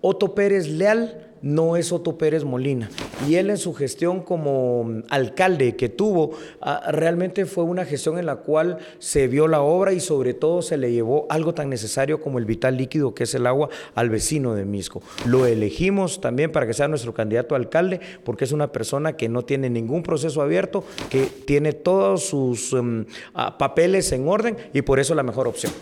Otto 0.00 0.34
Pérez 0.34 0.68
Leal 0.68 1.28
no 1.42 1.76
es 1.76 1.92
Otto 1.92 2.18
Pérez 2.18 2.44
Molina. 2.44 2.90
Y 3.26 3.36
él 3.36 3.50
en 3.50 3.58
su 3.58 3.74
gestión 3.74 4.22
como 4.22 5.02
alcalde 5.08 5.76
que 5.76 5.88
tuvo, 5.88 6.32
ah, 6.60 6.90
realmente 6.90 7.46
fue 7.46 7.64
una 7.64 7.84
gestión 7.84 8.18
en 8.18 8.26
la 8.26 8.36
cual 8.36 8.78
se 8.98 9.28
vio 9.28 9.48
la 9.48 9.60
obra 9.60 9.92
y 9.92 10.00
sobre 10.00 10.34
todo 10.34 10.62
se 10.62 10.76
le 10.76 10.92
llevó 10.92 11.26
algo 11.30 11.54
tan 11.54 11.68
necesario 11.68 12.20
como 12.20 12.38
el 12.38 12.44
vital 12.44 12.76
líquido 12.76 13.14
que 13.14 13.24
es 13.24 13.34
el 13.34 13.46
agua 13.46 13.68
al 13.94 14.10
vecino 14.10 14.54
de 14.54 14.64
Misco. 14.64 15.02
Lo 15.26 15.46
elegimos 15.46 16.20
también 16.20 16.52
para 16.52 16.66
que 16.66 16.74
sea 16.74 16.88
nuestro 16.88 17.14
candidato 17.14 17.54
a 17.54 17.58
alcalde 17.58 18.00
porque 18.24 18.44
es 18.44 18.52
una 18.52 18.72
persona 18.72 19.16
que 19.16 19.28
no 19.28 19.44
tiene 19.44 19.70
ningún 19.70 20.02
proceso 20.02 20.42
abierto, 20.42 20.84
que 21.10 21.26
tiene 21.26 21.72
todos 21.72 22.24
sus 22.24 22.72
mm, 22.72 23.02
ah, 23.34 23.58
papeles 23.58 24.12
en 24.12 24.28
orden 24.28 24.56
y 24.72 24.82
por 24.82 25.00
eso 25.00 25.14
la 25.14 25.22
mejor 25.22 25.48
opción. 25.48 25.72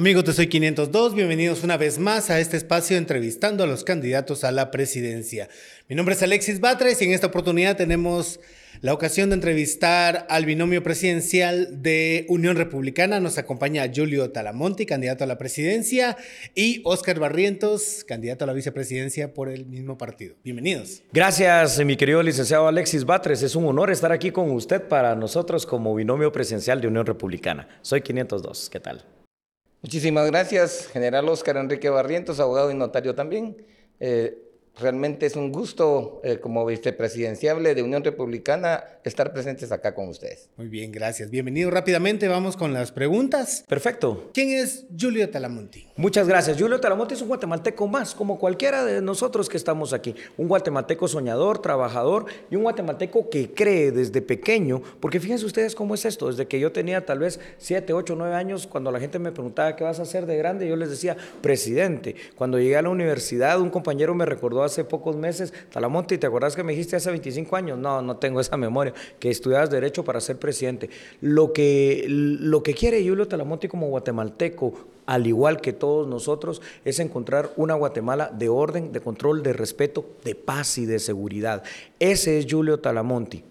Amigos 0.00 0.24
de 0.24 0.32
Soy 0.32 0.46
502, 0.46 1.14
bienvenidos 1.14 1.62
una 1.62 1.76
vez 1.76 1.98
más 1.98 2.30
a 2.30 2.40
este 2.40 2.56
espacio 2.56 2.96
entrevistando 2.96 3.64
a 3.64 3.66
los 3.66 3.84
candidatos 3.84 4.44
a 4.44 4.50
la 4.50 4.70
presidencia. 4.70 5.50
Mi 5.90 5.94
nombre 5.94 6.14
es 6.14 6.22
Alexis 6.22 6.58
Batres 6.58 7.02
y 7.02 7.04
en 7.04 7.12
esta 7.12 7.26
oportunidad 7.26 7.76
tenemos 7.76 8.40
la 8.80 8.94
ocasión 8.94 9.28
de 9.28 9.34
entrevistar 9.34 10.26
al 10.30 10.46
binomio 10.46 10.82
presidencial 10.82 11.82
de 11.82 12.24
Unión 12.30 12.56
Republicana. 12.56 13.20
Nos 13.20 13.36
acompaña 13.36 13.84
Julio 13.94 14.30
Talamonti, 14.30 14.86
candidato 14.86 15.24
a 15.24 15.26
la 15.26 15.36
presidencia, 15.36 16.16
y 16.54 16.80
Oscar 16.86 17.18
Barrientos, 17.18 18.02
candidato 18.08 18.44
a 18.44 18.46
la 18.46 18.54
vicepresidencia 18.54 19.34
por 19.34 19.50
el 19.50 19.66
mismo 19.66 19.98
partido. 19.98 20.34
Bienvenidos. 20.42 21.02
Gracias, 21.12 21.78
mi 21.84 21.98
querido 21.98 22.22
licenciado 22.22 22.68
Alexis 22.68 23.04
Batres. 23.04 23.42
Es 23.42 23.54
un 23.54 23.66
honor 23.66 23.90
estar 23.90 24.12
aquí 24.12 24.30
con 24.30 24.50
usted 24.50 24.80
para 24.80 25.14
nosotros 25.14 25.66
como 25.66 25.94
binomio 25.94 26.32
presidencial 26.32 26.80
de 26.80 26.88
Unión 26.88 27.04
Republicana. 27.04 27.68
Soy 27.82 28.00
502. 28.00 28.70
¿Qué 28.70 28.80
tal? 28.80 29.04
Muchísimas 29.82 30.30
gracias, 30.30 30.88
general 30.92 31.28
Oscar 31.28 31.56
Enrique 31.56 31.88
Barrientos, 31.88 32.38
abogado 32.38 32.70
y 32.70 32.74
notario 32.74 33.14
también. 33.14 33.56
Eh, 33.98 34.36
realmente 34.78 35.24
es 35.24 35.36
un 35.36 35.52
gusto, 35.52 36.20
eh, 36.22 36.38
como 36.38 36.66
vicepresidenciable 36.66 37.74
de 37.74 37.82
Unión 37.82 38.04
Republicana, 38.04 38.84
estar 39.04 39.32
presentes 39.32 39.72
acá 39.72 39.94
con 39.94 40.08
ustedes. 40.08 40.50
Muy 40.56 40.68
bien, 40.68 40.92
gracias. 40.92 41.30
Bienvenido 41.30 41.70
rápidamente, 41.70 42.28
vamos 42.28 42.58
con 42.58 42.74
las 42.74 42.92
preguntas. 42.92 43.64
Perfecto. 43.68 44.30
¿Quién 44.34 44.50
es 44.50 44.84
Julio 44.98 45.30
Talamonti? 45.30 45.89
Muchas 46.00 46.26
gracias. 46.26 46.58
Julio 46.58 46.80
Talamonte 46.80 47.12
es 47.12 47.20
un 47.20 47.28
guatemalteco 47.28 47.86
más, 47.86 48.14
como 48.14 48.38
cualquiera 48.38 48.86
de 48.86 49.02
nosotros 49.02 49.50
que 49.50 49.58
estamos 49.58 49.92
aquí. 49.92 50.14
Un 50.38 50.48
guatemalteco 50.48 51.06
soñador, 51.06 51.58
trabajador 51.58 52.24
y 52.50 52.56
un 52.56 52.62
guatemalteco 52.62 53.28
que 53.28 53.52
cree 53.52 53.92
desde 53.92 54.22
pequeño, 54.22 54.80
porque 54.98 55.20
fíjense 55.20 55.44
ustedes 55.44 55.74
cómo 55.74 55.92
es 55.92 56.06
esto. 56.06 56.28
Desde 56.28 56.46
que 56.46 56.58
yo 56.58 56.72
tenía 56.72 57.04
tal 57.04 57.18
vez 57.18 57.38
7, 57.58 57.92
8, 57.92 58.14
9 58.16 58.34
años, 58.34 58.66
cuando 58.66 58.90
la 58.90 58.98
gente 58.98 59.18
me 59.18 59.30
preguntaba 59.30 59.76
qué 59.76 59.84
vas 59.84 59.98
a 59.98 60.04
hacer 60.04 60.24
de 60.24 60.38
grande, 60.38 60.66
yo 60.66 60.74
les 60.74 60.88
decía 60.88 61.18
presidente. 61.42 62.16
Cuando 62.34 62.58
llegué 62.58 62.78
a 62.78 62.82
la 62.82 62.88
universidad, 62.88 63.60
un 63.60 63.68
compañero 63.68 64.14
me 64.14 64.24
recordó 64.24 64.64
hace 64.64 64.84
pocos 64.84 65.16
meses, 65.16 65.52
Talamonte, 65.70 66.16
¿te 66.16 66.26
acuerdas 66.26 66.56
que 66.56 66.64
me 66.64 66.72
dijiste 66.72 66.96
hace 66.96 67.10
25 67.10 67.56
años? 67.56 67.78
No, 67.78 68.00
no 68.00 68.16
tengo 68.16 68.40
esa 68.40 68.56
memoria, 68.56 68.94
que 69.18 69.28
estudiabas 69.28 69.68
Derecho 69.68 70.02
para 70.02 70.22
ser 70.22 70.38
presidente. 70.38 70.88
Lo 71.20 71.52
que, 71.52 72.06
lo 72.08 72.62
que 72.62 72.72
quiere 72.72 73.06
Julio 73.06 73.28
Talamonte 73.28 73.68
como 73.68 73.88
guatemalteco, 73.88 74.72
al 75.10 75.26
igual 75.26 75.60
que 75.60 75.72
todos 75.72 76.06
nosotros, 76.06 76.62
es 76.84 77.00
encontrar 77.00 77.50
una 77.56 77.74
Guatemala 77.74 78.30
de 78.32 78.48
orden, 78.48 78.92
de 78.92 79.00
control, 79.00 79.42
de 79.42 79.52
respeto, 79.52 80.06
de 80.22 80.36
paz 80.36 80.78
y 80.78 80.86
de 80.86 81.00
seguridad. 81.00 81.64
Ese 81.98 82.38
es 82.38 82.46
Julio 82.48 82.78
Talamonti. 82.78 83.42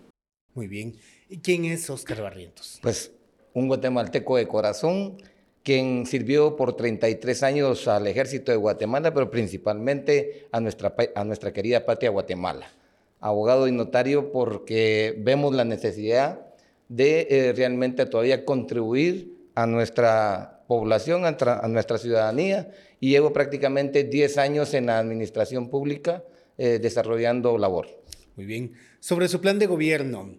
Muy 0.53 0.67
bien. 0.67 0.95
¿Y 1.27 1.39
quién 1.39 1.65
es 1.65 1.89
Oscar 1.89 2.21
Barrientos? 2.21 2.80
Pues 2.81 3.11
un 3.53 3.67
guatemalteco 3.67 4.37
de 4.37 4.47
corazón, 4.47 5.17
quien 5.61 6.05
sirvió 6.05 6.55
por 6.55 6.77
33 6.77 7.43
años 7.43 7.89
al 7.89 8.07
ejército 8.07 8.53
de 8.53 8.57
Guatemala, 8.57 9.13
pero 9.13 9.30
principalmente 9.30 10.47
a 10.53 10.61
nuestra, 10.61 10.95
a 11.13 11.25
nuestra 11.25 11.52
querida 11.52 11.85
patria 11.85 12.09
Guatemala. 12.09 12.71
Abogado 13.19 13.67
y 13.67 13.73
notario 13.73 14.31
porque 14.31 15.14
vemos 15.17 15.53
la 15.53 15.65
necesidad 15.65 16.39
de 16.87 17.27
eh, 17.30 17.53
realmente 17.53 18.05
todavía 18.05 18.45
contribuir 18.45 19.36
a 19.55 19.67
nuestra 19.67 20.58
población, 20.69 21.25
a, 21.25 21.67
nuestra 21.67 21.97
ciudadanía, 21.97 22.69
y 22.99 23.09
llevo 23.09 23.33
prácticamente 23.33 24.03
10 24.03 24.37
años 24.37 24.75
en 24.75 24.85
la 24.85 24.99
administración 24.99 25.67
pública 25.67 26.23
eh, 26.59 26.77
desarrollando 26.80 27.57
labor. 27.57 27.87
Muy 28.35 28.45
bien. 28.45 28.73
Sobre 28.99 29.27
su 29.27 29.41
plan 29.41 29.58
de 29.58 29.65
gobierno, 29.65 30.35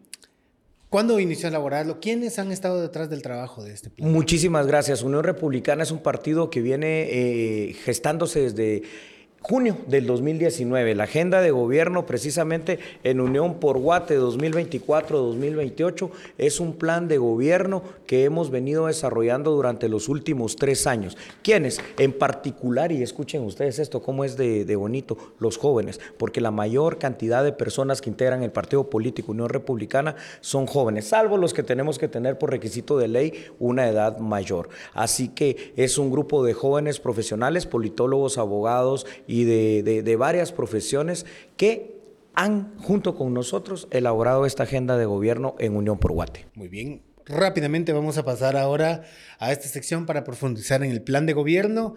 ¿Cuándo 0.88 1.20
inició 1.20 1.46
a 1.46 1.50
elaborarlo? 1.50 2.00
¿Quiénes 2.00 2.40
han 2.40 2.50
estado 2.50 2.82
detrás 2.82 3.08
del 3.08 3.22
trabajo 3.22 3.62
de 3.62 3.72
este 3.72 3.90
plan? 3.90 4.10
Muchísimas 4.10 4.66
gracias. 4.66 5.04
Unión 5.04 5.22
Republicana 5.22 5.84
es 5.84 5.92
un 5.92 6.02
partido 6.02 6.50
que 6.50 6.60
viene 6.60 7.02
eh, 7.02 7.74
gestándose 7.84 8.40
desde 8.40 8.82
junio 9.42 9.78
del 9.86 10.06
2019, 10.06 10.94
la 10.94 11.04
agenda 11.04 11.40
de 11.40 11.50
gobierno 11.50 12.04
precisamente 12.04 12.78
en 13.04 13.20
Unión 13.20 13.54
por 13.54 13.78
Guate 13.78 14.20
2024-2028 14.20 16.10
es 16.36 16.60
un 16.60 16.74
plan 16.74 17.08
de 17.08 17.18
gobierno 17.18 17.82
que 18.06 18.24
hemos 18.24 18.50
venido 18.50 18.86
desarrollando 18.86 19.52
durante 19.52 19.88
los 19.88 20.08
últimos 20.08 20.56
tres 20.56 20.86
años. 20.86 21.16
¿Quiénes? 21.42 21.80
En 21.98 22.12
particular, 22.12 22.92
y 22.92 23.02
escuchen 23.02 23.42
ustedes 23.42 23.78
esto, 23.78 24.02
cómo 24.02 24.24
es 24.24 24.36
de, 24.36 24.64
de 24.64 24.76
bonito, 24.76 25.16
los 25.38 25.56
jóvenes, 25.56 26.00
porque 26.18 26.40
la 26.40 26.50
mayor 26.50 26.98
cantidad 26.98 27.42
de 27.42 27.52
personas 27.52 28.02
que 28.02 28.10
integran 28.10 28.42
el 28.42 28.52
partido 28.52 28.90
político 28.90 29.32
Unión 29.32 29.48
Republicana 29.48 30.16
son 30.40 30.66
jóvenes, 30.66 31.06
salvo 31.06 31.38
los 31.38 31.54
que 31.54 31.62
tenemos 31.62 31.98
que 31.98 32.08
tener 32.08 32.38
por 32.38 32.50
requisito 32.50 32.98
de 32.98 33.08
ley 33.08 33.46
una 33.58 33.88
edad 33.88 34.18
mayor. 34.18 34.68
Así 34.92 35.28
que 35.28 35.72
es 35.76 35.96
un 35.96 36.10
grupo 36.10 36.44
de 36.44 36.52
jóvenes 36.52 37.00
profesionales, 37.00 37.66
politólogos, 37.66 38.36
abogados, 38.36 39.06
y 39.30 39.44
de, 39.44 40.16
varias 40.16 40.50
profesiones 40.50 41.24
que 41.56 42.00
han, 42.34 42.76
junto 42.78 43.14
con 43.14 43.32
nosotros, 43.32 43.86
elaborado 43.92 44.44
esta 44.44 44.64
agenda 44.64 44.98
de 44.98 45.04
gobierno 45.04 45.54
en 45.60 45.76
Unión 45.76 45.98
por 45.98 46.12
Guate. 46.12 46.46
Muy 46.54 46.68
bien. 46.68 47.02
Rápidamente 47.26 47.92
vamos 47.92 48.18
a 48.18 48.24
pasar 48.24 48.56
ahora 48.56 49.04
a 49.38 49.52
esta 49.52 49.68
sección 49.68 50.04
para 50.04 50.24
profundizar 50.24 50.82
en 50.82 50.90
el 50.90 51.02
plan 51.02 51.26
de 51.26 51.32
gobierno. 51.32 51.94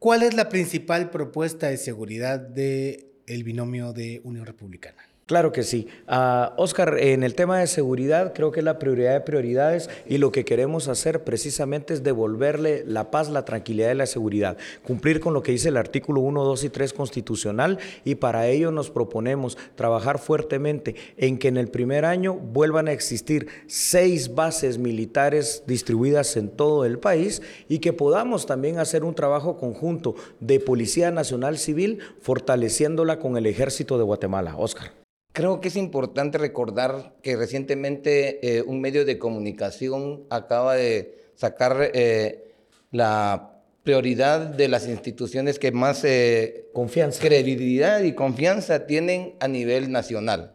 ¿Cuál 0.00 0.24
es 0.24 0.34
la 0.34 0.48
principal 0.48 1.10
propuesta 1.10 1.68
de 1.68 1.76
seguridad 1.76 2.40
del 2.40 3.06
el 3.28 3.44
binomio 3.44 3.92
de 3.92 4.20
Unión 4.24 4.44
Republicana? 4.44 5.11
Claro 5.26 5.52
que 5.52 5.62
sí. 5.62 5.86
Uh, 6.08 6.52
Oscar, 6.60 6.98
en 6.98 7.22
el 7.22 7.36
tema 7.36 7.60
de 7.60 7.68
seguridad 7.68 8.32
creo 8.34 8.50
que 8.50 8.58
es 8.58 8.64
la 8.64 8.80
prioridad 8.80 9.12
de 9.12 9.20
prioridades 9.20 9.88
y 10.04 10.18
lo 10.18 10.32
que 10.32 10.44
queremos 10.44 10.88
hacer 10.88 11.22
precisamente 11.22 11.94
es 11.94 12.02
devolverle 12.02 12.82
la 12.86 13.12
paz, 13.12 13.30
la 13.30 13.44
tranquilidad 13.44 13.92
y 13.92 13.94
la 13.94 14.06
seguridad, 14.06 14.56
cumplir 14.82 15.20
con 15.20 15.32
lo 15.32 15.42
que 15.42 15.52
dice 15.52 15.68
el 15.68 15.76
artículo 15.76 16.20
1, 16.22 16.42
2 16.42 16.64
y 16.64 16.68
3 16.70 16.92
constitucional 16.92 17.78
y 18.04 18.16
para 18.16 18.48
ello 18.48 18.72
nos 18.72 18.90
proponemos 18.90 19.56
trabajar 19.76 20.18
fuertemente 20.18 20.96
en 21.16 21.38
que 21.38 21.48
en 21.48 21.56
el 21.56 21.68
primer 21.68 22.04
año 22.04 22.34
vuelvan 22.34 22.88
a 22.88 22.92
existir 22.92 23.46
seis 23.68 24.34
bases 24.34 24.78
militares 24.78 25.62
distribuidas 25.68 26.36
en 26.36 26.48
todo 26.48 26.84
el 26.84 26.98
país 26.98 27.42
y 27.68 27.78
que 27.78 27.92
podamos 27.92 28.44
también 28.46 28.80
hacer 28.80 29.04
un 29.04 29.14
trabajo 29.14 29.56
conjunto 29.56 30.16
de 30.40 30.58
Policía 30.58 31.12
Nacional 31.12 31.58
Civil 31.58 32.00
fortaleciéndola 32.20 33.20
con 33.20 33.36
el 33.36 33.46
Ejército 33.46 33.98
de 33.98 34.04
Guatemala. 34.04 34.56
Oscar. 34.56 35.01
Creo 35.32 35.62
que 35.62 35.68
es 35.68 35.76
importante 35.76 36.36
recordar 36.36 37.14
que 37.22 37.36
recientemente 37.36 38.58
eh, 38.58 38.62
un 38.62 38.82
medio 38.82 39.06
de 39.06 39.18
comunicación 39.18 40.24
acaba 40.28 40.74
de 40.74 41.30
sacar 41.36 41.90
eh, 41.94 42.52
la 42.90 43.52
prioridad 43.82 44.40
de 44.40 44.68
las 44.68 44.86
instituciones 44.86 45.58
que 45.58 45.72
más 45.72 46.04
eh, 46.04 46.66
confianza. 46.74 47.20
credibilidad 47.22 48.02
y 48.02 48.14
confianza 48.14 48.86
tienen 48.86 49.34
a 49.40 49.48
nivel 49.48 49.90
nacional. 49.90 50.52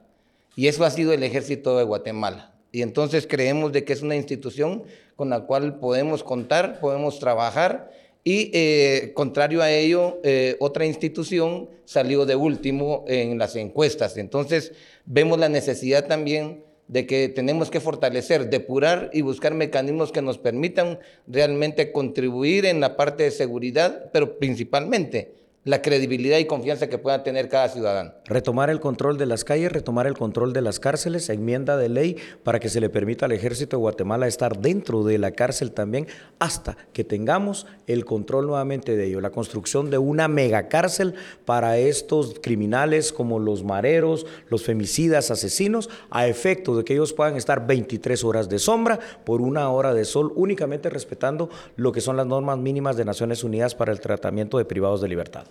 Y 0.56 0.68
eso 0.68 0.86
ha 0.86 0.92
sido 0.92 1.12
el 1.12 1.24
ejército 1.24 1.76
de 1.78 1.84
Guatemala. 1.84 2.54
Y 2.72 2.84
entonces 2.84 3.26
creemos 3.26 3.72
de 3.72 3.84
que 3.84 3.94
es 3.94 4.04
una 4.04 4.16
institución 4.16 4.84
con 5.16 5.32
la 5.32 5.42
cual 5.42 5.80
podemos 5.80 6.24
contar, 6.24 6.80
podemos 6.80 7.18
trabajar 7.18 7.90
y 8.24 8.52
eh, 8.54 9.12
contrario 9.14 9.62
a 9.62 9.72
ello, 9.72 10.20
eh, 10.24 10.58
otra 10.60 10.86
institución 10.86 11.70
salió 11.86 12.26
de 12.26 12.36
último 12.36 13.06
en 13.08 13.38
las 13.38 13.56
encuestas. 13.56 14.18
Entonces, 14.18 14.74
vemos 15.06 15.40
la 15.40 15.50
necesidad 15.50 16.08
también 16.08 16.64
de 16.88 17.06
que 17.06 17.30
tenemos 17.30 17.70
que 17.70 17.80
fortalecer, 17.80 18.50
depurar 18.50 19.10
y 19.14 19.22
buscar 19.22 19.54
mecanismos 19.54 20.12
que 20.12 20.22
nos 20.22 20.38
permitan 20.38 21.00
realmente 21.28 21.92
contribuir 21.92 22.66
en 22.66 22.80
la 22.80 22.96
parte 22.96 23.24
de 23.24 23.32
seguridad, 23.32 24.10
pero 24.14 24.38
principalmente 24.40 25.34
la 25.68 25.82
credibilidad 25.82 26.38
y 26.38 26.46
confianza 26.46 26.88
que 26.88 26.98
pueda 26.98 27.24
tener 27.24 27.50
cada 27.50 27.68
ciudadano. 27.68 28.14
Retomar 28.24 28.70
el 28.70 28.80
control 28.80 29.18
de 29.18 29.26
las 29.26 29.44
calles, 29.44 29.70
retomar 29.70 30.08
el 30.08 30.14
control 30.14 30.54
de 30.54 30.62
las 30.62 30.80
cárceles, 30.80 31.30
enmienda 31.30 31.76
de 31.76 31.90
ley 31.90 32.16
para 32.44 32.62
que 32.62 32.70
se 32.70 32.80
le 32.80 32.90
permita 32.90 33.26
al 33.26 33.34
ejército 33.34 33.76
de 33.76 33.82
Guatemala 33.82 34.28
estar 34.28 34.60
dentro 34.60 35.04
de 35.04 35.18
la 35.18 35.32
cárcel 35.32 35.74
también 35.74 36.08
hasta 36.40 36.78
que 36.94 37.04
tengamos 37.04 37.68
el 37.86 38.06
control 38.06 38.48
nuevamente 38.48 38.96
de 38.96 39.08
ello. 39.08 39.20
La 39.20 39.32
construcción 39.32 39.90
de 39.90 39.98
una 39.98 40.30
megacárcel 40.30 41.16
para 41.44 41.78
estos 41.78 42.40
criminales 42.42 43.12
como 43.12 43.38
los 43.38 43.66
mareros, 43.66 44.26
los 44.48 44.64
femicidas, 44.64 45.32
asesinos, 45.32 45.90
a 46.10 46.28
efecto 46.28 46.78
de 46.78 46.86
que 46.86 46.94
ellos 46.94 47.12
puedan 47.12 47.36
estar 47.36 47.68
23 47.68 48.24
horas 48.24 48.48
de 48.48 48.60
sombra 48.60 49.00
por 49.26 49.42
una 49.42 49.70
hora 49.70 49.94
de 49.94 50.06
sol, 50.06 50.32
únicamente 50.38 50.90
respetando 50.90 51.50
lo 51.76 51.92
que 51.92 52.00
son 52.00 52.16
las 52.16 52.26
normas 52.26 52.58
mínimas 52.58 52.96
de 52.96 53.04
Naciones 53.04 53.44
Unidas 53.44 53.76
para 53.76 53.92
el 53.92 54.00
tratamiento 54.00 54.58
de 54.58 54.64
privados 54.64 55.02
de 55.02 55.10
libertad. 55.10 55.46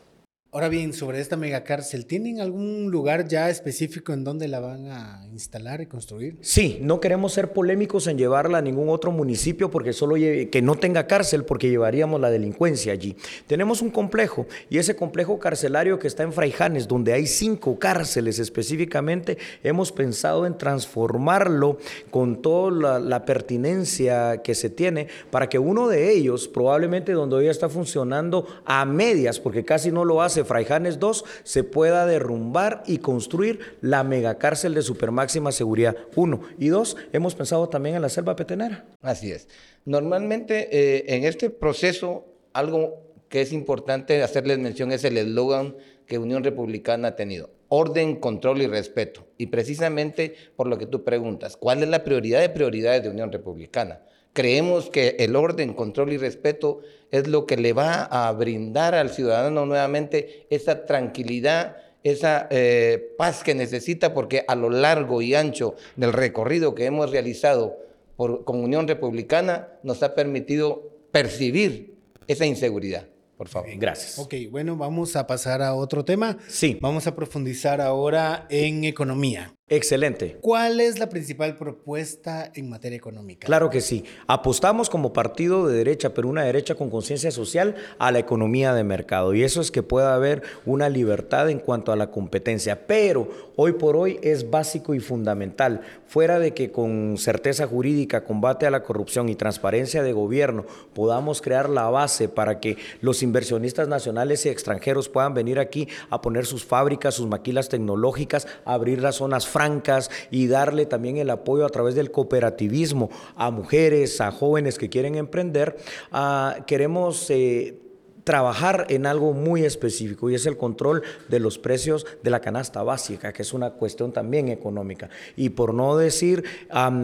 Ahora 0.56 0.70
bien, 0.70 0.94
sobre 0.94 1.20
esta 1.20 1.36
megacárcel, 1.36 2.06
¿tienen 2.06 2.40
algún 2.40 2.90
lugar 2.90 3.28
ya 3.28 3.50
específico 3.50 4.14
en 4.14 4.24
donde 4.24 4.48
la 4.48 4.58
van 4.58 4.86
a 4.86 5.26
instalar 5.30 5.82
y 5.82 5.86
construir? 5.86 6.38
Sí, 6.40 6.78
no 6.80 6.98
queremos 6.98 7.34
ser 7.34 7.52
polémicos 7.52 8.06
en 8.06 8.16
llevarla 8.16 8.56
a 8.56 8.62
ningún 8.62 8.88
otro 8.88 9.12
municipio 9.12 9.70
porque 9.70 9.92
solo 9.92 10.14
que 10.14 10.62
no 10.62 10.76
tenga 10.76 11.06
cárcel 11.06 11.44
porque 11.44 11.68
llevaríamos 11.68 12.22
la 12.22 12.30
delincuencia 12.30 12.94
allí. 12.94 13.18
Tenemos 13.46 13.82
un 13.82 13.90
complejo 13.90 14.46
y 14.70 14.78
ese 14.78 14.96
complejo 14.96 15.38
carcelario 15.38 15.98
que 15.98 16.08
está 16.08 16.22
en 16.22 16.32
Fraijanes, 16.32 16.88
donde 16.88 17.12
hay 17.12 17.26
cinco 17.26 17.78
cárceles 17.78 18.38
específicamente, 18.38 19.36
hemos 19.62 19.92
pensado 19.92 20.46
en 20.46 20.56
transformarlo 20.56 21.76
con 22.10 22.40
toda 22.40 22.70
la, 22.70 22.98
la 22.98 23.26
pertinencia 23.26 24.40
que 24.40 24.54
se 24.54 24.70
tiene 24.70 25.08
para 25.30 25.50
que 25.50 25.58
uno 25.58 25.88
de 25.88 26.12
ellos, 26.12 26.48
probablemente 26.48 27.12
donde 27.12 27.36
hoy 27.36 27.48
está 27.48 27.68
funcionando 27.68 28.46
a 28.64 28.86
medias, 28.86 29.38
porque 29.38 29.62
casi 29.62 29.92
no 29.92 30.02
lo 30.02 30.22
hace 30.22 30.45
Fraijanes 30.46 30.98
2 30.98 31.24
se 31.42 31.64
pueda 31.64 32.06
derrumbar 32.06 32.82
y 32.86 32.98
construir 32.98 33.76
la 33.80 34.04
megacárcel 34.04 34.74
de 34.74 34.82
supermáxima 34.82 35.52
seguridad. 35.52 35.96
Uno. 36.14 36.40
Y 36.58 36.68
dos, 36.68 36.96
hemos 37.12 37.34
pensado 37.34 37.68
también 37.68 37.96
en 37.96 38.02
la 38.02 38.08
selva 38.08 38.36
petenera. 38.36 38.86
Así 39.02 39.30
es. 39.30 39.48
Normalmente 39.84 40.68
eh, 40.70 41.14
en 41.14 41.24
este 41.24 41.50
proceso, 41.50 42.26
algo 42.52 43.06
que 43.28 43.40
es 43.40 43.52
importante 43.52 44.22
hacerles 44.22 44.58
mención 44.58 44.92
es 44.92 45.04
el 45.04 45.16
eslogan 45.16 45.76
que 46.06 46.18
Unión 46.18 46.44
Republicana 46.44 47.08
ha 47.08 47.16
tenido. 47.16 47.50
Orden, 47.68 48.16
control 48.16 48.62
y 48.62 48.66
respeto. 48.66 49.26
Y 49.38 49.46
precisamente 49.46 50.34
por 50.54 50.68
lo 50.68 50.78
que 50.78 50.86
tú 50.86 51.04
preguntas, 51.04 51.56
¿cuál 51.56 51.82
es 51.82 51.88
la 51.88 52.04
prioridad 52.04 52.40
de 52.40 52.48
prioridades 52.48 53.02
de 53.02 53.10
Unión 53.10 53.32
Republicana? 53.32 54.02
Creemos 54.36 54.90
que 54.90 55.16
el 55.20 55.34
orden, 55.34 55.72
control 55.72 56.12
y 56.12 56.18
respeto 56.18 56.80
es 57.10 57.26
lo 57.26 57.46
que 57.46 57.56
le 57.56 57.72
va 57.72 58.04
a 58.04 58.30
brindar 58.32 58.94
al 58.94 59.08
ciudadano 59.08 59.64
nuevamente 59.64 60.46
esa 60.50 60.84
tranquilidad, 60.84 61.78
esa 62.04 62.46
eh, 62.50 63.14
paz 63.16 63.42
que 63.42 63.54
necesita, 63.54 64.12
porque 64.12 64.44
a 64.46 64.54
lo 64.54 64.68
largo 64.68 65.22
y 65.22 65.34
ancho 65.34 65.74
del 65.96 66.12
recorrido 66.12 66.74
que 66.74 66.84
hemos 66.84 67.12
realizado 67.12 67.78
por, 68.18 68.44
con 68.44 68.62
Unión 68.62 68.86
Republicana 68.86 69.68
nos 69.82 70.02
ha 70.02 70.14
permitido 70.14 70.82
percibir 71.12 71.94
esa 72.26 72.44
inseguridad. 72.44 73.06
Por 73.38 73.48
favor. 73.48 73.70
Gracias. 73.78 74.18
Ok, 74.18 74.34
bueno, 74.50 74.76
vamos 74.76 75.16
a 75.16 75.26
pasar 75.26 75.62
a 75.62 75.72
otro 75.72 76.04
tema. 76.04 76.36
Sí. 76.46 76.76
Vamos 76.82 77.06
a 77.06 77.16
profundizar 77.16 77.80
ahora 77.80 78.46
en 78.50 78.84
economía. 78.84 79.55
Excelente. 79.68 80.38
¿Cuál 80.42 80.78
es 80.78 81.00
la 81.00 81.08
principal 81.08 81.56
propuesta 81.56 82.52
en 82.54 82.70
materia 82.70 82.96
económica? 82.96 83.46
Claro 83.46 83.68
que 83.68 83.80
sí. 83.80 84.04
Apostamos 84.28 84.88
como 84.88 85.12
partido 85.12 85.66
de 85.66 85.76
derecha, 85.76 86.14
pero 86.14 86.28
una 86.28 86.44
derecha 86.44 86.76
con 86.76 86.88
conciencia 86.88 87.32
social, 87.32 87.74
a 87.98 88.12
la 88.12 88.20
economía 88.20 88.74
de 88.74 88.84
mercado. 88.84 89.34
Y 89.34 89.42
eso 89.42 89.60
es 89.60 89.72
que 89.72 89.82
pueda 89.82 90.14
haber 90.14 90.44
una 90.66 90.88
libertad 90.88 91.50
en 91.50 91.58
cuanto 91.58 91.90
a 91.90 91.96
la 91.96 92.12
competencia. 92.12 92.86
Pero 92.86 93.28
hoy 93.56 93.72
por 93.72 93.96
hoy 93.96 94.20
es 94.22 94.48
básico 94.52 94.94
y 94.94 95.00
fundamental. 95.00 95.80
Fuera 96.06 96.38
de 96.38 96.54
que 96.54 96.70
con 96.70 97.16
certeza 97.18 97.66
jurídica, 97.66 98.22
combate 98.22 98.66
a 98.66 98.70
la 98.70 98.84
corrupción 98.84 99.28
y 99.28 99.34
transparencia 99.34 100.04
de 100.04 100.12
gobierno 100.12 100.64
podamos 100.94 101.42
crear 101.42 101.68
la 101.68 101.90
base 101.90 102.28
para 102.28 102.60
que 102.60 102.76
los 103.00 103.20
inversionistas 103.24 103.88
nacionales 103.88 104.46
y 104.46 104.48
extranjeros 104.48 105.08
puedan 105.08 105.34
venir 105.34 105.58
aquí 105.58 105.88
a 106.08 106.22
poner 106.22 106.46
sus 106.46 106.64
fábricas, 106.64 107.14
sus 107.16 107.26
maquilas 107.26 107.68
tecnológicas, 107.68 108.46
abrir 108.64 109.02
las 109.02 109.16
zonas 109.16 109.55
francas 109.56 110.10
y 110.30 110.48
darle 110.48 110.84
también 110.84 111.16
el 111.16 111.30
apoyo 111.30 111.64
a 111.64 111.70
través 111.70 111.94
del 111.94 112.10
cooperativismo 112.10 113.08
a 113.36 113.50
mujeres, 113.50 114.20
a 114.20 114.30
jóvenes 114.30 114.76
que 114.76 114.90
quieren 114.90 115.14
emprender. 115.14 115.78
Ah, 116.12 116.58
queremos... 116.66 117.30
Eh, 117.30 117.78
trabajar 118.26 118.86
en 118.88 119.06
algo 119.06 119.32
muy 119.32 119.64
específico 119.64 120.28
y 120.28 120.34
es 120.34 120.46
el 120.46 120.56
control 120.56 121.04
de 121.28 121.38
los 121.38 121.58
precios 121.58 122.04
de 122.24 122.30
la 122.30 122.40
canasta 122.40 122.82
básica, 122.82 123.32
que 123.32 123.42
es 123.42 123.52
una 123.54 123.70
cuestión 123.74 124.12
también 124.12 124.48
económica. 124.48 125.10
Y 125.36 125.50
por 125.50 125.72
no 125.72 125.96
decir 125.96 126.42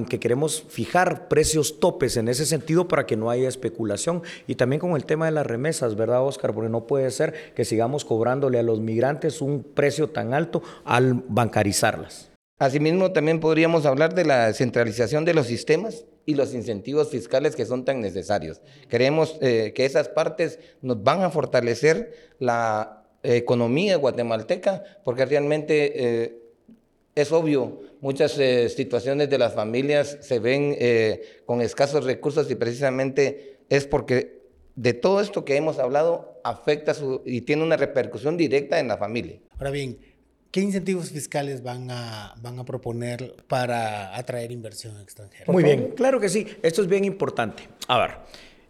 que 0.08 0.18
queremos 0.18 0.64
fijar 0.68 1.28
precios 1.28 1.78
topes 1.78 2.16
en 2.16 2.26
ese 2.26 2.44
sentido 2.44 2.88
para 2.88 3.06
que 3.06 3.16
no 3.16 3.30
haya 3.30 3.48
especulación. 3.48 4.22
Y 4.48 4.56
también 4.56 4.80
con 4.80 4.96
el 4.96 5.04
tema 5.04 5.26
de 5.26 5.30
las 5.30 5.46
remesas, 5.46 5.94
¿verdad, 5.94 6.26
Oscar? 6.26 6.52
Porque 6.52 6.70
no 6.70 6.88
puede 6.88 7.08
ser 7.12 7.52
que 7.54 7.64
sigamos 7.64 8.04
cobrándole 8.04 8.58
a 8.58 8.64
los 8.64 8.80
migrantes 8.80 9.40
un 9.40 9.62
precio 9.62 10.10
tan 10.10 10.34
alto 10.34 10.60
al 10.84 11.22
bancarizarlas. 11.28 12.31
Asimismo, 12.62 13.10
también 13.10 13.40
podríamos 13.40 13.86
hablar 13.86 14.14
de 14.14 14.24
la 14.24 14.52
centralización 14.52 15.24
de 15.24 15.34
los 15.34 15.48
sistemas 15.48 16.06
y 16.26 16.36
los 16.36 16.54
incentivos 16.54 17.10
fiscales 17.10 17.56
que 17.56 17.66
son 17.66 17.84
tan 17.84 18.00
necesarios. 18.00 18.60
Creemos 18.86 19.36
eh, 19.40 19.72
que 19.74 19.84
esas 19.84 20.08
partes 20.08 20.60
nos 20.80 21.02
van 21.02 21.24
a 21.24 21.30
fortalecer 21.30 22.12
la 22.38 23.02
economía 23.24 23.96
guatemalteca 23.96 24.84
porque 25.02 25.24
realmente 25.24 25.92
eh, 25.96 26.38
es 27.16 27.32
obvio, 27.32 27.80
muchas 28.00 28.38
eh, 28.38 28.68
situaciones 28.68 29.28
de 29.28 29.38
las 29.38 29.54
familias 29.54 30.18
se 30.20 30.38
ven 30.38 30.78
con 31.46 31.62
escasos 31.62 32.04
recursos 32.04 32.48
y 32.48 32.54
precisamente 32.54 33.58
es 33.70 33.88
porque 33.88 34.40
de 34.76 34.94
todo 34.94 35.20
esto 35.20 35.44
que 35.44 35.56
hemos 35.56 35.80
hablado 35.80 36.40
afecta 36.44 36.94
su, 36.94 37.22
y 37.26 37.40
tiene 37.40 37.64
una 37.64 37.76
repercusión 37.76 38.36
directa 38.36 38.78
en 38.78 38.86
la 38.86 38.98
familia. 38.98 39.40
Ahora 39.58 39.70
bien, 39.70 39.98
¿Qué 40.52 40.60
incentivos 40.60 41.10
fiscales 41.10 41.62
van 41.62 41.90
a, 41.90 42.34
van 42.42 42.58
a 42.58 42.64
proponer 42.66 43.36
para 43.48 44.14
atraer 44.14 44.52
inversión 44.52 45.00
extranjera? 45.00 45.50
Muy 45.50 45.64
bien, 45.64 45.92
claro 45.96 46.20
que 46.20 46.28
sí. 46.28 46.46
Esto 46.62 46.82
es 46.82 46.88
bien 46.88 47.06
importante. 47.06 47.66
A 47.88 47.98
ver, 47.98 48.10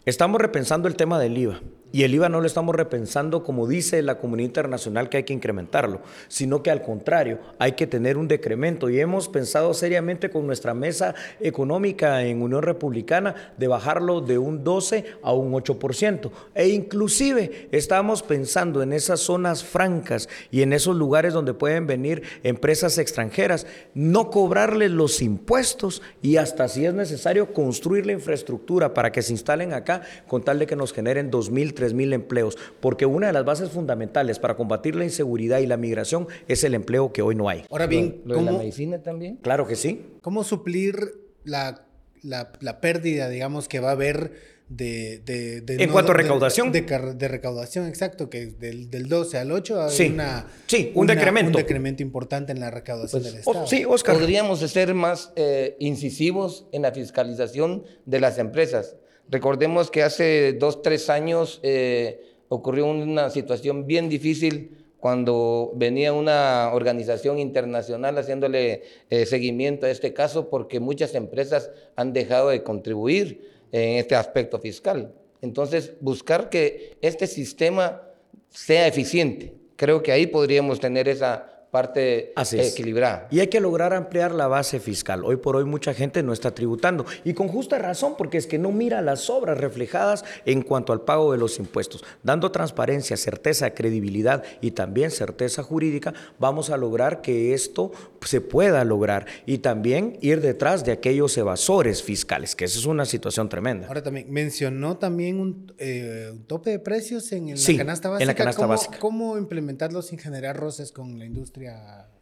estamos 0.07 0.41
repensando 0.41 0.87
el 0.87 0.95
tema 0.95 1.19
del 1.19 1.37
IVA. 1.37 1.61
Y 1.93 2.05
el 2.05 2.15
IVA 2.15 2.29
no 2.29 2.41
lo 2.41 2.47
estamos 2.47 2.75
repensando 2.75 3.45
como 3.45 3.67
dice 3.67 4.03
la 4.03 4.19
comunidad 4.19 4.49
internacional 4.49 5.09
que 5.09 5.19
hay 5.19 5.23
que 5.25 5.33
incrementarlo, 5.33 6.01
sino 6.29 6.63
que 6.63 6.71
al 6.71 6.83
contrario, 6.83 7.39
hay 7.59 7.73
que 7.73 7.87
tener 7.87 8.17
un 8.17 8.29
decremento. 8.29 8.89
Y 8.89 8.99
hemos 8.99 9.29
pensado 9.29 9.75
seriamente 9.75 10.31
con 10.31 10.47
nuestra 10.47 10.75
mesa 10.75 11.15
económica 11.41 12.23
en 12.25 12.43
Unión 12.43 12.63
Republicana 12.63 13.53
de 13.59 13.69
bajarlo 13.69 14.21
de 14.21 14.39
un 14.39 14.65
12 14.65 15.05
a 15.23 15.33
un 15.33 15.53
8%. 15.53 16.31
E 16.55 16.69
inclusive 16.69 17.69
estamos 17.73 18.23
pensando 18.23 18.83
en 18.83 18.93
esas 18.93 19.21
zonas 19.21 19.63
francas 19.63 20.29
y 20.51 20.63
en 20.63 20.73
esos 20.73 20.97
lugares 20.97 21.35
donde 21.35 21.55
pueden 21.55 21.87
venir 21.87 22.23
empresas 22.43 22.99
extranjeras, 22.99 23.67
no 23.95 24.31
cobrarles 24.31 24.91
los 24.91 25.23
impuestos 25.23 26.03
y 26.23 26.37
hasta 26.37 26.69
si 26.69 26.87
es 26.87 26.95
necesario 26.95 27.53
construir 27.53 28.07
la 28.07 28.13
infraestructura 28.13 28.95
para 28.95 29.13
que 29.13 29.23
se 29.23 29.33
instalen 29.33 29.73
acá 29.73 30.03
con 30.27 30.43
tal 30.43 30.59
de 30.59 30.67
que 30.67 30.77
nos 30.77 30.93
generen 30.93 31.31
2.000, 31.31 31.75
mil 31.95 32.13
empleos, 32.13 32.57
porque 32.81 33.07
una 33.07 33.27
de 33.27 33.33
las 33.33 33.45
bases 33.45 33.71
fundamentales 33.71 34.39
para 34.39 34.57
combatir 34.57 34.95
la 34.95 35.05
inseguridad 35.05 35.59
y 35.59 35.67
la 35.67 35.77
migración 35.77 36.29
es 36.49 36.65
el 36.65 36.75
empleo 36.75 37.13
que 37.13 37.23
hoy 37.23 37.35
no 37.35 37.49
hay. 37.49 37.65
Ahora 37.71 37.87
bien, 37.87 38.23
¿Lo, 38.25 38.37
de 38.37 38.43
la 38.43 38.53
medicina 38.53 39.03
también? 39.03 39.37
Claro 39.37 39.67
que 39.67 39.77
sí. 39.77 40.07
¿Cómo 40.21 40.45
suplir 40.45 41.15
la, 41.45 41.85
la, 42.23 42.81
pérdida, 42.81 43.29
digamos, 43.29 43.69
que 43.69 43.81
va 43.81 43.89
a 43.89 43.93
haber 43.93 44.53
de, 44.69 45.19
de, 45.19 45.83
en 45.83 45.91
cuanto 45.91 46.13
a 46.13 46.15
recaudación. 46.15 46.73
De, 46.73 47.29
recaudación, 47.29 47.87
exacto, 47.87 48.31
que 48.31 48.47
del, 48.47 48.91
del 48.91 49.09
12 49.09 49.39
al 49.39 49.53
8 49.53 49.83
hay 49.83 49.91
sí, 49.91 50.07
una, 50.09 50.47
sí, 50.67 50.93
un 50.95 51.07
decremento. 51.07 51.59
Un 51.59 51.65
decremento 51.65 52.03
importante 52.03 52.53
en 52.53 52.61
la 52.61 52.71
recaudación 52.71 53.23
pues, 53.23 53.33
del 53.33 53.41
Estado. 53.41 53.67
sí, 53.67 53.85
Oscar. 53.85 54.17
Podríamos 54.17 54.61
ser 54.61 54.95
más 54.95 55.33
eh, 55.37 55.77
incisivos 55.79 56.67
en 56.73 56.83
la 56.83 56.93
fiscalización 56.93 57.85
de 58.07 58.21
las 58.21 58.39
empresas. 58.39 58.97
Recordemos 59.33 59.91
que 59.91 60.03
hace 60.03 60.53
dos, 60.53 60.83
tres 60.83 61.09
años 61.09 61.59
eh, 61.63 62.21
ocurrió 62.51 62.85
una 62.85 63.31
situación 63.31 63.87
bien 63.87 64.11
difícil 64.11 64.85
cuando 64.99 65.73
venía 65.75 66.13
una 66.13 66.71
organización 66.75 67.39
internacional 67.39 68.19
haciéndole 68.19 68.83
eh, 69.09 69.25
seguimiento 69.25 69.87
a 69.87 69.91
este 69.91 70.13
caso 70.13 70.51
porque 70.51 70.81
muchas 70.81 71.15
empresas 71.15 71.71
han 71.97 72.13
dejado 72.13 72.51
de 72.51 72.63
contribuir 72.63 73.51
en 73.73 73.97
este 73.97 74.17
aspecto 74.17 74.59
fiscal. 74.59 75.15
Entonces, 75.41 75.95
buscar 76.01 76.51
que 76.51 76.99
este 77.01 77.27
sistema 77.27 78.03
sea 78.51 78.87
eficiente. 78.87 79.55
Creo 79.77 80.03
que 80.03 80.13
ahí 80.13 80.27
podríamos 80.27 80.79
tener 80.79 81.09
esa 81.09 81.62
parte 81.73 82.35
equilibrada. 82.37 83.29
Y 83.31 83.41
hay 83.41 83.47
que 83.47 83.59
lograr 83.59 83.95
ampliar 83.95 84.33
la 84.33 84.47
base 84.47 84.79
fiscal. 84.79 85.25
Hoy 85.25 85.37
por 85.37 85.57
hoy 85.57 85.65
mucha 85.65 85.95
gente 85.95 86.23
no 86.23 86.35
está 86.35 86.55
tributando 86.55 87.07
y 87.25 87.33
con 87.33 87.49
justa 87.49 87.79
razón 87.79 88.15
porque 88.19 88.37
es 88.37 88.47
que 88.47 88.59
no 88.59 88.73
mira 88.73 89.01
las 89.01 89.31
obras 89.31 89.57
reflejadas 89.57 90.23
en 90.45 90.61
cuanto 90.61 90.93
al 90.93 91.01
pago 91.01 91.33
de 91.33 91.39
los 91.39 91.59
impuestos. 91.59 92.05
Dando 92.23 92.53
transparencia, 92.53 93.17
certeza, 93.17 93.73
credibilidad 93.73 94.45
y 94.61 94.73
también 94.73 95.11
certeza 95.11 95.63
jurídica, 95.63 96.13
vamos 96.39 96.69
a 96.69 96.77
lograr 96.77 97.23
que 97.23 97.55
esto 97.55 97.91
se 98.21 98.43
pueda 98.43 98.85
lograr 98.85 99.25
y 99.47 99.59
también 99.59 100.19
ir 100.21 100.43
detrás 100.43 100.85
de 100.85 100.93
aquellos 100.93 101.39
evasores 101.39 102.03
fiscales, 102.03 102.55
que 102.55 102.67
esa 102.67 102.79
es 102.79 102.85
una 102.85 103.07
situación 103.07 103.49
tremenda. 103.49 103.89
Ahora 103.89 104.03
también 104.03 104.31
mencionó 104.31 104.99
también 104.99 105.41
un, 105.41 105.73
eh, 105.79 106.35
tope 106.47 106.69
de 106.69 106.79
precios 106.81 107.33
en, 107.33 107.49
la 107.49 107.77
canasta 107.79 108.11
básica. 108.11 108.23
En 108.23 108.29
la 108.29 108.35
canasta 108.35 108.67
básica. 108.67 108.99
¿Cómo 108.99 109.39
implementarlo 109.39 110.03
sin 110.03 110.19
generar 110.19 110.55
roces 110.59 110.93
con 110.93 111.19
la 111.19 111.25
industria? 111.25 111.62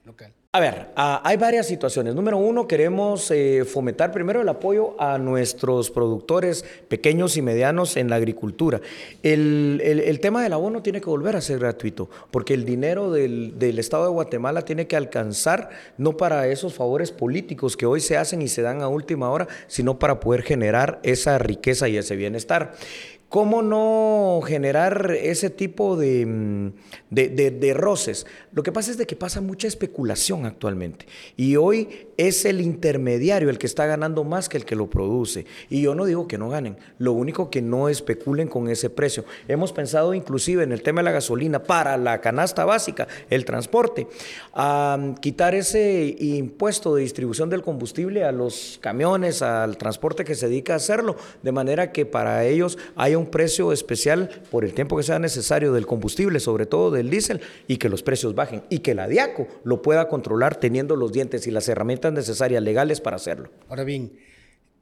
Local? 0.04 0.32
A 0.52 0.58
ver, 0.58 0.88
ah, 0.96 1.22
hay 1.24 1.36
varias 1.36 1.68
situaciones. 1.68 2.12
Número 2.16 2.36
uno, 2.36 2.66
queremos 2.66 3.30
eh, 3.30 3.64
fomentar 3.64 4.10
primero 4.10 4.40
el 4.40 4.48
apoyo 4.48 5.00
a 5.00 5.16
nuestros 5.16 5.92
productores 5.92 6.64
pequeños 6.88 7.36
y 7.36 7.42
medianos 7.42 7.96
en 7.96 8.10
la 8.10 8.16
agricultura. 8.16 8.80
El, 9.22 10.18
tema 10.20 10.42
del 10.42 10.52
abono 10.52 10.82
tiene 10.82 11.00
que 11.00 11.08
volver 11.08 11.36
a 11.36 11.40
ser 11.40 11.60
gratuito, 11.60 12.10
porque 12.32 12.54
el 12.54 12.64
dinero 12.64 13.12
del, 13.12 13.60
del, 13.60 13.78
Estado 13.78 14.06
de 14.06 14.10
Guatemala 14.10 14.62
tiene 14.62 14.88
que 14.88 14.96
alcanzar 14.96 15.70
no 15.98 16.16
para 16.16 16.48
esos 16.48 16.74
favores 16.74 17.12
políticos 17.12 17.76
que 17.76 17.86
hoy 17.86 18.00
se 18.00 18.16
hacen 18.16 18.42
y 18.42 18.48
se 18.48 18.62
dan 18.62 18.82
a 18.82 18.88
última 18.88 19.30
hora, 19.30 19.46
sino 19.68 20.00
para 20.00 20.18
poder 20.18 20.42
generar 20.42 20.98
esa 21.04 21.38
riqueza 21.38 21.88
y 21.88 21.96
ese 21.96 22.16
bienestar. 22.16 22.72
¿Cómo 23.30 23.62
no 23.62 24.40
generar 24.44 25.12
ese 25.12 25.50
tipo 25.50 25.94
mm, 25.94 26.68
de, 27.10 27.28
de, 27.60 27.74
roces? 27.74 28.26
Lo 28.50 28.64
que 28.64 28.72
pasa 28.72 28.90
es 28.90 28.98
de 28.98 29.06
que 29.06 29.14
pasa 29.14 29.40
mucha 29.40 29.68
especulación 29.68 30.46
actualmente 30.46 31.06
y 31.36 31.54
hoy 31.54 32.08
es 32.28 32.44
el 32.44 32.60
intermediario 32.60 33.48
el 33.48 33.56
que 33.56 33.66
está 33.66 33.86
ganando 33.86 34.24
más 34.24 34.50
que 34.50 34.58
el 34.58 34.66
que 34.66 34.76
lo 34.76 34.90
produce. 34.90 35.46
Y 35.70 35.80
yo 35.80 35.94
no 35.94 36.04
digo 36.04 36.28
que 36.28 36.36
no 36.36 36.50
ganen, 36.50 36.76
lo 36.98 37.14
único 37.14 37.48
que 37.48 37.62
no 37.62 37.88
especulen 37.88 38.46
con 38.46 38.68
ese 38.68 38.90
precio. 38.90 39.24
Hemos 39.48 39.72
pensado 39.72 40.12
inclusive 40.12 40.62
en 40.62 40.72
el 40.72 40.82
tema 40.82 41.00
de 41.00 41.04
la 41.04 41.12
gasolina 41.12 41.62
para 41.62 41.96
la 41.96 42.20
canasta 42.20 42.66
básica, 42.66 43.08
el 43.30 43.46
transporte, 43.46 44.06
a 44.52 45.14
quitar 45.22 45.54
ese 45.54 46.14
impuesto 46.18 46.94
de 46.94 47.02
distribución 47.02 47.48
del 47.48 47.62
combustible 47.62 48.22
a 48.22 48.32
los 48.32 48.78
camiones, 48.82 49.40
al 49.40 49.78
transporte 49.78 50.22
que 50.22 50.34
se 50.34 50.48
dedica 50.48 50.74
a 50.74 50.76
hacerlo, 50.76 51.16
de 51.42 51.52
manera 51.52 51.90
que 51.90 52.04
para 52.04 52.44
ellos 52.44 52.76
haya 52.96 53.16
un 53.16 53.30
precio 53.30 53.72
especial 53.72 54.28
por 54.50 54.66
el 54.66 54.74
tiempo 54.74 54.94
que 54.98 55.04
sea 55.04 55.18
necesario 55.18 55.72
del 55.72 55.86
combustible, 55.86 56.38
sobre 56.38 56.66
todo 56.66 56.90
del 56.90 57.08
diésel, 57.08 57.40
y 57.66 57.78
que 57.78 57.88
los 57.88 58.02
precios 58.02 58.34
bajen 58.34 58.62
y 58.68 58.80
que 58.80 58.94
la 58.94 59.08
DIACO 59.08 59.48
lo 59.64 59.80
pueda 59.80 60.06
controlar 60.08 60.56
teniendo 60.56 60.96
los 60.96 61.12
dientes 61.12 61.46
y 61.46 61.50
las 61.50 61.66
herramientas 61.66 62.09
necesarias 62.12 62.62
legales 62.62 63.00
para 63.00 63.16
hacerlo. 63.16 63.50
Ahora 63.68 63.84
bien, 63.84 64.12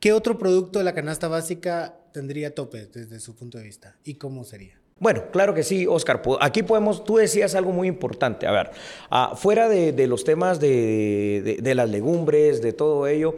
¿qué 0.01 0.13
otro 0.13 0.39
producto 0.39 0.79
de 0.79 0.85
la 0.85 0.95
canasta 0.95 1.29
básica 1.29 1.97
tendría 2.13 2.55
tope 2.55 2.87
desde 2.87 3.21
su 3.21 3.35
punto 3.35 3.59
de 3.59 3.65
vista 3.65 3.97
y 4.05 4.15
cómo 4.15 4.45
sería? 4.45 4.79
Bueno, 5.01 5.31
claro 5.31 5.55
que 5.55 5.63
sí, 5.63 5.87
Oscar. 5.87 6.21
Aquí 6.41 6.65
podemos, 6.65 7.05
tú 7.05 7.19
decías 7.19 7.55
algo 7.55 7.71
muy 7.71 7.87
importante. 7.87 8.47
A 8.47 8.51
ver, 8.51 8.71
ah, 9.11 9.35
fuera 9.37 9.69
de, 9.69 10.07
los 10.09 10.25
temas 10.25 10.59
de, 10.59 11.59
de, 11.63 11.75
las 11.75 11.89
legumbres, 11.89 12.61
de 12.61 12.73
todo 12.73 13.07
ello, 13.07 13.37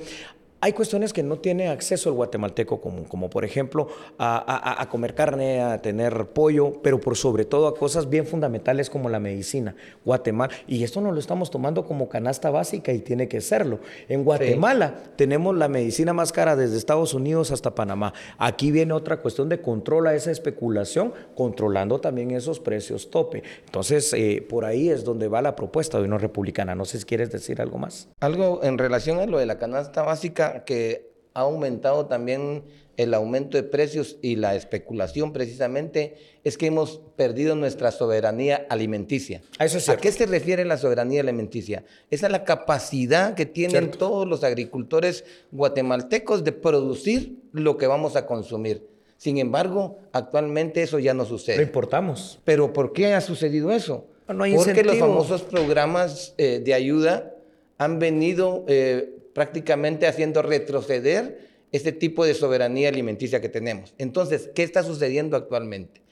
hay 0.60 0.72
cuestiones 0.72 1.12
que 1.12 1.22
no 1.22 1.38
tiene 1.38 1.68
acceso 1.68 2.10
el 2.10 2.16
guatemalteco 2.16 2.80
común, 2.80 3.04
como 3.04 3.30
por 3.30 3.44
ejemplo 3.44 3.88
a, 4.18 4.86
comer 4.90 5.14
carne, 5.14 5.62
a 5.62 5.80
tener 5.80 6.26
pollo, 6.26 6.74
pero 6.82 7.00
por 7.00 7.16
sobre 7.16 7.44
todo 7.44 7.66
a 7.66 7.74
cosas 7.74 8.10
bien 8.10 8.26
fundamentales 8.26 8.90
como 8.90 9.08
la 9.08 9.20
medicina. 9.20 9.74
Guatemala, 10.04 10.52
y 10.66 10.84
esto 10.84 11.00
no 11.00 11.12
lo 11.12 11.18
estamos 11.18 11.50
tomando 11.50 11.84
como 11.84 12.08
canasta 12.08 12.50
básica 12.50 12.92
y 12.92 13.00
tiene 13.00 13.28
que 13.28 13.40
serlo. 13.40 13.80
En 14.08 14.24
Guatemala 14.24 14.94
tenemos 15.16 15.56
la 15.56 15.68
medicina 15.68 16.12
más 16.12 16.32
cara 16.32 16.56
desde 16.56 16.76
Estados 16.76 17.14
Unidos 17.14 17.50
hasta 17.50 17.74
Panamá. 17.74 18.12
Aquí 18.36 18.70
viene 18.70 18.92
otra 18.92 19.18
cuestión 19.18 19.48
de 19.48 19.60
control 19.60 20.08
a 20.08 20.14
esa 20.14 20.30
especulación, 20.30 21.14
controlando 21.34 22.00
también 22.00 22.32
esos 22.32 22.60
precios 22.60 23.10
tope. 23.10 23.42
Entonces, 23.64 24.12
eh, 24.12 24.44
por 24.46 24.64
ahí 24.64 24.90
es 24.90 25.04
donde 25.04 25.28
va 25.28 25.40
la 25.40 25.56
propuesta 25.56 25.98
de 25.98 26.04
una 26.04 26.18
republicana. 26.18 26.74
No 26.74 26.84
sé 26.84 26.98
si 26.98 27.04
quieres 27.04 27.30
decir 27.30 27.62
algo 27.62 27.78
más. 27.78 28.08
Algo 28.20 28.60
en 28.62 28.76
relación 28.76 29.20
a 29.20 29.26
lo 29.26 29.38
de 29.38 29.46
la 29.46 29.58
canasta 29.58 30.02
básica 30.02 30.49
que 30.64 31.10
ha 31.34 31.40
aumentado 31.40 32.06
también 32.06 32.64
el 32.96 33.14
aumento 33.14 33.56
de 33.56 33.62
precios 33.62 34.18
y 34.20 34.36
la 34.36 34.54
especulación 34.54 35.32
precisamente 35.32 36.16
es 36.44 36.58
que 36.58 36.66
hemos 36.66 37.00
perdido 37.16 37.54
nuestra 37.54 37.92
soberanía 37.92 38.66
alimenticia. 38.68 39.40
¿A, 39.58 39.64
eso 39.64 39.90
¿A 39.90 39.96
qué 39.96 40.12
se 40.12 40.26
refiere 40.26 40.66
la 40.66 40.76
soberanía 40.76 41.22
alimenticia? 41.22 41.84
Esa 42.10 42.26
es 42.26 42.32
la 42.32 42.44
capacidad 42.44 43.34
que 43.34 43.46
tienen 43.46 43.90
todos 43.90 44.28
los 44.28 44.44
agricultores 44.44 45.24
guatemaltecos 45.50 46.44
de 46.44 46.52
producir 46.52 47.38
lo 47.52 47.78
que 47.78 47.86
vamos 47.86 48.16
a 48.16 48.26
consumir. 48.26 48.86
Sin 49.16 49.38
embargo, 49.38 49.98
actualmente 50.12 50.82
eso 50.82 50.98
ya 50.98 51.14
no 51.14 51.24
sucede. 51.24 51.56
Lo 51.56 51.62
importamos. 51.62 52.38
¿Pero 52.44 52.72
por 52.72 52.92
qué 52.92 53.14
ha 53.14 53.20
sucedido 53.20 53.70
eso? 53.72 54.06
No 54.28 54.44
hay 54.44 54.54
Porque 54.54 54.84
los 54.84 54.98
famosos 54.98 55.42
programas 55.42 56.34
eh, 56.38 56.60
de 56.62 56.74
ayuda 56.74 57.34
han 57.78 57.98
venido 57.98 58.64
eh, 58.68 59.19
prácticamente 59.34 60.06
haciendo 60.06 60.42
retroceder 60.42 61.48
este 61.72 61.92
tipo 61.92 62.24
de 62.24 62.34
soberanía 62.34 62.88
alimenticia 62.88 63.40
que 63.40 63.48
tenemos. 63.48 63.94
Entonces, 63.98 64.50
¿qué 64.54 64.62
está 64.62 64.82
sucediendo 64.82 65.36
actualmente? 65.36 66.02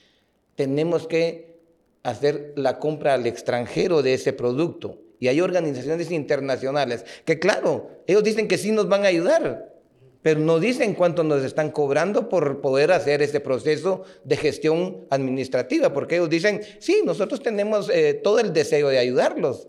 Tenemos 0.54 1.06
que 1.06 1.58
hacer 2.02 2.52
la 2.56 2.78
compra 2.78 3.14
al 3.14 3.26
extranjero 3.26 4.02
de 4.02 4.14
ese 4.14 4.32
producto. 4.32 4.98
Y 5.20 5.28
hay 5.28 5.40
organizaciones 5.40 6.10
internacionales 6.12 7.04
que, 7.24 7.38
claro, 7.38 7.90
ellos 8.06 8.22
dicen 8.22 8.46
que 8.46 8.56
sí 8.56 8.70
nos 8.70 8.88
van 8.88 9.04
a 9.04 9.08
ayudar, 9.08 9.74
pero 10.22 10.40
no 10.40 10.60
dicen 10.60 10.94
cuánto 10.94 11.24
nos 11.24 11.42
están 11.42 11.70
cobrando 11.70 12.28
por 12.28 12.60
poder 12.60 12.92
hacer 12.92 13.20
ese 13.22 13.40
proceso 13.40 14.04
de 14.24 14.36
gestión 14.36 15.06
administrativa, 15.10 15.92
porque 15.92 16.16
ellos 16.16 16.30
dicen, 16.30 16.60
sí, 16.78 17.02
nosotros 17.04 17.42
tenemos 17.42 17.90
eh, 17.90 18.14
todo 18.14 18.38
el 18.38 18.52
deseo 18.52 18.88
de 18.88 18.98
ayudarlos, 18.98 19.68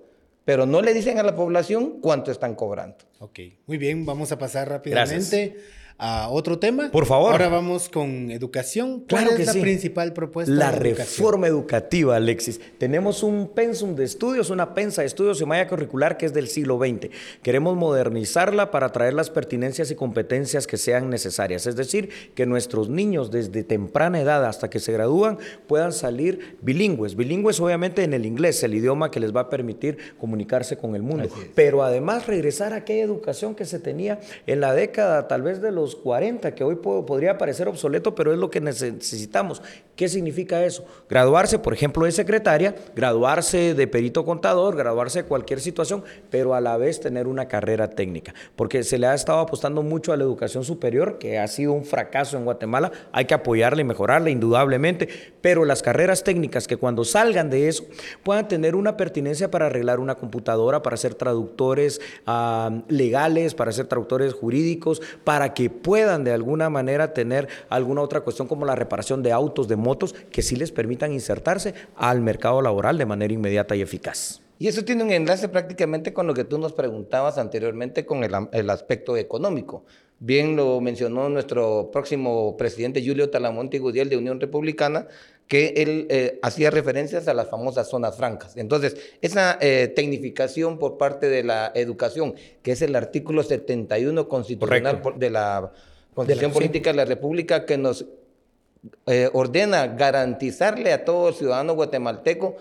pero 0.50 0.66
no 0.66 0.82
le 0.82 0.96
dicen 0.96 1.20
a 1.20 1.22
la 1.22 1.36
población 1.36 2.00
cuánto 2.02 2.32
están 2.32 2.56
cobrando. 2.56 2.98
Ok, 3.20 3.40
muy 3.68 3.78
bien, 3.78 4.04
vamos 4.04 4.32
a 4.32 4.40
pasar 4.40 4.68
rápidamente 4.68 5.56
a 6.00 6.30
otro 6.30 6.58
tema. 6.58 6.90
Por 6.92 7.06
favor. 7.06 7.34
Ahora 7.34 7.50
vamos 7.50 7.90
con 7.90 8.32
educación. 8.32 9.04
¿Cuál 9.08 9.28
es 9.38 9.54
la 9.54 9.62
principal 9.62 10.14
propuesta? 10.14 10.52
La 10.52 10.72
reforma 10.72 11.48
educativa, 11.48 12.16
Alexis. 12.16 12.60
Tenemos 12.78 13.22
un 13.22 13.50
pensum 13.50 13.96
de 13.96 14.06
estudios, 14.06 14.50
una 14.50 14.74
pensa 14.74 15.02
de 15.02 15.08
estudios 15.08 15.42
y 15.42 15.46
malla 15.46 15.68
curricular 15.68 16.18
que 16.18 16.26
es 16.26 16.34
del 16.34 16.48
siglo 16.48 16.80
XX. 16.80 17.10
Queremos 17.44 17.76
modernizarla 17.76 18.72
para 18.72 18.94
traer 18.94 19.14
las 19.14 19.30
pertinencias 19.30 19.92
y 19.92 19.96
competencias 19.96 20.68
que 20.68 20.78
sean 20.78 21.10
necesarias. 21.10 21.68
Es 21.68 21.76
decir, 21.76 22.10
que 22.34 22.46
nuestros 22.46 22.90
niños 22.90 23.30
desde 23.30 23.64
temprana 23.64 24.22
edad 24.22 24.46
hasta 24.46 24.70
que 24.70 24.80
se 24.80 24.94
gradúan 24.94 25.38
puedan 25.68 25.92
salir 25.92 26.58
bilingües. 26.62 27.18
Bilingües 27.18 27.60
obviamente 27.60 28.04
en 28.04 28.14
el 28.14 28.26
inglés, 28.26 28.64
el 28.64 28.74
idioma 28.74 29.12
que 29.12 29.20
les 29.20 29.36
va 29.36 29.42
a 29.42 29.50
permitir 29.50 29.98
comunicarse 30.18 30.78
con 30.78 30.96
el 30.96 31.04
mundo. 31.04 31.28
Pero 31.56 31.84
además 31.84 32.26
regresar 32.26 32.72
a 32.72 32.78
aquella 32.78 33.04
educación 33.04 33.54
que 33.54 33.66
se 33.66 33.80
tenía 33.80 34.22
en 34.48 34.62
la 34.62 34.74
década 34.74 35.28
tal 35.28 35.42
vez 35.42 35.62
de 35.62 35.74
los 35.74 35.89
40, 35.96 36.56
que 36.56 36.64
hoy 36.64 36.76
podría 36.76 37.38
parecer 37.38 37.68
obsoleto, 37.68 38.16
pero 38.16 38.32
es 38.32 38.40
lo 38.40 38.50
que 38.50 38.62
necesitamos. 38.62 39.62
¿Qué 40.00 40.08
significa 40.08 40.64
eso? 40.64 40.86
Graduarse, 41.10 41.60
por 41.60 41.74
ejemplo, 41.74 42.06
de 42.06 42.14
secretaria, 42.14 42.74
graduarse 42.96 43.74
de 43.74 43.86
perito 43.86 44.24
contador, 44.24 44.78
graduarse 44.78 45.24
de 45.24 45.28
cualquier 45.28 45.60
situación, 45.60 46.06
pero 46.30 46.56
a 46.56 46.62
la 46.62 46.78
vez 46.78 47.02
tener 47.02 47.28
una 47.28 47.50
carrera 47.50 47.90
técnica, 47.90 48.34
porque 48.56 48.84
se 48.84 48.98
le 48.98 49.08
ha 49.08 49.14
estado 49.14 49.40
apostando 49.40 49.84
mucho 49.84 50.14
a 50.14 50.16
la 50.16 50.24
educación 50.24 50.64
superior, 50.64 51.18
que 51.20 51.38
ha 51.38 51.46
sido 51.50 51.74
un 51.74 51.84
fracaso 51.84 52.38
en 52.38 52.46
Guatemala, 52.46 52.94
hay 53.12 53.26
que 53.26 53.34
apoyarla 53.34 53.82
y 53.82 53.84
mejorarla 53.84 54.30
indudablemente, 54.30 55.10
pero 55.42 55.66
las 55.66 55.84
carreras 55.84 56.24
técnicas 56.24 56.66
que 56.66 56.78
cuando 56.78 57.04
salgan 57.04 57.50
de 57.50 57.68
eso 57.68 57.84
puedan 58.24 58.48
tener 58.48 58.76
una 58.76 58.96
pertinencia 58.96 59.52
para 59.52 59.66
arreglar 59.66 60.00
una 60.00 60.16
computadora, 60.16 60.82
para 60.82 60.96
ser 60.96 61.14
traductores 61.14 62.00
ah, 62.26 62.84
legales, 62.88 63.54
para 63.54 63.74
ser 63.74 63.88
traductores 63.88 64.34
jurídicos, 64.34 65.02
para 65.26 65.54
que 65.54 65.70
puedan 65.70 66.24
de 66.24 66.32
alguna 66.32 66.70
manera 66.70 67.14
tener 67.14 67.50
alguna 67.68 68.00
otra 68.00 68.22
cuestión 68.22 68.48
como 68.48 68.66
la 68.66 68.76
reparación 68.76 69.22
de 69.24 69.34
autos, 69.34 69.68
de 69.68 69.76
motos, 69.76 69.89
que 70.32 70.42
sí 70.42 70.56
les 70.56 70.72
permitan 70.72 71.14
insertarse 71.14 71.74
al 71.96 72.22
mercado 72.22 72.62
laboral 72.62 72.98
de 72.98 73.06
manera 73.06 73.34
inmediata 73.34 73.76
y 73.76 73.82
eficaz. 73.82 74.42
Y 74.62 74.68
eso 74.68 74.84
tiene 74.84 75.06
un 75.06 75.12
enlace 75.12 75.48
prácticamente 75.48 76.12
con 76.12 76.28
lo 76.28 76.34
que 76.34 76.44
tú 76.44 76.58
nos 76.58 76.74
preguntabas 76.74 77.38
anteriormente 77.38 78.06
con 78.06 78.26
el, 78.26 78.70
aspecto 78.70 79.16
económico. 79.16 79.86
Bien 80.20 80.58
lo 80.58 80.82
mencionó 80.82 81.30
nuestro 81.30 81.92
próximo 81.94 82.58
presidente 82.58 83.02
Julio 83.02 83.30
Talamonte 83.30 83.80
Gudiel 83.80 84.10
de 84.10 84.18
Unión 84.18 84.42
Republicana, 84.42 85.08
que 85.48 85.76
él 85.78 86.08
eh, 86.10 86.40
hacía 86.42 86.72
referencias 86.72 87.30
a 87.30 87.34
las 87.34 87.50
famosas 87.50 87.90
zonas 87.90 88.18
francas. 88.18 88.58
Entonces, 88.58 88.98
esa 89.22 89.58
eh, 89.62 89.88
tecnificación 89.96 90.78
por 90.78 90.98
parte 90.98 91.30
de 91.30 91.46
la 91.46 91.72
educación, 91.74 92.36
que 92.62 92.74
es 92.74 92.82
el 92.82 92.98
artículo 92.98 93.44
71 93.44 94.28
constitucional 94.28 95.02
de 95.16 95.30
la 95.30 95.72
Constitución 96.14 96.52
Política 96.52 96.90
de 96.90 96.98
la 96.98 97.06
República, 97.06 97.66
que 97.66 97.78
nos 97.78 98.06
eh, 99.06 99.30
ordena 99.34 99.88
garantizarle 99.88 100.94
a 100.94 101.06
todo 101.06 101.34
ciudadano 101.34 101.74
guatemalteco 101.74 102.56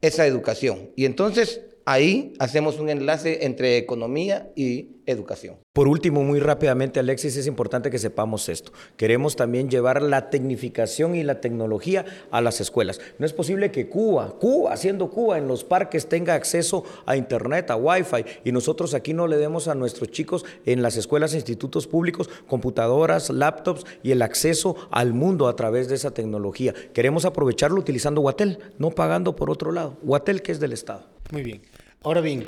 esa 0.00 0.26
educación. 0.26 0.90
Y 0.96 1.04
entonces 1.04 1.60
ahí 1.84 2.34
hacemos 2.38 2.78
un 2.78 2.90
enlace 2.90 3.44
entre 3.44 3.76
economía 3.76 4.50
y 4.54 5.00
educación. 5.06 5.56
Por 5.72 5.88
último, 5.88 6.22
muy 6.22 6.40
rápidamente, 6.40 7.00
Alexis, 7.00 7.36
es 7.36 7.46
importante 7.46 7.90
que 7.90 7.98
sepamos 7.98 8.48
esto. 8.48 8.72
Queremos 8.96 9.36
también 9.36 9.68
llevar 9.68 10.02
la 10.02 10.30
tecnificación 10.30 11.14
y 11.14 11.22
la 11.22 11.40
tecnología 11.40 12.04
a 12.30 12.40
las 12.40 12.60
escuelas. 12.60 13.00
No 13.18 13.26
es 13.26 13.32
posible 13.32 13.70
que 13.70 13.88
Cuba, 13.88 14.36
Cuba, 14.38 14.76
siendo 14.76 15.10
Cuba, 15.10 15.38
en 15.38 15.48
los 15.48 15.64
parques 15.64 16.08
tenga 16.08 16.34
acceso 16.34 16.84
a 17.06 17.16
Internet, 17.16 17.70
a 17.70 17.76
Wi-Fi, 17.76 18.24
y 18.44 18.52
nosotros 18.52 18.94
aquí 18.94 19.14
no 19.14 19.26
le 19.26 19.36
demos 19.36 19.68
a 19.68 19.74
nuestros 19.74 20.10
chicos 20.10 20.44
en 20.66 20.82
las 20.82 20.96
escuelas 20.96 21.32
e 21.32 21.36
institutos 21.36 21.86
públicos 21.86 22.28
computadoras, 22.46 23.30
laptops 23.30 23.84
y 24.02 24.12
el 24.12 24.22
acceso 24.22 24.76
al 24.90 25.12
mundo 25.12 25.48
a 25.48 25.56
través 25.56 25.88
de 25.88 25.94
esa 25.94 26.12
tecnología. 26.12 26.74
Queremos 26.92 27.24
aprovecharlo 27.24 27.80
utilizando 27.80 28.20
Guatel, 28.20 28.58
no 28.78 28.90
pagando 28.90 29.36
por 29.36 29.50
otro 29.50 29.72
lado. 29.72 29.96
Guatel 30.02 30.42
que 30.42 30.52
es 30.52 30.60
del 30.60 30.72
Estado. 30.72 31.19
Muy 31.32 31.42
bien. 31.42 31.62
Ahora 32.02 32.20
bien, 32.20 32.44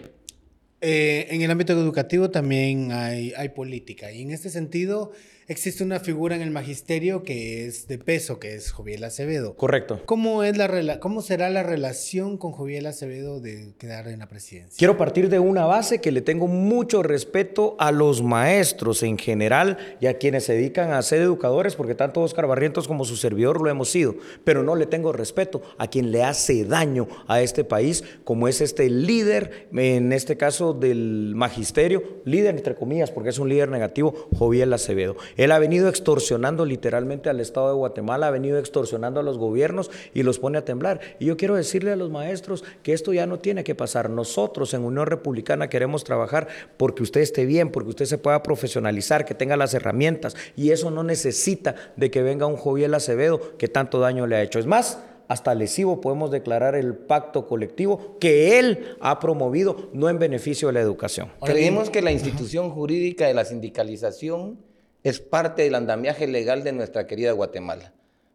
eh, 0.81 1.27
en 1.31 1.43
el 1.43 1.51
ámbito 1.51 1.73
educativo 1.73 2.31
también 2.31 2.91
hay, 2.91 3.33
hay, 3.37 3.51
política 3.51 4.11
y 4.11 4.23
en 4.23 4.33
este 4.33 4.51
sentido 4.51 5.13
existe 5.49 5.85
una 5.85 6.01
figura 6.01 6.37
en 6.37 6.43
el 6.43 6.51
magisterio 6.51 7.23
que 7.23 7.67
es 7.67 7.89
de 7.89 7.99
peso, 7.99 8.39
que 8.39 8.55
es 8.55 8.73
Joviel 8.73 9.05
Acevedo. 9.05 9.55
Correcto. 9.57 10.01
¿Cómo, 10.07 10.43
es 10.43 10.57
la, 10.57 11.01
¿Cómo 11.01 11.23
será 11.23 11.51
la 11.51 11.63
relación 11.63 12.39
con 12.39 12.53
Joviel 12.53 12.87
Acevedo 12.87 13.41
de 13.41 13.75
quedar 13.79 14.09
en 14.09 14.21
la 14.21 14.29
presidencia? 14.29 14.77
Quiero 14.79 14.97
partir 14.97 15.29
de 15.29 15.39
una 15.39 15.67
base 15.67 16.01
que 16.01 16.13
le 16.13 16.23
tengo 16.23 16.47
mucho 16.47 17.03
respeto 17.03 17.77
a 17.79 17.93
los 17.93 18.23
maestros 18.23 19.03
en 19.03 19.19
general 19.19 19.79
y 20.01 20.07
a 20.07 20.19
quienes 20.19 20.45
se 20.45 20.55
dedican 20.55 20.93
a 20.93 21.03
ser 21.03 21.21
educadores, 21.21 21.77
porque 21.77 21.95
tanto 21.95 22.21
Oscar 22.21 22.47
Barrientos 22.47 22.89
como 22.89 23.05
su 23.05 23.17
servidor 23.17 23.61
lo 23.61 23.71
hemos 23.71 23.91
sido, 23.91 24.17
pero 24.45 24.63
no 24.63 24.77
le 24.77 24.87
tengo 24.87 25.13
respeto 25.13 25.63
a 25.79 25.89
quien 25.89 26.13
le 26.13 26.23
hace 26.23 26.65
daño 26.65 27.09
a 27.27 27.41
este 27.41 27.65
país, 27.65 28.05
como 28.25 28.49
es 28.49 28.61
este 28.61 28.89
líder, 28.89 29.69
en 29.73 30.13
este 30.13 30.37
caso 30.37 30.73
del 30.73 31.33
magisterio, 31.35 32.03
líder 32.25 32.57
entre 32.57 32.75
comillas, 32.75 33.11
porque 33.11 33.31
es 33.31 33.39
un 33.39 33.49
líder 33.49 33.69
negativo, 33.69 34.29
Joviel 34.37 34.73
Acevedo. 34.73 35.17
Él 35.37 35.53
ha 35.53 35.59
venido 35.59 35.89
extorsionando 35.89 36.65
literalmente 36.65 37.31
al 37.31 37.41
Estado 37.41 37.69
de 37.69 37.75
Guatemala, 37.75 38.29
ha 38.29 38.31
venido 38.31 38.59
extorsionando 38.59 39.21
a 39.21 39.23
los 39.23 39.39
gobiernos 39.39 39.91
y 40.15 40.23
los 40.23 40.39
pone 40.39 40.59
a 40.59 40.65
temblar. 40.65 41.01
Y 41.19 41.27
yo 41.27 41.37
quiero 41.37 41.55
decirle 41.55 41.93
a 41.93 41.97
los 41.97 42.11
maestros 42.11 42.65
que 42.83 42.93
esto 42.93 43.13
ya 43.13 43.27
no 43.27 43.39
tiene 43.39 43.65
que 43.65 43.75
pasar. 43.75 44.11
Nosotros 44.11 44.75
en 44.75 44.85
Unión 44.85 45.07
Republicana 45.07 45.69
queremos 45.69 46.05
trabajar 46.05 46.49
porque 46.77 47.03
usted 47.03 47.21
esté 47.21 47.47
bien, 47.47 47.71
porque 47.71 47.91
usted 47.91 48.07
se 48.07 48.19
pueda 48.19 48.43
profesionalizar, 48.43 49.25
que 49.25 49.35
tenga 49.35 49.57
las 49.57 49.75
herramientas. 49.75 50.37
Y 50.57 50.71
eso 50.71 50.91
no 50.91 51.03
necesita 51.03 51.75
de 51.97 52.11
que 52.11 52.23
venga 52.23 52.47
un 52.47 52.57
Joviel 52.57 52.95
Acevedo 52.95 53.57
que 53.57 53.69
tanto 53.69 54.01
daño 54.01 54.27
le 54.27 54.37
ha 54.37 54.43
hecho. 54.43 54.59
Es 54.59 54.67
más, 54.67 54.99
hasta 55.29 55.55
lesivo 55.55 56.01
podemos 56.01 56.31
declarar 56.31 56.75
el 56.75 56.95
pacto 56.95 57.47
colectivo 57.47 58.19
que 58.21 58.59
él 58.59 58.97
ha 59.01 59.19
promovido, 59.19 59.89
no 59.93 60.09
en 60.09 60.19
beneficio 60.19 60.69
de 60.69 60.75
la 60.75 60.81
educación. 60.81 61.31
Creemos 61.43 61.91
que 61.91 62.03
la 62.03 62.13
institución 62.13 62.71
jurídica 62.71 63.27
de 63.27 63.35
la 63.35 63.45
sindicalización 63.45 64.59
es 65.03 65.21
parte 65.21 65.63
del 65.63 65.75
andamiaje 65.75 66.27
legal 66.27 66.65
de 66.65 66.73
nuestra 66.73 67.07
querida 67.07 67.33
Guatemala. 67.33 67.93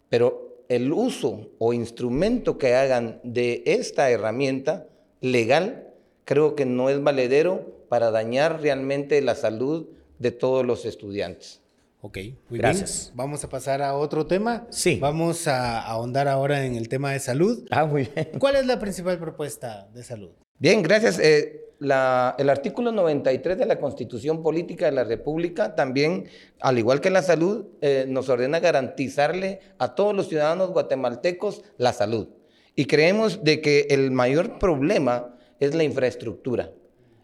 Pero 0.09 0.63
el 0.69 0.91
uso 0.91 1.51
o 1.59 1.74
instrumento 1.74 2.57
que 2.57 2.75
hagan 2.75 3.19
de 3.24 3.63
esta 3.65 4.09
herramienta 4.09 4.88
legal 5.21 5.93
creo 6.25 6.55
que 6.55 6.65
no 6.65 6.89
es 6.89 7.01
valedero 7.01 7.86
para 7.89 8.12
dañar 8.12 8.62
realmente 8.62 9.21
la 9.21 9.36
salud 9.36 9.88
de 10.19 10.31
todos 10.31 10.65
los 10.65 10.86
estudiantes. 10.86 11.62
Ok, 12.01 12.17
muy 12.50 12.59
Gracias. 12.59 13.12
Vamos 13.15 13.43
a 13.43 13.50
pasar 13.50 13.81
a 13.81 13.95
otro 13.95 14.27
tema. 14.27 14.67
Sí. 14.69 15.00
Vamos 15.00 15.47
a 15.47 15.81
ahondar 15.81 16.27
ahora 16.27 16.65
en 16.65 16.75
el 16.75 16.89
tema 16.89 17.12
de 17.12 17.19
salud. 17.19 17.65
Ah, 17.71 17.86
muy 17.86 18.09
bien. 18.13 18.29
¿Cuál 18.39 18.57
es 18.57 18.65
la 18.65 18.79
principal 18.79 19.17
propuesta 19.17 19.88
de 19.93 20.03
salud? 20.03 20.29
Bien, 20.59 20.81
gracias. 20.83 21.19
Eh, 21.19 21.66
el 21.79 22.50
artículo 22.50 22.91
93 22.91 23.57
de 23.57 23.65
la 23.65 23.79
Constitución 23.79 24.41
Política 24.41 24.86
de 24.86 24.91
la 24.91 25.03
República 25.03 25.75
también, 25.75 26.25
al 26.60 26.77
igual 26.77 27.01
que 27.01 27.10
la 27.10 27.22
salud, 27.22 27.65
eh, 27.81 28.05
nos 28.07 28.29
ordena 28.29 28.60
garantizarle 28.60 29.60
a 29.77 29.93
todos 29.93 30.15
los 30.15 30.27
ciudadanos 30.27 30.72
guatemaltecos 30.72 31.63
la 31.77 31.93
salud. 31.93 32.29
Y 32.75 32.86
creemos 32.86 33.43
de 33.43 33.62
que 33.62 33.88
el 33.89 34.12
mayor 34.12 34.60
problema 34.60 35.36
es 35.60 35.75
la 35.75 35.84
infraestructura. 35.84 36.72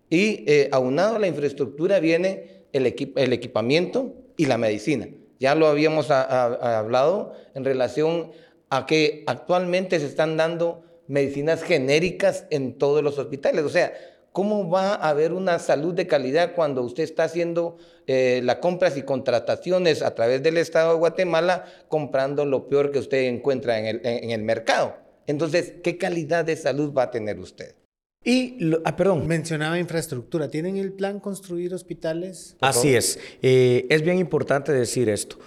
Y 0.10 0.43
eh, 0.48 0.69
aunado 0.72 1.15
a 1.15 1.19
la 1.19 1.27
infraestructura 1.27 2.00
viene 2.00 2.65
el, 2.74 2.86
el, 3.15 3.33
equipamiento 3.33 4.13
y 4.38 4.45
la 4.45 4.57
medicina. 4.57 5.07
Ya 5.39 5.55
lo 5.55 5.67
habíamos 5.67 6.10
hablado 6.12 7.33
en 7.53 7.65
relación 7.65 8.31
a 8.69 8.86
que 8.86 9.24
actualmente 9.27 10.00
se 10.00 10.05
están 10.05 10.38
dando 10.38 10.83
medicinas 11.07 11.63
genéricas 11.63 12.45
en 12.50 12.77
todos 12.77 13.03
los 13.03 13.17
hospitales. 13.19 13.65
O 13.65 13.69
sea, 13.69 13.93
¿Cómo 14.33 14.67
va 14.67 14.95
a 14.95 15.09
haber 15.09 15.31
una 15.31 15.59
salud 15.59 15.93
de 15.93 16.07
calidad 16.07 16.55
cuando 16.55 16.81
usted 16.81 17.03
está 17.03 17.25
haciendo 17.25 17.77
eh, 18.07 18.41
las 18.43 18.55
compras 18.55 18.97
y 18.97 19.03
contrataciones 19.03 20.01
a 20.01 20.15
través 20.15 20.41
del 20.41 20.57
Estado 20.57 20.93
de 20.93 20.97
Guatemala 20.97 21.65
comprando 21.87 22.43
lo 22.43 22.67
peor 22.67 22.91
que 22.91 22.97
usted 22.97 23.25
encuentra 23.27 23.77
en 23.77 24.31
el, 24.31 24.41
mercado? 24.41 24.97
Entonces, 25.27 25.75
¿qué 25.83 25.99
calidad 25.99 26.45
de 26.45 26.55
salud 26.55 26.91
va 26.91 27.03
a 27.03 27.11
tener 27.11 27.39
usted? 27.39 27.75
Y, 28.24 28.72
ah, 28.83 28.96
perdón. 28.96 29.27
Mencionaba 29.27 29.77
infraestructura. 29.77 30.50
¿Tienen 30.50 30.77
el 30.77 30.93
plan 30.93 31.19
construir 31.19 31.72
hospitales? 31.75 32.55
Así 32.59 32.96
es. 32.96 33.19
Eh, 33.43 33.85
es 33.87 34.01
bien 34.01 34.17
importante 34.17 34.72
decir 34.72 35.09
esto. 35.09 35.37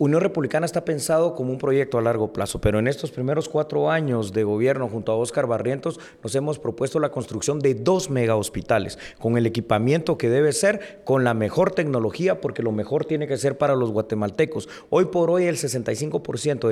Unión 0.00 0.20
Republicana 0.20 0.64
está 0.64 0.84
pensado 0.84 1.34
como 1.34 1.50
un 1.50 1.58
proyecto 1.58 1.98
a 1.98 2.02
largo 2.02 2.32
plazo, 2.32 2.60
pero 2.60 2.78
en 2.78 2.86
estos 2.86 3.10
primeros 3.10 3.48
cuatro 3.48 3.90
años 3.90 4.32
de 4.32 4.44
gobierno 4.44 4.88
junto 4.88 5.10
a 5.10 5.16
Óscar 5.16 5.48
Barrientos 5.48 5.98
nos 6.22 6.36
hemos 6.36 6.60
propuesto 6.60 7.00
la 7.00 7.10
construcción 7.10 7.58
de 7.58 7.74
dos 7.74 8.08
mega 8.08 8.36
hospitales 8.36 8.96
con 9.18 9.36
el 9.36 9.44
equipamiento 9.44 10.16
que 10.16 10.30
debe 10.30 10.52
ser, 10.52 11.00
con 11.02 11.24
la 11.24 11.34
mejor 11.34 11.72
tecnología, 11.72 12.40
porque 12.40 12.62
lo 12.62 12.70
mejor 12.70 13.06
tiene 13.06 13.26
que 13.26 13.36
ser 13.38 13.58
para 13.58 13.74
los 13.74 13.90
guatemaltecos. 13.90 14.68
Hoy 14.88 15.06
por 15.06 15.30
hoy 15.30 15.46
el 15.46 15.56
65% 15.56 16.68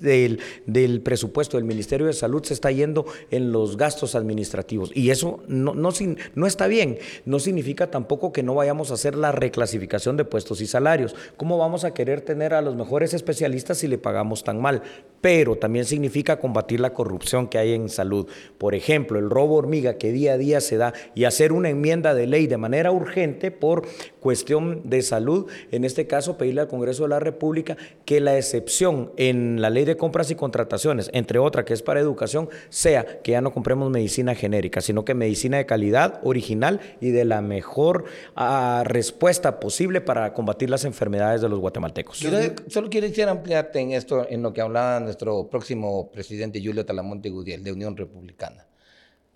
del, 0.00 0.40
del, 0.64 1.00
presupuesto 1.02 1.58
del 1.58 1.66
Ministerio 1.66 2.06
de 2.06 2.14
Salud 2.14 2.42
se 2.42 2.54
está 2.54 2.70
yendo 2.70 3.04
en 3.30 3.52
los 3.52 3.76
gastos 3.76 4.14
administrativos 4.14 4.90
y 4.94 5.10
eso 5.10 5.42
no, 5.46 5.74
no, 5.74 5.90
no 6.34 6.46
está 6.46 6.68
bien. 6.68 6.96
No 7.26 7.38
significa 7.38 7.90
tampoco 7.90 8.32
que 8.32 8.42
no 8.42 8.54
vayamos 8.54 8.90
a 8.90 8.94
hacer 8.94 9.14
la 9.14 9.30
reclasificación 9.30 10.16
de 10.16 10.24
puestos 10.24 10.62
y 10.62 10.66
salarios. 10.66 11.14
¿Cómo 11.36 11.58
vamos 11.58 11.84
a 11.84 11.92
querer 11.92 12.22
tener 12.22 12.41
a 12.50 12.62
los 12.62 12.76
mejores 12.76 13.14
especialistas 13.14 13.78
si 13.78 13.88
le 13.88 13.98
pagamos 13.98 14.44
tan 14.44 14.60
mal, 14.60 14.82
pero 15.20 15.56
también 15.56 15.84
significa 15.84 16.38
combatir 16.38 16.80
la 16.80 16.92
corrupción 16.92 17.46
que 17.46 17.58
hay 17.58 17.72
en 17.72 17.88
salud. 17.88 18.26
Por 18.58 18.74
ejemplo, 18.74 19.18
el 19.18 19.30
robo 19.30 19.54
hormiga 19.54 19.94
que 19.94 20.12
día 20.12 20.32
a 20.32 20.38
día 20.38 20.60
se 20.60 20.76
da 20.76 20.92
y 21.14 21.24
hacer 21.24 21.52
una 21.52 21.70
enmienda 21.70 22.12
de 22.14 22.26
ley 22.26 22.48
de 22.48 22.56
manera 22.56 22.90
urgente 22.90 23.50
por 23.50 23.86
cuestión 24.18 24.82
de 24.84 25.02
salud, 25.02 25.48
en 25.70 25.84
este 25.84 26.06
caso 26.06 26.36
pedirle 26.36 26.62
al 26.62 26.68
Congreso 26.68 27.04
de 27.04 27.10
la 27.10 27.20
República 27.20 27.76
que 28.04 28.20
la 28.20 28.36
excepción 28.36 29.12
en 29.16 29.60
la 29.62 29.70
ley 29.70 29.84
de 29.84 29.96
compras 29.96 30.30
y 30.30 30.34
contrataciones, 30.34 31.08
entre 31.12 31.38
otras 31.38 31.64
que 31.64 31.74
es 31.74 31.82
para 31.82 32.00
educación, 32.00 32.48
sea 32.68 33.22
que 33.22 33.32
ya 33.32 33.40
no 33.40 33.52
compremos 33.52 33.90
medicina 33.90 34.34
genérica, 34.34 34.80
sino 34.80 35.04
que 35.04 35.14
medicina 35.14 35.56
de 35.56 35.66
calidad, 35.66 36.20
original 36.24 36.80
y 37.00 37.10
de 37.10 37.24
la 37.24 37.42
mejor 37.42 38.04
ah, 38.34 38.82
respuesta 38.84 39.60
posible 39.60 40.00
para 40.00 40.32
combatir 40.34 40.68
las 40.68 40.84
enfermedades 40.84 41.40
de 41.40 41.48
los 41.48 41.60
guatemaltecos 41.60 42.31
solo 42.68 42.90
quiero 42.90 43.30
ampliarte 43.30 43.80
en 43.80 43.92
esto, 43.92 44.26
en 44.28 44.42
lo 44.42 44.52
que 44.52 44.60
hablaba 44.60 45.00
nuestro 45.00 45.48
próximo 45.48 46.10
presidente 46.10 46.62
Julio 46.64 46.84
Talamonte 46.84 47.30
Gudiel, 47.30 47.62
de 47.62 47.72
Unión 47.72 47.96
Republicana. 47.96 48.66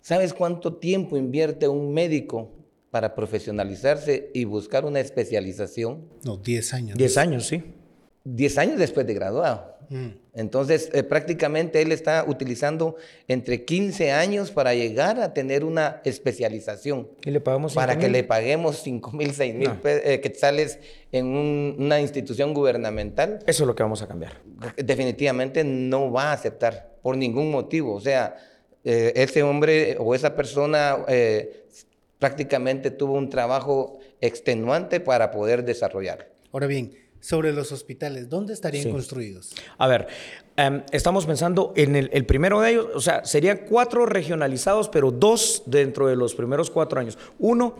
¿Sabes 0.01 0.33
cuánto 0.33 0.75
tiempo 0.75 1.17
invierte 1.17 1.67
un 1.67 1.93
médico 1.93 2.49
para 2.91 3.13
profesionalizarse 3.13 4.31
y 4.33 4.45
buscar 4.45 4.85
una 4.85 4.99
especialización? 4.99 6.07
No, 6.23 6.37
10 6.37 6.73
años. 6.73 6.97
10 6.97 7.17
años, 7.17 7.47
sí. 7.47 7.63
10 8.35 8.57
años 8.57 8.79
después 8.79 9.07
de 9.07 9.13
graduado. 9.13 9.77
Mm. 9.89 10.07
Entonces, 10.33 10.89
eh, 10.93 11.03
prácticamente 11.03 11.81
él 11.81 11.93
está 11.93 12.25
utilizando 12.27 12.97
entre 13.29 13.63
15 13.63 14.11
años 14.11 14.51
para 14.51 14.73
llegar 14.73 15.19
a 15.21 15.33
tener 15.33 15.63
una 15.63 16.01
especialización. 16.03 17.07
¿Y 17.23 17.31
le 17.31 17.39
pagamos 17.39 17.73
Para 17.73 17.97
que 17.97 18.09
le 18.09 18.23
paguemos 18.23 18.81
5 18.83 19.11
mil, 19.13 19.33
6 19.33 19.55
mil 19.55 19.71
eh, 19.85 20.19
quetzales 20.21 20.79
en 21.11 21.27
una 21.27 22.01
institución 22.01 22.53
gubernamental. 22.53 23.39
Eso 23.47 23.63
es 23.63 23.67
lo 23.67 23.75
que 23.75 23.83
vamos 23.83 24.01
a 24.01 24.07
cambiar. 24.07 24.41
Definitivamente 24.75 25.63
no 25.63 26.11
va 26.11 26.31
a 26.31 26.33
aceptar 26.33 26.97
por 27.01 27.15
ningún 27.15 27.49
motivo. 27.49 27.93
O 27.93 28.01
sea, 28.01 28.35
eh, 28.83 29.13
ese 29.15 29.41
hombre 29.41 29.95
o 29.99 30.13
esa 30.13 30.35
persona 30.35 30.97
prácticamente 32.19 32.91
tuvo 32.91 33.13
un 33.13 33.29
trabajo 33.29 33.99
extenuante 34.19 34.99
para 34.99 35.31
poder 35.31 35.63
desarrollar. 35.63 36.29
Ahora 36.51 36.67
bien, 36.67 36.91
sobre 37.27 37.51
los 37.51 37.73
hospitales, 37.73 38.29
¿dónde 38.29 38.53
estarían 38.53 38.89
construidos? 38.89 39.53
A 39.77 39.87
ver, 39.87 40.07
em, 40.55 40.83
estamos 40.93 41.25
pensando 41.25 41.73
en 41.75 41.97
el, 41.97 42.25
primero 42.25 42.61
de 42.61 42.71
ellos, 42.71 42.87
o 42.95 43.01
sea, 43.01 43.25
serían 43.25 43.63
cuatro 43.67 44.05
regionalizados, 44.05 44.87
pero 44.87 45.11
dos 45.11 45.63
dentro 45.65 46.07
de 46.07 46.15
los 46.15 46.35
primeros 46.35 46.69
cuatro 46.69 47.01
años. 47.01 47.17
Uno 47.37 47.75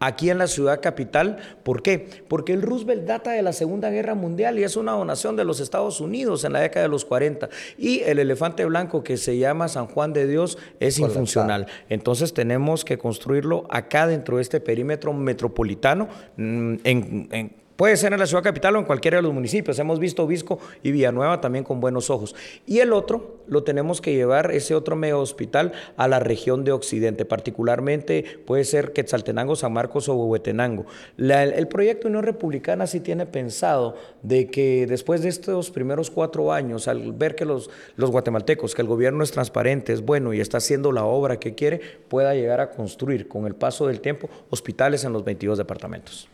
aquí 0.00 0.28
en 0.28 0.36
la 0.36 0.46
ciudad 0.46 0.82
capital. 0.82 1.38
¿Por 1.62 1.82
qué? 1.82 2.24
Porque 2.28 2.52
el 2.52 2.60
Roosevelt 2.60 3.06
data 3.06 3.30
de 3.30 3.40
la 3.40 3.54
Segunda 3.54 3.88
Guerra 3.88 4.14
Mundial 4.14 4.58
y 4.58 4.64
es 4.64 4.76
una 4.76 4.92
donación 4.92 5.34
de 5.34 5.46
los 5.46 5.60
Estados 5.60 6.02
Unidos 6.02 6.44
en 6.44 6.52
la 6.52 6.60
década 6.60 6.82
de 6.82 6.90
los 6.90 7.06
40. 7.06 7.48
Y 7.78 8.00
el 8.00 8.18
elefante 8.18 8.66
blanco 8.66 9.02
que 9.02 9.16
se 9.16 9.38
llama 9.38 9.68
San 9.68 9.86
Juan 9.86 10.12
de 10.12 10.26
Dios 10.26 10.58
es 10.78 10.98
infuncional. 10.98 11.68
Entonces 11.88 12.34
tenemos 12.34 12.84
que 12.84 12.98
construirlo 12.98 13.66
acá 13.70 14.06
dentro 14.06 14.36
de 14.36 14.42
este 14.42 14.60
perímetro 14.60 15.14
metropolitano 15.14 16.06
mm, 16.36 16.74
en 16.84 17.60
Puede 17.80 17.96
ser 17.96 18.12
en 18.12 18.18
la 18.18 18.26
ciudad 18.26 18.42
capital 18.42 18.76
o 18.76 18.78
en 18.78 18.84
cualquiera 18.84 19.16
de 19.16 19.22
los 19.22 19.32
municipios. 19.32 19.78
Hemos 19.78 19.98
visto 19.98 20.26
Visco 20.26 20.58
y 20.82 20.92
Villanueva 20.92 21.40
también 21.40 21.64
con 21.64 21.80
buenos 21.80 22.10
ojos. 22.10 22.36
Y 22.66 22.80
el 22.80 22.92
otro 22.92 23.38
lo 23.46 23.62
tenemos 23.62 24.02
que 24.02 24.12
llevar, 24.12 24.50
ese 24.50 24.74
otro 24.74 24.96
medio 24.96 25.18
hospital, 25.18 25.72
a 25.96 26.06
la 26.06 26.18
región 26.18 26.62
de 26.62 26.72
Occidente, 26.72 27.24
particularmente 27.24 28.22
puede 28.44 28.64
ser 28.64 28.92
Quetzaltenango, 28.92 29.56
San 29.56 29.72
Marcos 29.72 30.10
o 30.10 30.14
Huehuetenango. 30.14 30.84
el 31.16 31.68
proyecto 31.68 32.08
Unión 32.08 32.24
Republicana 32.24 32.86
sí 32.86 33.00
tiene 33.00 33.24
pensado 33.24 33.96
de 34.22 34.48
que 34.50 34.86
después 34.86 35.22
de 35.22 35.30
estos 35.30 35.70
primeros 35.70 36.10
cuatro 36.10 36.52
años, 36.52 36.86
al 36.86 37.14
ver 37.14 37.34
que 37.34 37.46
los, 37.46 37.70
los 37.96 38.10
guatemaltecos, 38.10 38.74
que 38.74 38.82
el 38.82 38.88
gobierno 38.88 39.24
es 39.24 39.30
transparente, 39.30 39.94
es 39.94 40.04
bueno 40.04 40.34
y 40.34 40.40
está 40.42 40.58
haciendo 40.58 40.92
la 40.92 41.06
obra 41.06 41.38
que 41.38 41.54
quiere, 41.54 41.80
pueda 42.08 42.34
llegar 42.34 42.60
a 42.60 42.72
construir 42.72 43.26
con 43.26 43.46
el 43.46 43.54
paso 43.54 43.86
del 43.86 44.02
tiempo 44.02 44.28
hospitales 44.50 45.02
en 45.04 45.14
los 45.14 45.24
22 45.24 45.56
departamentos. 45.56 46.28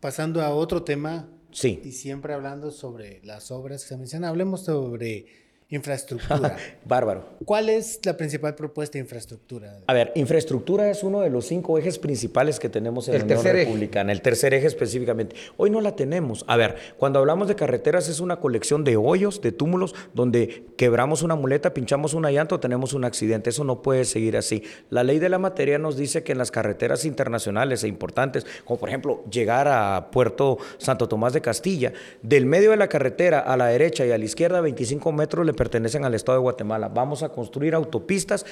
Pasando 0.00 0.42
a 0.42 0.50
otro 0.54 0.82
tema. 0.82 1.28
Sí. 1.52 1.80
Y 1.84 1.92
siempre 1.92 2.32
hablando 2.32 2.70
sobre 2.70 3.20
las 3.24 3.50
obras 3.50 3.82
que 3.82 3.88
se 3.88 3.96
mencionan, 3.96 4.30
hablemos 4.30 4.64
sobre 4.64 5.26
Infraestructura. 5.72 6.56
Bárbaro. 6.84 7.24
¿Cuál 7.44 7.68
es 7.68 8.00
la 8.04 8.16
principal 8.16 8.56
propuesta 8.56 8.94
de 8.94 9.00
infraestructura? 9.00 9.78
A 9.86 9.92
ver, 9.92 10.10
infraestructura 10.16 10.90
es 10.90 11.04
uno 11.04 11.20
de 11.20 11.30
los 11.30 11.46
cinco 11.46 11.78
ejes 11.78 11.96
principales 11.96 12.58
que 12.58 12.68
tenemos 12.68 13.06
en 13.06 13.14
el 13.14 13.28
la 13.28 13.38
Unión 13.38 13.54
Republicana, 13.54 14.10
el 14.10 14.20
tercer 14.20 14.52
eje 14.52 14.66
específicamente. 14.66 15.36
Hoy 15.56 15.70
no 15.70 15.80
la 15.80 15.94
tenemos. 15.94 16.44
A 16.48 16.56
ver, 16.56 16.74
cuando 16.98 17.20
hablamos 17.20 17.46
de 17.46 17.54
carreteras 17.54 18.08
es 18.08 18.18
una 18.18 18.40
colección 18.40 18.82
de 18.82 18.96
hoyos, 18.96 19.40
de 19.42 19.52
túmulos, 19.52 19.94
donde 20.12 20.66
quebramos 20.76 21.22
una 21.22 21.36
muleta, 21.36 21.72
pinchamos 21.72 22.14
una 22.14 22.32
llanta 22.32 22.56
o 22.56 22.60
tenemos 22.60 22.92
un 22.92 23.04
accidente. 23.04 23.50
Eso 23.50 23.62
no 23.62 23.80
puede 23.80 24.04
seguir 24.06 24.36
así. 24.36 24.64
La 24.88 25.04
ley 25.04 25.20
de 25.20 25.28
la 25.28 25.38
materia 25.38 25.78
nos 25.78 25.96
dice 25.96 26.24
que 26.24 26.32
en 26.32 26.38
las 26.38 26.50
carreteras 26.50 27.04
internacionales 27.04 27.84
e 27.84 27.88
importantes, 27.88 28.44
como 28.64 28.80
por 28.80 28.88
ejemplo 28.88 29.22
llegar 29.30 29.68
a 29.68 30.10
Puerto 30.10 30.58
Santo 30.78 31.06
Tomás 31.08 31.32
de 31.32 31.40
Castilla, 31.42 31.92
del 32.22 32.44
medio 32.44 32.72
de 32.72 32.76
la 32.76 32.88
carretera 32.88 33.38
a 33.38 33.56
la 33.56 33.66
derecha 33.66 34.04
y 34.04 34.10
a 34.10 34.18
la 34.18 34.24
izquierda 34.24 34.60
25 34.60 35.12
metros 35.12 35.46
le 35.46 35.59
pertenecen 35.60 36.06
al 36.06 36.14
Estado 36.14 36.38
de 36.38 36.42
Guatemala. 36.42 36.88
Vamos 36.88 37.22
a 37.22 37.28
construir 37.28 37.74
autopistas 37.74 38.46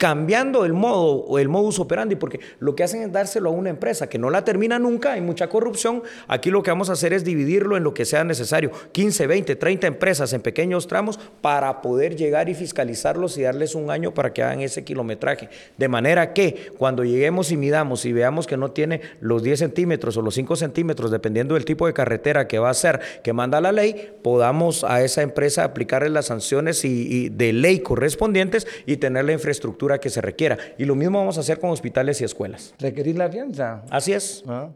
cambiando 0.00 0.64
el 0.64 0.72
modo 0.72 1.26
o 1.26 1.38
el 1.38 1.50
modus 1.50 1.78
operandi, 1.78 2.16
porque 2.16 2.40
lo 2.58 2.74
que 2.74 2.82
hacen 2.82 3.02
es 3.02 3.12
dárselo 3.12 3.50
a 3.50 3.52
una 3.52 3.68
empresa 3.68 4.08
que 4.08 4.18
no 4.18 4.30
la 4.30 4.46
termina 4.46 4.78
nunca, 4.78 5.12
hay 5.12 5.20
mucha 5.20 5.50
corrupción. 5.50 6.02
Aquí 6.26 6.50
lo 6.50 6.62
que 6.62 6.70
vamos 6.70 6.88
a 6.88 6.94
hacer 6.94 7.12
es 7.12 7.22
dividirlo 7.22 7.76
en 7.76 7.84
lo 7.84 7.92
que 7.92 8.06
sea 8.06 8.24
necesario, 8.24 8.70
15, 8.92 9.26
20, 9.26 9.56
30 9.56 9.86
empresas 9.86 10.32
en 10.32 10.40
pequeños 10.40 10.86
tramos 10.86 11.20
para 11.42 11.82
poder 11.82 12.16
llegar 12.16 12.48
y 12.48 12.54
fiscalizarlos 12.54 13.36
y 13.36 13.42
darles 13.42 13.74
un 13.74 13.90
año 13.90 14.14
para 14.14 14.32
que 14.32 14.42
hagan 14.42 14.60
ese 14.62 14.84
kilometraje. 14.84 15.50
De 15.76 15.88
manera 15.88 16.32
que 16.32 16.72
cuando 16.78 17.04
lleguemos 17.04 17.52
y 17.52 17.58
midamos 17.58 18.06
y 18.06 18.14
veamos 18.14 18.46
que 18.46 18.56
no 18.56 18.70
tiene 18.70 19.02
los 19.20 19.42
10 19.42 19.58
centímetros 19.58 20.16
o 20.16 20.22
los 20.22 20.34
5 20.34 20.56
centímetros, 20.56 21.10
dependiendo 21.10 21.56
del 21.56 21.66
tipo 21.66 21.86
de 21.86 21.92
carretera 21.92 22.48
que 22.48 22.58
va 22.58 22.70
a 22.70 22.74
ser, 22.74 23.00
que 23.22 23.34
manda 23.34 23.60
la 23.60 23.70
ley, 23.70 24.14
podamos 24.22 24.82
a 24.82 25.02
esa 25.02 25.20
empresa 25.20 25.62
aplicarle 25.62 26.08
las 26.08 26.24
sanciones 26.24 26.86
y 26.86 27.28
de 27.28 27.52
ley 27.52 27.80
correspondientes 27.80 28.66
y 28.86 28.96
tener 28.96 29.26
la 29.26 29.32
infraestructura 29.32 29.89
que 29.98 30.10
se 30.10 30.20
requiera. 30.20 30.58
Y 30.78 30.84
lo 30.84 30.94
mismo 30.94 31.18
vamos 31.18 31.36
a 31.36 31.40
hacer 31.40 31.58
con 31.58 31.70
hospitales 31.70 32.20
y 32.20 32.24
escuelas. 32.24 32.74
Requerir 32.78 33.16
la 33.16 33.28
fianza. 33.28 33.82
Así 33.90 34.12
es. 34.12 34.44
Ah. 34.46 34.70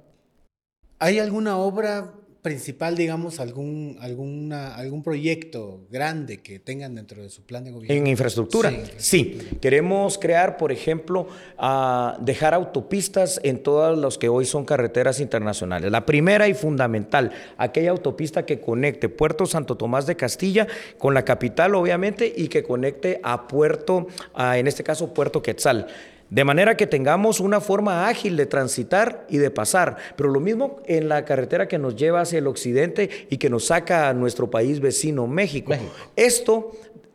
¿Hay 0.98 1.18
alguna 1.18 1.59
obra 1.59 2.12
principal, 2.44 2.94
digamos, 2.94 3.40
algún, 3.40 3.96
alguna, 4.02 4.74
algún 4.74 5.02
proyecto 5.02 5.87
grande 5.90 6.42
que 6.42 6.59
tengan 6.59 6.94
dentro 6.94 7.22
de 7.22 7.30
su 7.30 7.42
plan 7.42 7.64
de 7.64 7.70
gobierno? 7.70 7.96
En 7.96 8.07
infraestructura, 8.07 8.70
sí. 8.98 9.38
Queremos 9.62 10.18
crear, 10.18 10.59
por 10.59 10.70
ejemplo, 10.70 11.26
dejar 12.20 12.52
autopistas 12.52 13.40
en 13.44 13.62
todas 13.62 13.96
las 13.96 14.18
que 14.18 14.28
hoy 14.28 14.44
son 14.44 14.66
carreteras 14.66 15.20
internacionales. 15.20 15.90
La 15.90 16.04
primera 16.04 16.46
y 16.46 16.52
fundamental, 16.52 17.33
aquella 17.57 17.92
autopista 17.92 18.44
que 18.44 18.61
conecte 18.61 19.09
Puerto 19.09 19.46
Santo 19.46 19.78
Tomás 19.78 20.04
de 20.07 20.14
Castilla 20.14 20.68
con 20.98 21.14
la 21.14 21.24
capital, 21.24 21.74
obviamente, 21.74 22.30
y 22.37 22.48
que 22.48 22.62
conecte 22.62 23.20
a 23.22 23.48
Puerto, 23.48 24.07
en 24.37 24.66
este 24.66 24.85
caso, 24.85 25.14
Puerto 25.14 25.40
Quetzal. 25.40 25.87
De 26.31 26.45
manera 26.45 26.77
que 26.77 26.87
tengamos 26.87 27.41
una 27.41 27.61
forma 27.61 28.09
ágil 28.09 28.37
de 28.37 28.47
transitar 28.47 29.27
y 29.29 29.39
de 29.39 29.51
pasar. 29.51 29.97
Pero 30.17 30.31
lo 30.31 30.41
mismo 30.41 30.81
en 30.87 31.09
la 31.09 31.25
carretera 31.25 31.69
que 31.69 31.79
nos 31.79 31.97
lleva 31.97 32.23
hacia 32.23 32.39
el 32.39 32.47
occidente 32.47 33.11
y 33.31 33.37
que 33.37 33.51
nos 33.51 33.67
saca 33.67 34.09
a 34.09 34.15
nuestro 34.15 34.51
país 34.51 34.81
vecino, 34.81 35.27
México. 35.27 35.71
México. 35.71 35.93
Esto 36.17 36.73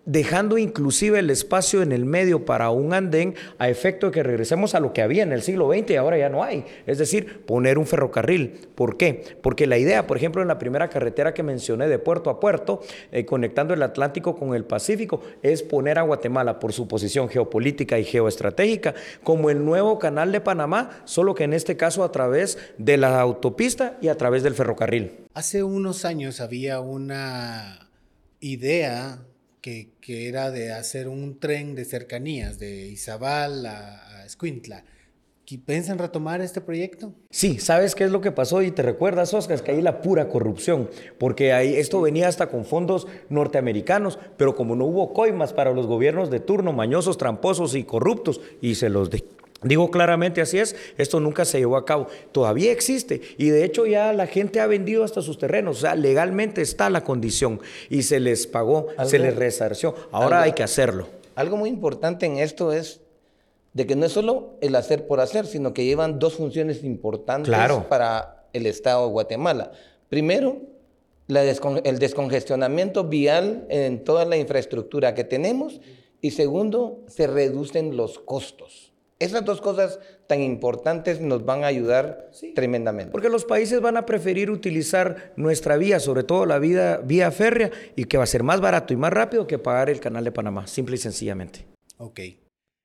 dejando 0.10 0.58
inclusive 0.58 1.19
el 1.19 1.30
espacio 1.30 1.84
en 1.84 1.91
el 1.91 2.04
medio 2.04 2.43
para 2.43 2.72
un 2.72 2.95
andén 2.95 3.36
a 3.60 3.69
efecto 3.69 4.08
de 4.08 4.12
que 4.12 4.24
regresemos 4.24 4.74
a 4.74 4.80
lo 4.80 4.91
que 4.91 5.04
había 5.04 5.22
en 5.22 5.32
el 5.32 5.43
siglo 5.43 5.72
XX 5.72 5.91
y 5.91 5.95
ahora 5.98 6.17
ya 6.17 6.30
no 6.30 6.43
hay. 6.43 6.65
Es 6.88 6.98
decir, 6.98 7.45
poner 7.45 7.78
un 7.78 7.86
ferrocarril. 7.86 8.69
¿Por 8.74 8.98
qué? 8.98 9.24
Porque 9.43 9.67
la 9.67 9.78
idea, 9.78 10.08
por 10.08 10.17
ejemplo, 10.17 10.41
en 10.41 10.48
la 10.48 10.58
primera 10.58 10.89
carretera 10.89 11.36
que 11.36 11.43
mencioné 11.43 11.88
de 11.88 12.00
puerto 12.00 12.32
a 12.32 12.39
puerto, 12.39 12.82
eh, 13.12 13.24
conectando 13.26 13.76
el 13.76 13.84
Atlántico 13.84 14.36
con 14.36 14.56
el 14.56 14.65
Pacífico, 14.65 15.22
es 15.43 15.62
poner 15.62 16.00
a 16.00 16.02
Guatemala 16.02 16.60
por 16.60 16.74
su 16.74 16.88
posición 16.88 17.30
geopolítica 17.30 18.00
y 18.00 18.04
geoestratégica 18.04 18.95
como 19.24 19.52
el 19.52 19.63
nuevo 19.63 20.00
canal 20.00 20.32
de 20.32 20.41
Panamá, 20.41 21.02
solo 21.06 21.36
que 21.36 21.43
en 21.43 21.54
este 21.54 21.78
caso 21.78 22.04
a 22.04 22.12
través 22.12 22.58
de 22.80 22.98
la 22.98 23.19
autopista 23.22 24.00
y 24.02 24.08
a 24.08 24.17
través 24.17 24.41
del 24.41 24.56
ferrocarril. 24.56 25.28
Hace 25.36 25.62
unos 25.62 26.04
años 26.04 26.41
había 26.41 26.80
una 26.80 27.89
idea 28.39 29.19
que, 29.62 29.91
era 30.08 30.52
de 30.52 30.72
hacer 30.72 31.08
un 31.08 31.39
tren 31.39 31.76
de 31.76 31.86
cercanías 31.86 32.60
de 32.60 32.88
Izabal 32.88 33.65
a, 33.65 34.19
a 34.19 34.26
Escuintla. 34.26 34.84
¿Piensan 35.58 35.98
retomar 35.98 36.41
este 36.41 36.62
proyecto? 36.62 37.13
Sí, 37.32 37.58
¿sabes 37.58 37.95
qué 37.95 38.04
es 38.04 38.12
lo 38.12 38.22
que 38.22 38.32
pasó? 38.32 38.62
Y 38.62 38.69
te 38.69 38.84
recuerdas, 38.84 39.34
Oscar, 39.34 39.56
es 39.56 39.63
que 39.63 39.72
ahí 39.72 39.82
la 39.82 40.02
pura 40.02 40.30
corrupción, 40.30 40.89
porque 41.17 41.54
ahí 41.54 41.76
esto 41.76 42.02
venía 42.02 42.28
hasta 42.28 42.50
con 42.50 42.65
fondos 42.65 43.08
norteamericanos, 43.30 44.19
pero 44.38 44.56
como 44.56 44.76
no 44.76 44.86
hubo 44.86 45.12
coimas 45.13 45.54
para 45.54 45.74
los 45.74 45.88
gobiernos 45.88 46.30
de 46.30 46.39
turno, 46.39 46.72
mañosos, 46.72 47.17
tramposos 47.17 47.74
y 47.74 47.84
corruptos, 47.84 48.41
y 48.62 48.76
se 48.76 48.89
los 48.89 49.10
de 49.10 49.24
Digo 49.62 49.91
claramente 49.91 50.39
así 50.41 50.58
es, 50.58 50.76
esto 50.98 51.19
nunca 51.19 51.43
se 51.43 51.60
llevó 51.60 51.76
a 51.76 51.86
cabo. 51.86 52.08
Todavía 52.32 52.72
existe 52.72 53.22
y 53.38 53.50
de 53.50 53.65
hecho 53.65 53.86
ya 53.86 54.13
la 54.13 54.26
gente 54.26 54.60
ha 54.62 54.67
vendido 54.67 55.04
hasta 55.04 55.22
sus 55.22 55.38
terrenos, 55.38 55.78
o 55.78 55.82
sea, 55.82 55.95
legalmente 55.95 56.62
está 56.62 56.89
la 56.89 57.04
condición 57.04 57.60
y 57.89 58.04
se 58.04 58.19
les 58.19 58.48
pagó, 58.48 58.88
se 59.06 59.19
les 59.19 59.36
resarció. 59.36 59.95
Ahora 60.12 60.43
hay 60.43 60.54
que 60.54 60.63
hacerlo. 60.63 61.08
Algo 61.36 61.58
muy 61.58 61.69
importante 61.69 62.26
en 62.26 62.38
esto 62.38 62.72
es 62.72 63.02
de 63.74 63.86
que 63.86 63.95
no 63.95 64.06
es 64.06 64.13
solo 64.13 64.56
el 64.62 64.76
hacer 64.76 65.08
por 65.08 65.19
hacer, 65.19 65.45
sino 65.45 65.74
que 65.74 65.86
llevan 65.86 66.19
dos 66.19 66.36
funciones 66.36 66.84
importantes 66.84 67.54
para 67.89 68.45
el 68.54 68.65
Estado 68.65 69.06
de 69.06 69.12
Guatemala. 69.12 69.72
Primero, 70.10 70.58
el 71.28 72.00
descongestionamiento 72.00 73.04
vial 73.04 73.65
en 73.69 74.04
toda 74.04 74.26
la 74.26 74.38
infraestructura 74.38 75.13
que 75.13 75.24
tenemos 75.24 75.82
y 76.22 76.32
segundo, 76.32 77.00
se 77.08 77.28
reducen 77.28 77.95
los 77.95 78.19
costos. 78.19 78.88
Esas 79.19 79.43
dos 79.43 79.60
cosas 79.60 79.99
tan 80.27 80.41
importantes 80.41 81.19
nos 81.19 81.45
van 81.45 81.65
a 81.65 81.67
ayudar 81.67 82.32
tremendamente. 82.55 83.12
Porque 83.12 83.27
los 83.27 83.43
países 83.43 83.82
van 83.82 83.97
a 83.97 84.05
preferir 84.05 84.49
utilizar 84.49 85.34
nuestra 85.36 85.75
vía, 85.75 85.99
sobre 85.99 86.23
todo 86.23 86.45
la 86.45 86.58
vía 86.58 87.32
férrea, 87.32 87.69
y 87.97 88.05
que 88.05 88.17
va 88.17 88.23
a 88.23 88.27
ser 88.27 88.43
más 88.43 88.62
barato 88.62 88.93
y 88.93 88.97
más 88.97 89.12
rápido 89.12 89.45
que 89.45 89.60
pagar 89.60 89.89
el 89.89 89.99
canal 89.99 90.23
de 90.23 90.32
Panamá, 90.32 90.67
simple 90.67 90.95
y 90.95 90.99
sencillamente. 90.99 91.65
Ok. 91.97 92.21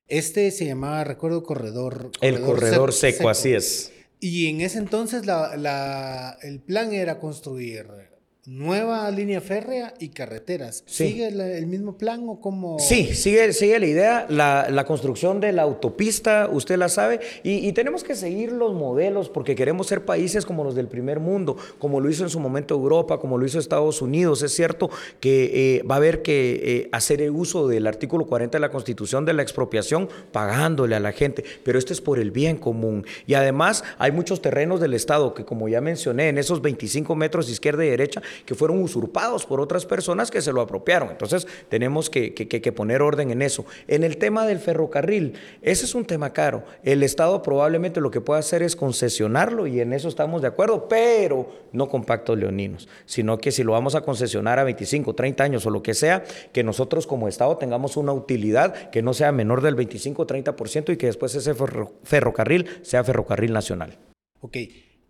Este 0.08 0.50
se 0.50 0.66
llamaba, 0.66 1.04
recuerdo, 1.04 1.44
corredor. 1.44 2.10
el 2.20 2.40
corredor 2.40 2.92
seco, 2.92 3.28
así 3.28 3.54
es. 3.54 3.92
Y 4.18 4.48
en 4.48 4.60
ese 4.60 4.78
entonces 4.78 5.22
el 5.22 6.60
plan 6.60 6.92
era 6.92 7.20
construir 7.20 7.86
nueva 8.46 9.10
línea 9.10 9.40
férrea 9.40 9.94
y 9.98 10.10
carreteras. 10.10 10.84
¿Sigue 10.86 11.28
el, 11.28 11.66
mismo 11.66 11.96
plan 11.96 12.28
o 12.28 12.40
cómo? 12.40 12.78
Sí, 12.78 13.14
sigue, 13.14 13.52
sigue 13.54 13.78
la 13.78 13.86
idea, 13.86 14.26
la, 14.28 14.84
construcción 14.84 15.40
de 15.40 15.52
la 15.52 15.62
autopista, 15.62 16.48
usted 16.52 16.76
la 16.76 16.90
sabe, 16.90 17.20
y, 17.42 17.72
tenemos 17.72 18.04
que 18.04 18.14
seguir 18.14 18.52
los 18.52 18.74
modelos 18.74 19.30
porque 19.30 19.54
queremos 19.54 19.86
ser 19.86 20.04
países 20.04 20.44
como 20.44 20.62
los 20.62 20.74
del 20.74 20.88
primer 20.88 21.20
mundo, 21.20 21.56
como 21.78 22.00
lo 22.00 22.10
hizo 22.10 22.22
en 22.22 22.28
su 22.28 22.38
momento 22.38 22.74
Europa, 22.74 23.18
como 23.18 23.38
lo 23.38 23.46
hizo 23.46 23.58
Estados 23.58 24.02
Unidos. 24.02 24.42
Es 24.42 24.54
cierto 24.54 24.90
que 25.20 25.78
eh, 25.78 25.82
va 25.82 25.94
a 25.94 25.98
haber 25.98 26.20
que 26.22 26.60
eh, 26.62 26.88
hacer 26.92 27.22
el 27.22 27.30
uso 27.30 27.66
del 27.66 27.86
artículo 27.86 28.26
40 28.26 28.58
de 28.58 28.60
la 28.60 28.70
Constitución 28.70 29.24
de 29.24 29.32
la 29.32 29.42
expropiación 29.42 30.08
pagándole 30.32 30.94
a 30.94 31.00
la 31.00 31.12
gente, 31.12 31.44
pero 31.64 31.78
esto 31.78 31.94
es 31.94 32.00
por 32.02 32.18
el 32.18 32.30
bien 32.30 32.58
común. 32.58 33.06
Y 33.26 33.34
además 33.34 33.84
hay 33.98 34.12
muchos 34.12 34.42
terrenos 34.42 34.80
del 34.80 34.92
Estado 34.92 35.32
que, 35.32 35.46
como 35.46 35.68
ya 35.68 35.80
mencioné, 35.80 36.28
en 36.28 36.36
esos 36.36 36.60
25 36.60 37.16
metros 37.16 37.46
de 37.46 37.52
izquierda 37.52 37.84
y 37.84 37.88
derecha, 37.88 38.22
que 38.46 38.54
fueron 38.54 38.82
usurpados 38.82 39.46
por 39.46 39.60
otras 39.60 39.86
personas 39.86 40.30
que 40.30 40.42
se 40.42 40.52
lo 40.52 40.60
apropiaron. 40.60 41.10
Entonces 41.10 41.46
tenemos 41.68 42.10
que, 42.10 42.34
que 42.34 42.72
poner 42.72 43.02
orden 43.02 43.30
en 43.30 43.42
eso. 43.42 43.64
En 43.88 44.04
el 44.04 44.16
tema 44.16 44.46
del 44.46 44.58
ferrocarril, 44.58 45.34
ese 45.62 45.84
es 45.84 45.94
un 45.94 46.04
tema 46.04 46.32
caro. 46.32 46.64
El 46.82 47.02
Estado 47.02 47.42
probablemente 47.42 48.00
lo 48.00 48.10
que 48.10 48.20
puede 48.20 48.40
hacer 48.40 48.62
es 48.62 48.76
concesionarlo 48.76 49.66
y 49.66 49.80
en 49.80 49.92
eso 49.92 50.08
estamos 50.08 50.42
de 50.42 50.48
acuerdo, 50.48 50.88
pero 50.88 51.48
no 51.72 51.88
con 51.88 52.04
pactos 52.04 52.38
leoninos, 52.38 52.88
sino 53.06 53.38
que 53.38 53.52
si 53.52 53.62
lo 53.62 53.72
vamos 53.72 53.94
a 53.94 54.02
concesionar 54.02 54.58
a 54.58 54.64
25, 54.64 55.14
30 55.14 55.44
años 55.44 55.66
o 55.66 55.70
lo 55.70 55.82
que 55.82 55.94
sea, 55.94 56.24
que 56.52 56.64
nosotros 56.64 57.06
como 57.06 57.28
Estado 57.28 57.56
tengamos 57.56 57.96
una 57.96 58.12
utilidad 58.12 58.90
que 58.90 59.02
no 59.02 59.14
sea 59.14 59.32
menor 59.32 59.60
del 59.62 59.74
25, 59.74 60.26
30% 60.26 60.92
y 60.92 60.96
que 60.96 61.06
después 61.06 61.34
ese 61.34 61.54
ferrocarril 62.02 62.68
sea 62.82 63.04
ferrocarril 63.04 63.52
nacional. 63.52 63.98
Ok. 64.40 64.56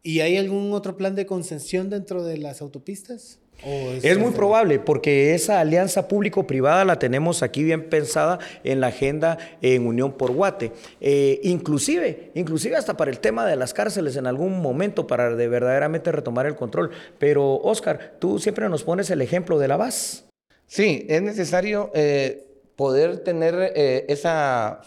¿Y 0.07 0.21
hay 0.21 0.37
algún 0.37 0.75
otro 0.75 0.99
plan 0.99 1.15
de 1.15 1.25
concesión 1.25 1.89
dentro 1.89 2.23
de 2.23 2.37
las 2.37 2.61
autopistas? 2.61 3.41
Es, 3.65 4.19
muy 4.19 4.33
probable 4.33 4.79
porque 4.79 5.35
esa 5.35 5.61
alianza 5.61 6.09
público-privada 6.09 6.85
la 6.85 6.99
tenemos 6.99 7.43
aquí 7.43 7.63
bien 7.63 7.89
pensada 7.89 8.39
en 8.65 8.81
la 8.81 8.89
agenda 8.89 9.39
en 9.63 9.87
Unión 9.87 10.13
por 10.13 10.33
Guate. 10.33 10.73
Eh, 11.01 11.41
inclusive, 11.45 12.33
inclusive 12.35 12.77
hasta 12.77 12.99
para 12.99 13.11
el 13.11 13.21
tema 13.21 13.47
de 13.47 13.57
las 13.57 13.73
cárceles 13.73 14.17
en 14.17 14.27
algún 14.27 14.61
momento 14.61 15.07
para 15.07 15.35
de 15.35 15.49
verdaderamente 15.49 16.13
retomar 16.13 16.45
el 16.45 16.57
control. 16.57 16.91
Pero 17.19 17.57
Oscar, 17.57 18.17
tú 18.19 18.39
siempre 18.39 18.69
nos 18.69 18.85
pones 18.85 19.09
el 19.09 19.23
ejemplo 19.23 19.59
de 19.59 19.69
la 19.69 19.79
VAS. 19.79 20.27
Sí, 20.67 21.07
es 21.09 21.23
necesario 21.23 21.91
eh, 21.95 22.47
poder 22.77 23.21
tener 23.21 23.73
eh, 23.75 24.05
esa 24.09 24.83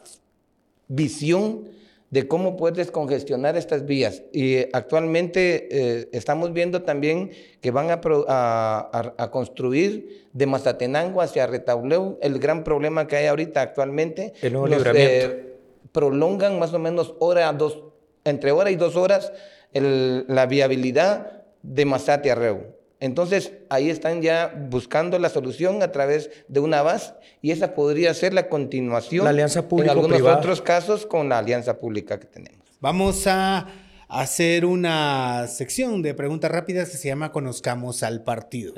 visión 0.88 1.75
de 2.10 2.28
cómo 2.28 2.56
poder 2.56 2.76
descongestionar 2.76 3.58
estas 3.58 3.86
vías. 3.86 4.24
Y 4.32 4.60
actualmente 4.74 5.67
eh, 5.72 6.10
estamos 6.13 6.54
viendo 6.54 6.84
también 6.84 7.32
que 7.62 7.72
van 7.72 7.88
a, 7.89 9.30
construir 9.32 10.28
de 10.32 10.46
Mazatenango 10.46 11.22
hacia 11.22 11.48
Retauleu. 11.48 12.17
El 12.22 12.39
gran 12.39 12.63
problema 12.63 13.08
que 13.08 13.17
hay 13.17 13.26
ahorita 13.28 13.62
actualmente. 13.62 14.34
El 14.41 14.54
nuevo 14.54 14.67
eh, 14.96 15.58
prolongan 15.91 16.60
más 16.60 16.74
o 16.74 16.80
menos 16.80 17.15
hora, 17.20 17.52
dos, 17.54 17.84
entre 18.24 18.52
hora 18.52 18.72
y 18.72 18.76
dos 18.76 18.96
horas 18.96 19.32
la 19.74 20.46
viabilidad 20.46 21.43
de 21.62 21.86
Mazate 21.86 22.32
a 22.32 22.36
Reu. 22.36 22.77
Entonces, 22.99 23.53
ahí 23.69 23.89
están 23.89 24.21
ya 24.21 24.53
buscando 24.69 25.19
la 25.19 25.29
solución 25.29 25.83
a 25.83 25.91
través 25.91 26.31
de 26.47 26.60
una 26.60 26.81
base 26.81 27.13
y 27.41 27.51
esa 27.51 27.75
podría 27.75 28.13
ser 28.13 28.33
la 28.33 28.49
continuación 28.49 29.23
la 29.23 29.29
alianza 29.29 29.65
en 29.69 29.89
algunos 29.89 30.21
otros 30.21 30.62
casos 30.62 31.05
con 31.05 31.29
la 31.29 31.38
alianza 31.38 31.77
pública 31.79 32.19
que 32.19 32.25
tenemos. 32.25 32.65
Vamos 32.79 33.27
a 33.27 33.67
hacer 34.07 34.65
una 34.65 35.47
sección 35.47 36.01
de 36.01 36.13
preguntas 36.13 36.49
rápidas 36.49 36.89
que 36.89 36.97
se 36.97 37.07
llama 37.07 37.31
Conozcamos 37.31 38.03
al 38.03 38.23
partido. 38.23 38.73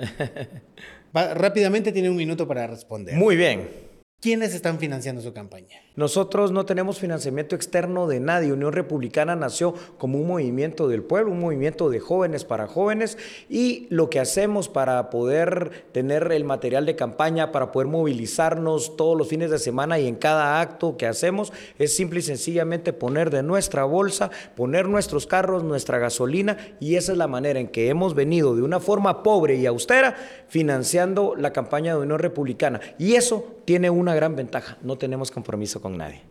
rápidamente 1.14 1.92
tiene 1.92 2.10
un 2.10 2.16
minuto 2.16 2.48
para 2.48 2.68
responder. 2.68 3.16
Muy 3.16 3.36
bien. 3.36 3.89
¿Quiénes 4.22 4.54
están 4.54 4.80
financiando 4.80 5.22
su 5.22 5.32
campaña? 5.32 5.78
Nosotros 5.96 6.52
no 6.52 6.66
tenemos 6.66 7.00
financiamiento 7.00 7.56
externo 7.56 8.06
de 8.06 8.20
nadie. 8.20 8.52
Unión 8.52 8.74
Republicana 8.74 9.34
nació 9.38 9.74
como 9.98 10.20
un 10.20 10.28
movimiento 10.28 10.90
del 10.90 11.04
pueblo, 11.04 11.32
un 11.32 11.40
movimiento 11.40 11.90
de 11.90 12.02
jóvenes 12.02 12.44
para 12.44 12.68
jóvenes 12.68 13.18
y 13.48 13.88
lo 13.90 14.10
que 14.10 14.20
hacemos 14.20 14.68
para 14.68 15.10
poder 15.10 15.86
tener 15.94 16.34
el 16.34 16.44
material 16.44 16.86
de 16.86 16.98
campaña, 16.98 17.54
para 17.54 17.72
poder 17.72 17.88
movilizarnos 17.88 18.98
todos 18.98 19.18
los 19.18 19.30
fines 19.30 19.52
de 19.52 19.58
semana 19.60 20.00
y 20.00 20.08
en 20.10 20.18
cada 20.18 20.60
acto 20.60 20.98
que 20.98 21.08
hacemos 21.08 21.54
es 21.78 21.96
simple 21.96 22.20
y 22.20 22.24
sencillamente 22.24 22.92
poner 22.92 23.30
de 23.30 23.42
nuestra 23.42 23.86
bolsa, 23.86 24.32
poner 24.54 24.90
nuestros 24.90 25.28
carros, 25.28 25.64
nuestra 25.64 25.98
gasolina 25.98 26.58
y 26.82 26.96
esa 26.96 27.14
es 27.14 27.18
la 27.18 27.28
manera 27.28 27.62
en 27.62 27.70
que 27.70 27.88
hemos 27.88 28.16
venido 28.16 28.54
de 28.54 28.64
una 28.64 28.82
forma 28.82 29.24
pobre 29.24 29.56
y 29.56 29.66
austera 29.66 30.18
financiando 30.50 31.36
la 31.38 31.54
campaña 31.54 31.94
de 31.94 32.02
Unión 32.02 32.20
Republicana. 32.20 32.82
Y 32.98 33.16
eso 33.16 33.56
tiene 33.64 33.90
una 33.92 34.09
gran 34.16 34.36
ventaja, 34.36 34.78
no 34.82 34.98
tenemos 34.98 35.32
compromiso 35.32 35.82
con 35.82 35.98
nadie. 35.98 36.22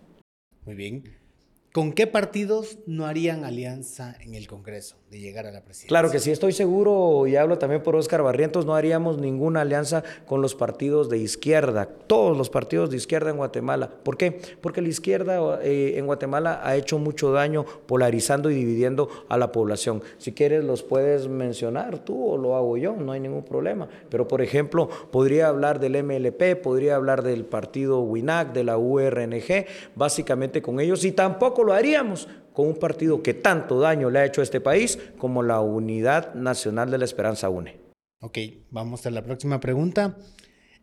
Muy 0.65 0.75
bien. 0.75 1.28
¿Con 1.71 1.93
qué 1.93 2.07
partidos 2.07 2.79
no 2.87 3.05
harían 3.05 3.45
alianza 3.45 4.17
en 4.23 4.35
el 4.35 4.47
Congreso 4.47 4.97
de 5.11 5.21
llegar 5.21 5.47
a 5.47 5.53
la 5.53 5.61
presidencia? 5.61 5.89
Claro 5.89 6.11
que 6.11 6.19
sí, 6.19 6.31
estoy 6.31 6.53
seguro, 6.53 7.27
y 7.27 7.37
hablo 7.37 7.59
también 7.59 7.83
por 7.83 7.95
Óscar 7.95 8.23
Barrientos, 8.23 8.65
no 8.65 8.75
haríamos 8.75 9.19
ninguna 9.19 9.61
alianza 9.61 10.03
con 10.27 10.41
los 10.41 10.55
partidos 10.55 11.11
de 11.11 11.19
izquierda, 11.19 11.85
todos 11.85 12.39
los 12.39 12.49
partidos 12.49 12.89
de 12.89 12.97
izquierda 12.97 13.31
en 13.31 13.37
Guatemala. 13.37 13.91
¿Por 14.03 14.17
qué? 14.17 14.41
Porque 14.63 14.81
la 14.81 14.89
izquierda 14.89 15.61
eh, 15.63 15.99
en 15.99 16.07
Guatemala 16.07 16.63
ha 16.65 16.75
hecho 16.75 16.99
mucho 16.99 17.33
daño 17.33 17.67
polarizando 17.87 18.51
y 18.51 18.55
dividiendo 18.55 19.11
a 19.29 19.37
la 19.37 19.53
población. 19.53 20.03
Si 20.17 20.33
quieres 20.33 20.65
los 20.65 20.83
puedes 20.83 21.29
mencionar 21.29 21.99
tú 21.99 22.31
o 22.31 22.39
lo 22.39 22.57
hago 22.57 22.79
yo, 22.79 22.97
no 22.97 23.13
hay 23.13 23.21
ningún 23.21 23.45
problema. 23.45 23.89
Pero 24.09 24.27
por 24.27 24.41
ejemplo, 24.41 24.89
podría 25.11 25.49
hablar 25.49 25.81
del 25.81 26.03
MLP, 26.03 26.57
podría 26.63 26.97
hablar 26.97 27.23
del 27.23 27.45
partido 27.45 28.01
WINAC, 28.01 28.55
de 28.55 28.65
la 28.65 28.79
URNG, 28.79 29.67
básicamente 29.95 30.63
con 30.63 30.81
ellos, 30.81 31.05
y 31.05 31.13
tampoco 31.13 31.58
lo 31.65 31.73
haríamos 31.73 32.29
con 32.53 32.67
un 32.67 32.77
partido 32.77 33.23
que 33.23 33.35
tanto 33.35 33.79
daño 33.81 34.11
le 34.11 34.19
ha 34.19 34.25
hecho 34.25 34.41
a 34.41 34.45
este 34.45 34.61
país 34.61 34.99
como 35.19 35.43
la 35.43 35.61
Unidad 35.61 36.35
Nacional 36.35 36.91
de 36.91 36.99
la 36.99 37.05
Esperanza 37.05 37.49
UNE. 37.49 37.81
Ok, 38.21 38.39
vamos 38.71 39.07
a 39.07 39.11
la 39.11 39.23
próxima 39.23 39.61
pregunta. 39.61 40.17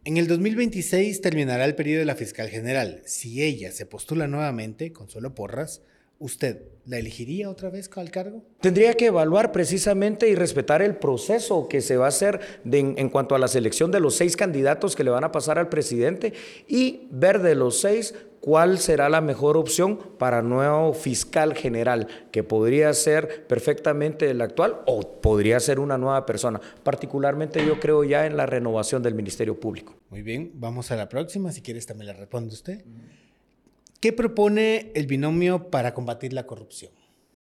En 0.06 0.18
el 0.18 0.28
2026 0.28 1.20
terminará 1.20 1.66
el 1.66 1.76
periodo 1.76 2.00
de 2.00 2.06
la 2.06 2.16
fiscal 2.16 2.48
general. 2.48 3.02
Si 3.06 3.44
ella 3.44 3.72
se 3.72 3.86
postula 3.86 4.28
nuevamente, 4.28 4.94
Consuelo 4.94 5.34
Porras, 5.34 5.82
¿usted 6.20 6.62
la 6.86 6.98
elegiría 6.98 7.50
otra 7.50 7.70
vez 7.70 7.90
al 7.96 8.12
cargo? 8.12 8.44
Tendría 8.62 8.94
que 8.94 9.08
evaluar 9.08 9.52
precisamente 9.52 10.30
y 10.30 10.36
respetar 10.36 10.82
el 10.82 10.96
proceso 10.96 11.68
que 11.68 11.82
se 11.82 11.98
va 11.98 12.06
a 12.06 12.10
hacer 12.10 12.40
en 12.66 13.10
cuanto 13.10 13.36
a 13.36 13.40
la 13.40 13.48
selección 13.48 13.92
de 13.92 14.00
los 14.00 14.16
seis 14.16 14.36
candidatos 14.38 14.96
que 14.96 15.04
le 15.04 15.12
van 15.12 15.24
a 15.24 15.32
pasar 15.32 15.58
al 15.58 15.70
presidente 15.70 16.34
y 16.68 17.08
ver 17.12 17.42
de 17.42 17.56
los 17.56 17.80
seis 17.80 18.14
cuál 18.46 18.78
será 18.78 19.10
la 19.10 19.22
mejor 19.22 19.58
opción 19.58 19.98
para 20.20 20.44
nuevo 20.44 20.94
fiscal 20.94 21.56
general, 21.56 22.08
que 22.32 22.44
podría 22.44 22.94
ser 22.94 23.48
perfectamente 23.48 24.30
el 24.30 24.40
actual 24.40 24.82
o 24.86 25.20
podría 25.20 25.60
ser 25.60 25.80
una 25.80 25.98
nueva 25.98 26.28
persona. 26.28 26.62
Particularmente 26.84 27.66
yo 27.66 27.80
creo 27.80 28.04
ya 28.04 28.28
en 28.28 28.38
la 28.38 28.46
renovación 28.46 29.02
del 29.02 29.16
Ministerio 29.16 29.60
Público. 29.60 29.96
Muy 30.12 30.22
bien, 30.22 30.52
vamos 30.54 30.92
a 30.92 30.96
la 30.96 31.10
próxima, 31.10 31.52
si 31.52 31.62
quieres 31.62 31.88
también 31.88 32.10
la 32.10 32.14
responde 32.14 32.54
usted. 32.54 32.86
¿Qué 34.06 34.14
propone 34.14 34.92
el 34.94 35.08
binomio 35.08 35.72
para 35.72 35.96
combatir 35.96 36.32
la 36.32 36.46
corrupción? 36.46 36.92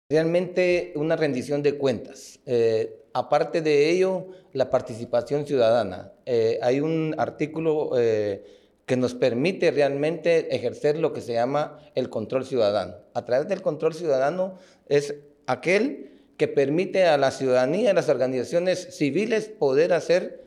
Realmente 0.09 0.93
una 0.95 1.17
rendición 1.17 1.61
de 1.61 1.77
cuentas. 1.77 2.39
Eh, 2.45 2.95
aparte 3.13 3.59
de 3.59 3.89
ello, 3.89 4.27
la 4.53 4.69
participación 4.69 5.45
ciudadana. 5.45 6.13
Eh, 6.25 6.57
hay 6.61 6.79
un 6.79 7.13
artículo... 7.17 7.91
Eh, 7.97 8.61
que 8.85 8.95
nos 8.95 9.15
permite 9.15 9.71
realmente 9.71 10.55
ejercer 10.55 10.97
lo 10.97 11.11
que 11.11 11.19
se 11.19 11.33
llama 11.33 11.79
el 11.95 12.09
control 12.09 12.45
ciudadano. 12.45 12.95
A 13.15 13.25
través 13.25 13.49
del 13.49 13.61
control 13.61 13.93
ciudadano 13.93 14.59
es 14.87 15.15
aquel 15.47 16.11
que 16.37 16.47
permite 16.47 17.05
a 17.05 17.17
la 17.17 17.31
ciudadanía, 17.31 17.91
a 17.91 17.93
las 17.95 18.07
organizaciones 18.07 18.95
civiles 18.95 19.49
poder 19.49 19.91
hacer 19.91 20.45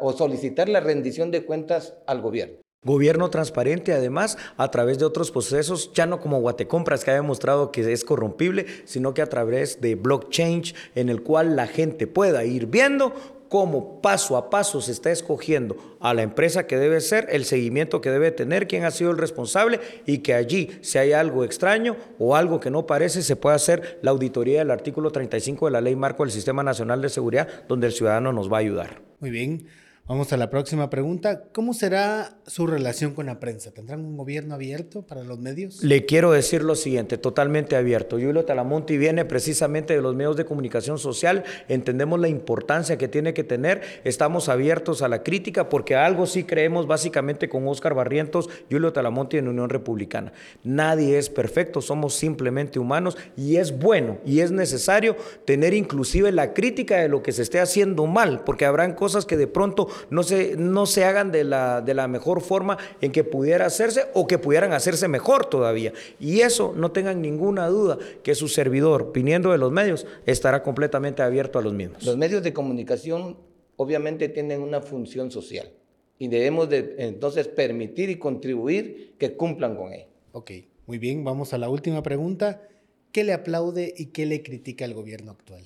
o 0.00 0.12
solicitar 0.12 0.68
la 0.68 0.80
rendición 0.80 1.30
de 1.30 1.46
cuentas 1.46 1.94
al 2.06 2.20
gobierno. 2.20 2.62
Gobierno 2.84 3.30
transparente, 3.30 3.92
además, 3.92 4.36
a 4.56 4.68
través 4.72 4.98
de 4.98 5.04
otros 5.04 5.30
procesos, 5.30 5.92
ya 5.94 6.04
no 6.04 6.18
como 6.20 6.40
Guatecompras, 6.40 7.04
que 7.04 7.12
ha 7.12 7.14
demostrado 7.14 7.70
que 7.70 7.92
es 7.92 8.04
corrompible, 8.04 8.66
sino 8.86 9.14
que 9.14 9.22
a 9.22 9.28
través 9.28 9.80
de 9.80 9.94
blockchain, 9.94 10.64
en 10.96 11.08
el 11.08 11.22
cual 11.22 11.54
la 11.54 11.68
gente 11.68 12.08
pueda 12.08 12.44
ir 12.44 12.66
viendo 12.66 13.14
cómo 13.48 14.00
paso 14.02 14.36
a 14.36 14.50
paso 14.50 14.80
se 14.80 14.90
está 14.90 15.12
escogiendo 15.12 15.76
a 16.00 16.12
la 16.12 16.22
empresa 16.22 16.66
que 16.66 16.76
debe 16.76 17.00
ser, 17.00 17.28
el 17.30 17.44
seguimiento 17.44 18.00
que 18.00 18.10
debe 18.10 18.32
tener, 18.32 18.66
quién 18.66 18.84
ha 18.84 18.90
sido 18.90 19.12
el 19.12 19.18
responsable 19.18 19.78
y 20.04 20.18
que 20.18 20.34
allí, 20.34 20.70
si 20.80 20.98
hay 20.98 21.12
algo 21.12 21.44
extraño 21.44 21.96
o 22.18 22.34
algo 22.34 22.58
que 22.58 22.70
no 22.70 22.86
parece, 22.86 23.22
se 23.22 23.36
puede 23.36 23.54
hacer 23.54 24.00
la 24.02 24.10
auditoría 24.10 24.58
del 24.58 24.72
artículo 24.72 25.12
35 25.12 25.66
de 25.66 25.72
la 25.72 25.80
Ley 25.80 25.94
Marco 25.94 26.24
del 26.24 26.32
Sistema 26.32 26.64
Nacional 26.64 27.00
de 27.00 27.10
Seguridad, 27.10 27.46
donde 27.68 27.86
el 27.86 27.92
ciudadano 27.92 28.32
nos 28.32 28.50
va 28.50 28.56
a 28.56 28.60
ayudar. 28.60 29.02
Muy 29.20 29.30
bien. 29.30 29.68
Vamos 30.08 30.32
a 30.32 30.36
la 30.36 30.50
próxima 30.50 30.90
pregunta. 30.90 31.44
¿Cómo 31.52 31.74
será 31.74 32.36
su 32.48 32.66
relación 32.66 33.14
con 33.14 33.26
la 33.26 33.38
prensa? 33.38 33.70
¿Tendrán 33.70 34.04
un 34.04 34.16
gobierno 34.16 34.56
abierto 34.56 35.02
para 35.02 35.22
los 35.22 35.38
medios? 35.38 35.80
Le 35.84 36.06
quiero 36.06 36.32
decir 36.32 36.64
lo 36.64 36.74
siguiente, 36.74 37.18
totalmente 37.18 37.76
abierto. 37.76 38.16
Julio 38.16 38.44
Talamonti 38.44 38.98
viene 38.98 39.24
precisamente 39.24 39.94
de 39.94 40.02
los 40.02 40.16
medios 40.16 40.36
de 40.36 40.44
comunicación 40.44 40.98
social. 40.98 41.44
Entendemos 41.68 42.18
la 42.18 42.26
importancia 42.26 42.98
que 42.98 43.06
tiene 43.06 43.32
que 43.32 43.44
tener. 43.44 43.80
Estamos 44.02 44.48
abiertos 44.48 45.02
a 45.02 45.08
la 45.08 45.22
crítica 45.22 45.68
porque 45.68 45.94
algo 45.94 46.26
sí 46.26 46.42
creemos 46.42 46.88
básicamente 46.88 47.48
con 47.48 47.68
Óscar 47.68 47.94
Barrientos, 47.94 48.50
Julio 48.68 48.92
Talamonti 48.92 49.36
en 49.36 49.46
Unión 49.46 49.70
Republicana. 49.70 50.32
Nadie 50.64 51.16
es 51.16 51.30
perfecto, 51.30 51.80
somos 51.80 52.14
simplemente 52.14 52.80
humanos 52.80 53.16
y 53.36 53.54
es 53.54 53.78
bueno 53.78 54.18
y 54.26 54.40
es 54.40 54.50
necesario 54.50 55.16
tener 55.44 55.74
inclusive 55.74 56.32
la 56.32 56.54
crítica 56.54 56.96
de 56.96 57.08
lo 57.08 57.22
que 57.22 57.30
se 57.30 57.42
esté 57.42 57.60
haciendo 57.60 58.04
mal, 58.06 58.42
porque 58.44 58.64
habrán 58.64 58.94
cosas 58.94 59.26
que 59.26 59.36
de 59.36 59.46
pronto 59.46 59.86
no 60.10 60.22
se, 60.22 60.56
no 60.56 60.86
se 60.86 61.04
hagan 61.04 61.32
de 61.32 61.44
la, 61.44 61.80
de 61.80 61.94
la 61.94 62.08
mejor 62.08 62.40
forma 62.40 62.78
en 63.00 63.12
que 63.12 63.24
pudiera 63.24 63.66
hacerse 63.66 64.06
o 64.14 64.26
que 64.26 64.38
pudieran 64.38 64.72
hacerse 64.72 65.08
mejor 65.08 65.46
todavía. 65.46 65.92
Y 66.18 66.40
eso 66.40 66.72
no 66.76 66.92
tengan 66.92 67.22
ninguna 67.22 67.66
duda 67.68 67.98
que 68.22 68.34
su 68.34 68.48
servidor, 68.48 69.12
viniendo 69.12 69.52
de 69.52 69.58
los 69.58 69.72
medios, 69.72 70.06
estará 70.26 70.62
completamente 70.62 71.22
abierto 71.22 71.58
a 71.58 71.62
los 71.62 71.72
mismos. 71.72 72.04
Los 72.04 72.16
medios 72.16 72.42
de 72.42 72.52
comunicación 72.52 73.36
obviamente 73.76 74.28
tienen 74.28 74.60
una 74.60 74.80
función 74.80 75.30
social 75.30 75.70
y 76.18 76.28
debemos 76.28 76.68
de 76.68 76.94
entonces 76.98 77.48
permitir 77.48 78.10
y 78.10 78.16
contribuir 78.16 79.14
que 79.18 79.36
cumplan 79.36 79.76
con 79.76 79.92
ella. 79.92 80.06
Ok, 80.32 80.52
muy 80.86 80.98
bien, 80.98 81.24
vamos 81.24 81.52
a 81.52 81.58
la 81.58 81.68
última 81.68 82.02
pregunta. 82.02 82.62
¿Qué 83.10 83.24
le 83.24 83.32
aplaude 83.32 83.92
y 83.96 84.06
qué 84.06 84.24
le 84.24 84.42
critica 84.42 84.84
al 84.84 84.94
gobierno 84.94 85.32
actual? 85.32 85.64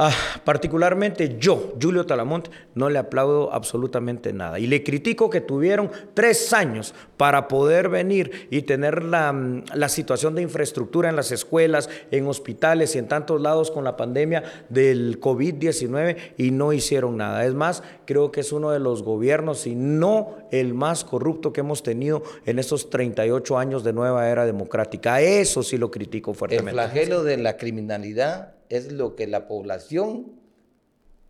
Ah, 0.00 0.14
particularmente 0.44 1.38
yo, 1.40 1.74
Julio 1.82 2.06
Talamonte, 2.06 2.50
no 2.76 2.88
le 2.88 3.00
aplaudo 3.00 3.52
absolutamente 3.52 4.32
nada. 4.32 4.60
Y 4.60 4.68
le 4.68 4.84
critico 4.84 5.28
que 5.28 5.40
tuvieron 5.40 5.90
tres 6.14 6.52
años 6.52 6.94
para 7.16 7.48
poder 7.48 7.88
venir 7.88 8.46
y 8.48 8.62
tener 8.62 9.02
la, 9.02 9.32
mm, 9.32 9.64
situación 9.88 10.36
de 10.36 10.42
infraestructura 10.42 11.08
en 11.08 11.16
las 11.16 11.32
escuelas, 11.32 11.90
en 12.12 12.28
hospitales 12.28 12.94
y 12.94 12.98
en 13.00 13.08
tantos 13.08 13.40
lados 13.40 13.72
con 13.72 13.82
la 13.82 13.96
pandemia 13.96 14.44
del 14.68 15.18
COVID-19 15.18 16.34
y 16.36 16.52
no 16.52 16.72
hicieron 16.72 17.16
nada. 17.16 17.44
Es 17.44 17.54
más, 17.54 17.82
creo 18.04 18.30
que 18.30 18.42
es 18.42 18.52
uno 18.52 18.70
de 18.70 18.78
los 18.78 19.02
gobiernos, 19.02 19.66
y 19.66 19.74
no 19.74 20.36
el 20.52 20.74
más 20.74 21.02
corrupto 21.02 21.52
que 21.52 21.62
hemos 21.62 21.82
tenido 21.82 22.22
en 22.46 22.60
estos 22.60 22.88
38 22.88 23.58
años 23.58 23.82
de 23.82 23.92
nueva 23.92 24.28
era 24.28 24.46
democrática. 24.46 25.20
Eso 25.20 25.64
sí 25.64 25.76
lo 25.76 25.90
critico 25.90 26.34
fuertemente. 26.34 26.70
El 26.70 26.88
flagelo 26.88 27.24
de 27.24 27.36
la 27.38 27.56
criminalidad 27.56 28.57
es 28.68 28.92
lo 28.92 29.16
que 29.16 29.26
la 29.26 29.48
población 29.48 30.32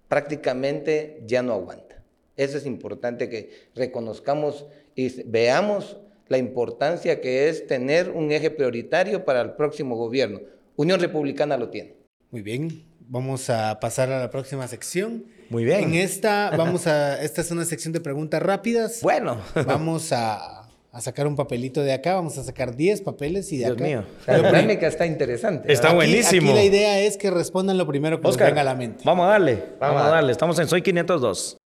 prácticamente 0.08 1.22
ya 1.26 1.42
no 1.42 1.52
aguanta. 1.54 2.02
Eso 2.36 2.56
es 2.56 2.66
importante 2.66 3.28
que 3.28 3.50
reconozcamos 3.74 4.66
y 4.94 5.22
veamos 5.22 5.96
la 6.28 6.38
importancia 6.38 7.20
que 7.20 7.48
es 7.48 7.66
tener 7.66 8.10
un 8.10 8.30
eje 8.30 8.50
prioritario 8.50 9.24
para 9.24 9.40
el 9.40 9.52
próximo 9.52 9.96
gobierno. 9.96 10.40
Unión 10.76 11.00
Republicana 11.00 11.56
lo 11.56 11.70
tiene. 11.70 11.94
Muy 12.30 12.42
bien, 12.42 12.84
vamos 13.00 13.50
a 13.50 13.80
pasar 13.80 14.10
a 14.12 14.20
la 14.20 14.30
próxima 14.30 14.68
sección. 14.68 15.24
Muy 15.50 15.64
bien. 15.64 15.80
En 15.82 15.94
esta 15.94 16.52
vamos 16.56 16.86
a 16.86 17.22
esta 17.22 17.40
es 17.40 17.50
una 17.50 17.64
sección 17.64 17.92
de 17.92 18.00
preguntas 18.00 18.42
rápidas. 18.42 19.00
Bueno, 19.02 19.40
vamos 19.66 20.12
a 20.12 20.57
a 20.90 21.00
sacar 21.00 21.26
un 21.26 21.36
papelito 21.36 21.82
de 21.82 21.92
acá, 21.92 22.14
vamos 22.14 22.38
a 22.38 22.44
sacar 22.44 22.74
10 22.74 23.02
papeles 23.02 23.52
y 23.52 23.58
de 23.58 23.64
Dios 23.66 23.76
acá. 23.76 23.84
mío. 23.84 24.04
La 24.26 24.38
dinámica 24.38 24.86
está 24.86 25.06
interesante. 25.06 25.70
Está 25.72 25.88
Aquí- 25.88 25.96
buenísimo. 25.96 26.50
Aquí 26.50 26.58
la 26.58 26.64
idea 26.64 27.00
es 27.00 27.16
que 27.16 27.30
respondan 27.30 27.76
lo 27.78 27.86
primero 27.86 28.20
que 28.20 28.26
les 28.28 28.36
venga 28.36 28.62
a 28.62 28.64
la 28.64 28.74
mente. 28.74 29.02
vamos 29.04 29.26
a 29.26 29.30
darle, 29.30 29.54
vamos, 29.54 29.76
Vamos 29.80 30.02
a 30.02 30.06
a 30.06 30.10
darle. 30.10 30.32
Estamos 30.32 30.58
en 30.58 30.66
Soy 30.68 30.82
502, 30.82 31.56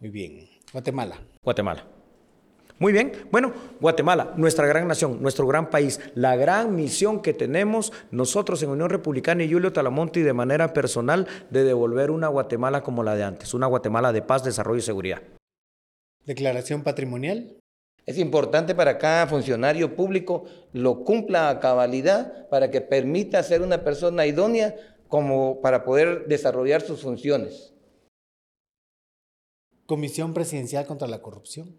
Muy 0.00 0.10
bien. 0.10 0.48
Guatemala. 0.72 1.18
Guatemala. 1.42 1.84
Muy 2.80 2.92
bien. 2.92 3.10
Bueno, 3.32 3.52
Guatemala, 3.80 4.32
nuestra 4.36 4.64
gran 4.66 4.86
nación, 4.86 5.20
nuestro 5.20 5.46
gran 5.48 5.68
país, 5.68 5.98
la 6.14 6.36
gran 6.36 6.76
misión 6.76 7.20
que 7.22 7.34
tenemos 7.34 7.92
nosotros 8.12 8.62
en 8.62 8.68
Unión 8.70 8.88
Republicana 8.88 9.42
y 9.42 9.52
Julio 9.52 9.72
Talamonte 9.72 10.20
y 10.20 10.22
de 10.22 10.32
manera 10.32 10.72
personal 10.72 11.26
de 11.50 11.64
devolver 11.64 12.12
una 12.12 12.28
Guatemala 12.28 12.82
como 12.82 13.02
la 13.02 13.16
de 13.16 13.24
antes, 13.24 13.52
una 13.52 13.66
Guatemala 13.66 14.12
de 14.12 14.22
paz, 14.22 14.44
desarrollo 14.44 14.78
y 14.78 14.82
seguridad. 14.82 15.20
Declaración 16.28 16.82
patrimonial. 16.82 17.56
Es 18.04 18.18
importante 18.18 18.74
para 18.74 18.98
cada 18.98 19.26
funcionario 19.26 19.96
público 19.96 20.44
lo 20.74 21.02
cumpla 21.02 21.48
a 21.48 21.58
cabalidad 21.58 22.46
para 22.50 22.70
que 22.70 22.82
permita 22.82 23.42
ser 23.42 23.62
una 23.62 23.82
persona 23.82 24.26
idónea 24.26 24.74
como 25.08 25.62
para 25.62 25.86
poder 25.86 26.26
desarrollar 26.26 26.82
sus 26.82 27.00
funciones. 27.00 27.72
Comisión 29.86 30.34
Presidencial 30.34 30.84
contra 30.84 31.08
la 31.08 31.22
Corrupción. 31.22 31.74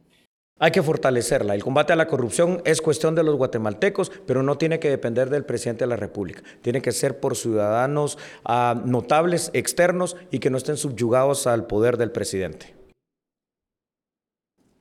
Hay 0.57 0.71
que 0.71 0.81
fortalecerla. 0.81 1.53
El 1.53 1.63
combate 1.63 1.93
a 1.93 1.95
la 1.95 2.07
corrupción 2.07 2.63
es 2.65 2.81
cuestión 2.81 3.13
de 3.13 3.21
los 3.21 3.35
guatemaltecos, 3.35 4.12
pero 4.25 4.41
no 4.41 4.57
tiene 4.57 4.79
que 4.79 4.89
depender 4.89 5.29
del 5.29 5.45
presidente 5.45 5.83
de 5.83 5.89
la 5.89 5.95
República. 5.95 6.41
Tiene 6.63 6.81
que 6.81 6.91
ser 6.91 7.19
por 7.19 7.38
ciudadanos 7.38 8.17
ah, 8.45 8.81
notables, 8.83 9.51
externos 9.53 10.17
y 10.31 10.39
que 10.39 10.49
no 10.49 10.57
estén 10.57 10.77
subyugados 10.77 11.45
al 11.45 11.67
poder 11.67 11.97
del 11.97 12.12
presidente. 12.12 12.78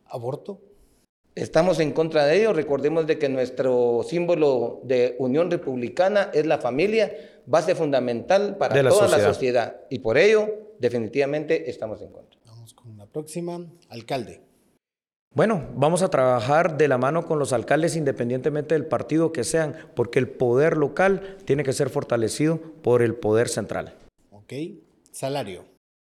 Aborto. 0.09 0.61
Estamos 1.35 1.79
en 1.79 1.93
contra 1.93 2.27
de 2.27 2.41
ello. 2.41 2.53
Recordemos 2.53 3.07
de 3.07 3.19
que 3.19 3.29
nuestro 3.29 4.03
símbolo 4.03 4.81
de 4.85 5.15
Unión 5.19 5.51
Republicana 5.51 6.31
es 6.35 6.47
la 6.47 6.59
familia, 6.59 7.13
base 7.47 7.75
fundamental 7.75 8.57
para 8.57 8.75
De 8.75 8.83
la 8.83 8.91
toda 8.91 9.03
sociedad. 9.09 9.23
la 9.27 9.35
sociedad. 9.35 9.81
Y 9.89 10.01
por 10.01 10.19
ello, 10.19 10.49
definitivamente, 10.81 11.71
estamos 11.71 12.03
en 12.03 12.11
contra. 12.11 12.41
Vamos 12.45 12.75
con 12.75 12.97
la 12.97 13.07
próxima. 13.07 13.65
Alcalde. 13.89 14.41
Bueno, 15.35 15.69
vamos 15.77 16.03
a 16.03 16.09
trabajar 16.09 16.77
de 16.77 16.89
la 16.89 16.99
mano 16.99 17.25
con 17.27 17.39
los 17.39 17.53
alcaldes 17.53 17.95
independientemente 17.95 18.75
del 18.75 18.87
partido 18.87 19.31
que 19.31 19.45
sean, 19.45 19.77
porque 19.95 20.19
el 20.19 20.29
poder 20.29 20.77
local 20.77 21.37
tiene 21.45 21.63
que 21.63 21.73
ser 21.73 21.91
fortalecido 21.91 22.59
por 22.83 23.03
el 23.03 23.15
poder 23.15 23.49
central. 23.49 23.95
Ok. 24.33 24.55
Salario. 25.13 25.65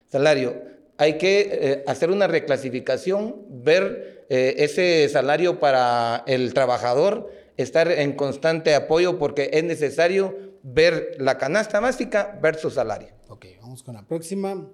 Salario. 0.06 0.77
Hay 0.98 1.16
que 1.16 1.48
eh, 1.50 1.84
hacer 1.86 2.10
una 2.10 2.26
reclasificación, 2.26 3.36
ver 3.48 4.26
eh, 4.28 4.56
ese 4.58 5.08
salario 5.08 5.60
para 5.60 6.24
el 6.26 6.52
trabajador, 6.52 7.32
estar 7.56 7.90
en 7.90 8.12
constante 8.12 8.74
apoyo 8.74 9.16
porque 9.18 9.50
es 9.52 9.62
necesario 9.62 10.36
ver 10.64 11.16
la 11.18 11.38
canasta 11.38 11.78
básica, 11.78 12.36
ver 12.42 12.56
su 12.56 12.70
salario. 12.70 13.08
Ok. 13.28 13.46
Vamos 13.60 13.84
con 13.84 13.94
la 13.94 14.02
próxima. 14.02 14.68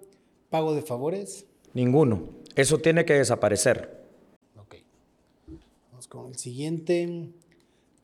Pago 0.48 0.74
de 0.74 0.80
favores. 0.80 1.44
Ninguno. 1.74 2.30
Eso 2.56 2.78
tiene 2.78 3.04
que 3.04 3.14
desaparecer. 3.14 3.90
Ok. 4.56 4.76
Vamos 5.90 6.08
con 6.08 6.28
el 6.28 6.36
siguiente. 6.36 7.28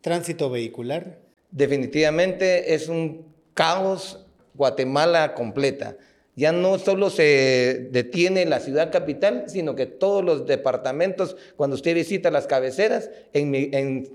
Tránsito 0.02 0.50
vehicular. 0.50 1.20
Definitivamente 1.50 2.74
es 2.74 2.88
un 2.88 3.32
caos 3.54 4.26
Guatemala 4.54 5.34
completa. 5.34 5.96
Ya 6.36 6.52
no 6.52 6.78
solo 6.78 7.10
se 7.10 7.88
detiene 7.90 8.46
la 8.46 8.60
ciudad 8.60 8.92
capital, 8.92 9.44
sino 9.48 9.74
que 9.74 9.86
todos 9.86 10.24
los 10.24 10.46
departamentos, 10.46 11.36
cuando 11.56 11.76
usted 11.76 11.94
visita 11.94 12.30
las 12.30 12.46
cabeceras, 12.46 13.10
en, 13.32 13.54
en 13.54 14.12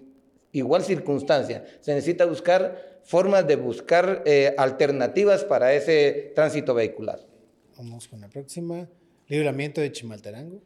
igual 0.52 0.84
circunstancia, 0.84 1.66
se 1.82 1.94
necesita 1.94 2.26
buscar 2.26 3.00
formas 3.04 3.48
de 3.48 3.56
buscar 3.56 4.24
eh, 4.26 4.56
alternativas 4.58 5.44
para 5.44 5.74
ese 5.74 6.32
tránsito 6.36 6.74
vehicular. 6.74 7.20
Vamos 7.78 8.08
con 8.08 8.22
la 8.22 8.30
próxima. 8.30 8.88
Libramiento 9.28 9.82
de 9.82 9.92
Chimalterango. 9.92 10.62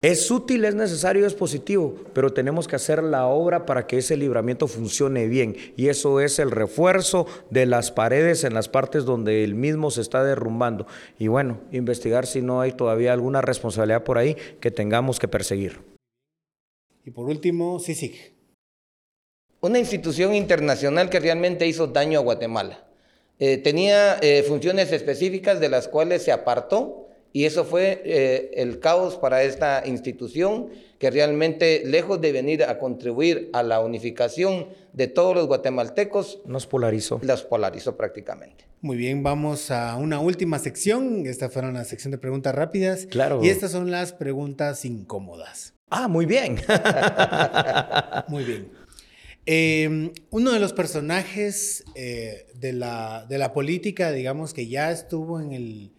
Es 0.00 0.30
útil, 0.30 0.64
es 0.64 0.76
necesario, 0.76 1.26
es 1.26 1.34
positivo, 1.34 1.96
pero 2.12 2.32
tenemos 2.32 2.68
que 2.68 2.76
hacer 2.76 3.02
la 3.02 3.26
obra 3.26 3.66
para 3.66 3.88
que 3.88 3.98
ese 3.98 4.16
libramiento 4.16 4.68
funcione 4.68 5.26
bien. 5.26 5.56
Y 5.76 5.88
eso 5.88 6.20
es 6.20 6.38
el 6.38 6.52
refuerzo 6.52 7.26
de 7.50 7.66
las 7.66 7.90
paredes 7.90 8.44
en 8.44 8.54
las 8.54 8.68
partes 8.68 9.04
donde 9.04 9.42
el 9.42 9.56
mismo 9.56 9.90
se 9.90 10.02
está 10.02 10.22
derrumbando. 10.22 10.86
Y 11.18 11.26
bueno, 11.26 11.60
investigar 11.72 12.28
si 12.28 12.42
no 12.42 12.60
hay 12.60 12.70
todavía 12.70 13.12
alguna 13.12 13.40
responsabilidad 13.40 14.04
por 14.04 14.18
ahí 14.18 14.36
que 14.60 14.70
tengamos 14.70 15.18
que 15.18 15.26
perseguir. 15.26 15.80
Y 17.04 17.10
por 17.10 17.26
último, 17.26 17.80
CICIG. 17.80 18.34
Una 19.60 19.80
institución 19.80 20.32
internacional 20.32 21.10
que 21.10 21.18
realmente 21.18 21.66
hizo 21.66 21.88
daño 21.88 22.20
a 22.20 22.22
Guatemala. 22.22 22.86
Eh, 23.40 23.56
tenía 23.56 24.18
eh, 24.20 24.44
funciones 24.44 24.92
específicas 24.92 25.58
de 25.58 25.70
las 25.70 25.88
cuales 25.88 26.22
se 26.22 26.30
apartó 26.30 27.07
y 27.38 27.44
eso 27.44 27.64
fue 27.64 28.02
eh, 28.04 28.50
el 28.54 28.80
caos 28.80 29.14
para 29.14 29.44
esta 29.44 29.84
institución 29.86 30.70
que 30.98 31.08
realmente, 31.08 31.84
lejos 31.86 32.20
de 32.20 32.32
venir 32.32 32.64
a 32.64 32.80
contribuir 32.80 33.48
a 33.52 33.62
la 33.62 33.78
unificación 33.78 34.66
de 34.92 35.06
todos 35.06 35.36
los 35.36 35.46
guatemaltecos, 35.46 36.40
Nos 36.46 36.66
polarizó. 36.66 37.20
las 37.22 37.44
polarizó 37.44 37.96
prácticamente. 37.96 38.64
Muy 38.80 38.96
bien, 38.96 39.22
vamos 39.22 39.70
a 39.70 39.94
una 39.94 40.18
última 40.18 40.58
sección. 40.58 41.26
Esta 41.26 41.48
fueron 41.48 41.74
la 41.74 41.84
sección 41.84 42.10
de 42.10 42.18
preguntas 42.18 42.56
rápidas. 42.56 43.06
Claro. 43.06 43.38
Y 43.40 43.50
estas 43.50 43.70
son 43.70 43.92
las 43.92 44.12
preguntas 44.12 44.84
incómodas. 44.84 45.74
Ah, 45.90 46.08
muy 46.08 46.26
bien. 46.26 46.56
Muy 48.26 48.42
bien. 48.42 48.68
Eh, 49.46 50.10
uno 50.30 50.50
de 50.50 50.58
los 50.58 50.72
personajes 50.72 51.84
eh, 51.94 52.48
de, 52.56 52.72
la, 52.72 53.26
de 53.28 53.38
la 53.38 53.52
política, 53.52 54.10
digamos, 54.10 54.52
que 54.52 54.66
ya 54.66 54.90
estuvo 54.90 55.40
en, 55.40 55.52
el, 55.52 55.92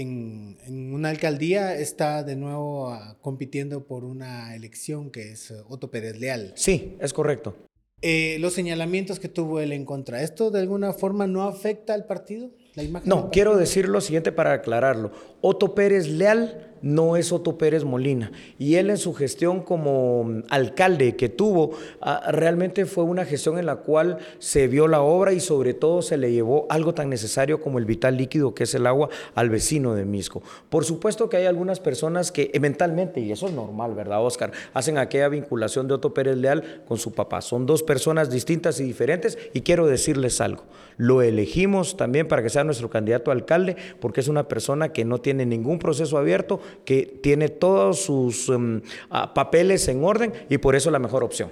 en, 0.00 0.58
en 0.66 0.92
una 0.94 1.10
alcaldía, 1.10 1.76
está 1.76 2.22
de 2.22 2.36
nuevo 2.36 2.88
ah, 2.90 3.16
compitiendo 3.20 3.86
por 3.86 4.04
una 4.04 4.54
elección 4.54 5.10
que 5.10 5.32
es 5.32 5.50
eh, 5.50 5.56
Otto 5.68 5.90
Pérez 5.90 6.18
Leal. 6.18 6.52
Sí, 6.56 6.96
es 7.00 7.12
correcto. 7.12 7.56
Eh, 8.00 8.36
los 8.38 8.52
señalamientos 8.54 9.18
que 9.18 9.28
tuvo 9.28 9.58
él 9.60 9.72
en 9.72 9.84
contra, 9.84 10.22
¿esto 10.22 10.50
de 10.52 10.60
alguna 10.60 10.92
forma 10.92 11.26
no 11.26 11.42
afecta 11.42 11.94
al 11.94 12.06
partido? 12.06 12.50
¿La 12.76 12.84
imagen 12.84 13.08
No, 13.08 13.16
partido? 13.16 13.30
quiero 13.32 13.56
decir 13.56 13.88
lo 13.88 14.00
siguiente 14.00 14.30
para 14.30 14.52
aclararlo. 14.52 15.10
Otto 15.40 15.74
Pérez 15.74 16.06
Leal 16.06 16.67
no 16.82 17.16
es 17.16 17.32
Otto 17.32 17.58
Pérez 17.58 17.84
Molina. 17.84 18.32
Y 18.58 18.76
él 18.76 18.90
en 18.90 18.98
su 18.98 19.14
gestión 19.14 19.62
como 19.62 20.42
alcalde 20.48 21.16
que 21.16 21.28
tuvo, 21.28 21.72
ah, 22.00 22.30
realmente 22.30 22.86
fue 22.86 23.04
una 23.04 23.24
gestión 23.24 23.58
en 23.58 23.66
la 23.66 23.76
cual 23.76 24.18
se 24.38 24.68
vio 24.68 24.88
la 24.88 25.00
obra 25.00 25.32
y 25.32 25.40
sobre 25.40 25.74
todo 25.74 26.02
se 26.02 26.16
le 26.16 26.32
llevó 26.32 26.66
algo 26.70 26.94
tan 26.94 27.10
necesario 27.10 27.60
como 27.60 27.78
el 27.78 27.84
vital 27.84 28.16
líquido 28.16 28.54
que 28.54 28.64
es 28.64 28.74
el 28.74 28.86
agua 28.86 29.08
al 29.34 29.50
vecino 29.50 29.94
de 29.94 30.04
Misco. 30.04 30.42
Por 30.68 30.84
supuesto 30.84 31.28
que 31.28 31.36
hay 31.36 31.46
algunas 31.46 31.80
personas 31.80 32.32
que 32.32 32.50
mentalmente, 32.60 33.20
y 33.20 33.32
eso 33.32 33.46
es 33.46 33.52
normal, 33.52 33.94
¿verdad, 33.94 34.24
Oscar? 34.24 34.52
Hacen 34.74 34.98
aquella 34.98 35.28
vinculación 35.28 35.88
de 35.88 35.94
Otto 35.94 36.12
Pérez 36.12 36.36
Leal 36.36 36.82
con 36.86 36.98
su 36.98 37.12
papá. 37.12 37.40
Son 37.40 37.66
dos 37.66 37.82
personas 37.82 38.30
distintas 38.30 38.80
y 38.80 38.84
diferentes 38.84 39.38
y 39.52 39.62
quiero 39.62 39.86
decirles 39.86 40.40
algo. 40.40 40.64
Lo 40.96 41.22
elegimos 41.22 41.96
también 41.96 42.26
para 42.26 42.42
que 42.42 42.50
sea 42.50 42.64
nuestro 42.64 42.90
candidato 42.90 43.30
a 43.30 43.34
alcalde 43.34 43.76
porque 44.00 44.20
es 44.20 44.28
una 44.28 44.48
persona 44.48 44.92
que 44.92 45.04
no 45.04 45.20
tiene 45.20 45.46
ningún 45.46 45.78
proceso 45.78 46.18
abierto, 46.18 46.60
que 46.84 47.18
tiene 47.22 47.48
todos 47.48 48.00
sus 48.00 48.48
em, 48.48 48.82
ah, 49.10 49.34
papeles 49.34 49.88
en 49.88 50.04
orden 50.04 50.32
y 50.48 50.58
por 50.58 50.76
eso 50.76 50.90
la 50.90 50.98
mejor 50.98 51.24
opción. 51.24 51.50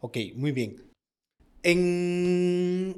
Ok, 0.00 0.18
muy 0.36 0.52
bien. 0.52 0.76
En 1.62 2.94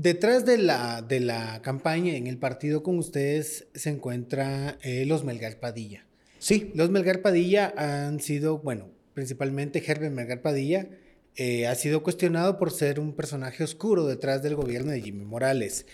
Detrás 0.00 0.44
de 0.44 0.58
la, 0.58 1.02
de 1.02 1.18
la 1.18 1.60
campaña 1.62 2.14
en 2.14 2.28
el 2.28 2.38
partido 2.38 2.84
con 2.84 2.98
ustedes 2.98 3.66
se 3.74 3.90
encuentra 3.90 4.78
eh, 4.82 5.04
los 5.06 5.24
Melgar 5.24 5.58
Padilla. 5.58 6.06
Sí. 6.38 6.70
Los 6.76 6.90
Melgar 6.90 7.20
Padilla 7.20 7.74
han 7.76 8.20
sido, 8.20 8.58
bueno, 8.58 8.90
principalmente 9.14 9.82
Herbert 9.84 10.14
Melgar 10.14 10.40
Padilla, 10.40 10.88
eh, 11.34 11.66
ha 11.66 11.74
sido 11.74 12.04
cuestionado 12.04 12.58
por 12.58 12.70
ser 12.70 13.00
un 13.00 13.12
personaje 13.12 13.64
oscuro 13.64 14.06
detrás 14.06 14.40
del 14.40 14.54
gobierno 14.54 14.92
de 14.92 15.00
Jimmy 15.00 15.24
Morales 15.24 15.86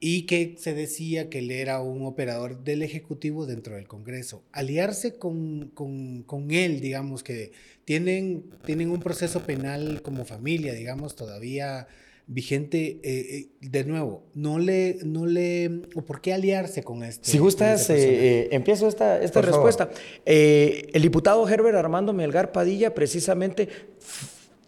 y 0.00 0.22
que 0.22 0.56
se 0.58 0.72
decía 0.72 1.28
que 1.28 1.40
él 1.40 1.50
era 1.50 1.82
un 1.82 2.06
operador 2.06 2.64
del 2.64 2.82
Ejecutivo 2.82 3.44
dentro 3.44 3.76
del 3.76 3.86
Congreso. 3.86 4.42
Aliarse 4.50 5.18
con, 5.18 5.70
con, 5.74 6.22
con 6.22 6.50
él, 6.50 6.80
digamos 6.80 7.22
que 7.22 7.52
tienen, 7.84 8.44
tienen 8.64 8.90
un 8.90 9.00
proceso 9.00 9.42
penal 9.42 10.00
como 10.00 10.24
familia, 10.24 10.72
digamos, 10.72 11.16
todavía 11.16 11.86
vigente, 12.26 13.00
eh, 13.02 13.02
eh, 13.02 13.48
de 13.60 13.84
nuevo, 13.84 14.24
no 14.34 14.58
le, 14.58 14.98
no 15.04 15.26
le, 15.26 15.82
o 15.94 16.02
por 16.02 16.22
qué 16.22 16.32
aliarse 16.32 16.82
con 16.82 17.02
este. 17.02 17.28
Si 17.28 17.38
gustas, 17.38 17.90
este 17.90 18.54
empiezo 18.54 18.88
esta, 18.88 19.20
esta 19.20 19.42
respuesta. 19.42 19.90
el 20.24 21.02
diputado 21.02 21.46
Herbert 21.46 21.76
Armando 21.76 22.14
Melgar 22.14 22.52
Padilla 22.52 22.94
precisamente 22.94 23.68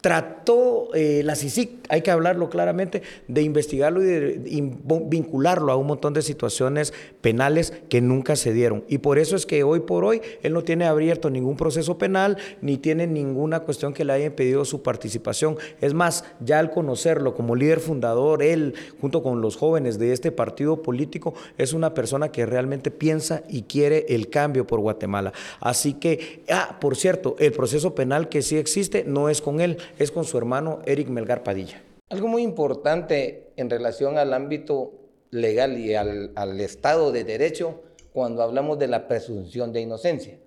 trató 0.03 0.89
eh, 0.95 1.23
la 1.25 1.37
CICIC, 1.37 1.87
hay 1.89 2.03
que 2.03 2.11
hablarlo 2.11 2.51
claramente, 2.51 3.03
de 3.29 3.43
investigarlo 3.43 4.03
y 4.03 4.07
de 4.07 4.71
vincularlo 5.07 5.71
a 5.71 5.77
un 5.77 5.87
montón 5.87 6.13
de 6.13 6.23
situaciones 6.23 6.93
penales 7.21 7.73
que 7.89 8.01
nunca 8.01 8.35
se 8.35 8.53
dieron. 8.53 8.85
Y 8.89 8.99
por 8.99 9.19
eso 9.19 9.37
es 9.37 9.47
que 9.47 9.63
hoy 9.63 9.81
por 9.81 10.05
hoy 10.05 10.21
él 10.43 10.53
no 10.55 10.65
tiene 10.65 10.87
abierto 10.87 11.31
ningún 11.31 11.57
proceso 11.57 11.99
penal 11.99 12.37
ni 12.61 12.79
tiene 12.79 13.07
ninguna 13.07 13.61
cuestión 13.61 13.95
que 13.95 14.05
le 14.05 14.13
haya 14.13 14.27
impedido 14.27 14.65
su 14.65 14.83
participación. 14.83 15.57
Es 15.81 15.95
más, 15.95 16.25
ya 16.41 16.59
al 16.59 16.73
conocerlo 16.73 17.35
como 17.35 17.55
líder 17.55 17.79
fundador, 17.79 18.43
él 18.43 18.75
junto 19.01 19.23
con 19.23 19.41
los 19.41 19.57
jóvenes 19.57 20.01
de 20.01 20.13
este 20.13 20.33
partido 20.33 20.83
político 20.83 21.35
es 21.59 21.73
una 21.73 21.95
persona 21.95 22.33
que 22.33 22.45
realmente 22.45 22.91
piensa 22.91 23.45
y 23.49 23.63
quiere 23.63 24.07
el 24.09 24.31
cambio 24.31 24.67
por 24.67 24.81
Guatemala. 24.81 25.33
Así 25.61 25.95
que, 25.95 26.43
ah, 26.51 26.79
por 26.81 26.97
cierto, 26.97 27.37
el 27.39 27.53
proceso 27.53 27.95
penal 27.95 28.29
que 28.29 28.43
sí 28.43 28.57
existe 28.57 29.05
no 29.07 29.29
es 29.29 29.41
con 29.41 29.61
él, 29.61 29.79
es 29.99 30.11
con 30.11 30.25
su 30.25 30.39
hermano 30.39 30.81
Eric 30.85 31.09
Melgar 31.09 31.43
Padilla. 31.43 31.83
Algo 32.09 32.29
muy 32.29 32.43
importante 32.43 33.53
en 33.57 33.71
relación 33.71 34.19
al 34.19 34.35
ámbito 34.35 34.93
legal 35.31 35.79
y 35.79 35.95
al, 35.95 36.61
Estado 36.61 37.11
de 37.11 37.25
Derecho 37.25 37.83
cuando 38.13 38.43
hablamos 38.43 38.79
de 38.79 38.89
la 38.89 39.09
presunción 39.09 39.73
de 39.73 39.81
inocencia. 39.81 40.39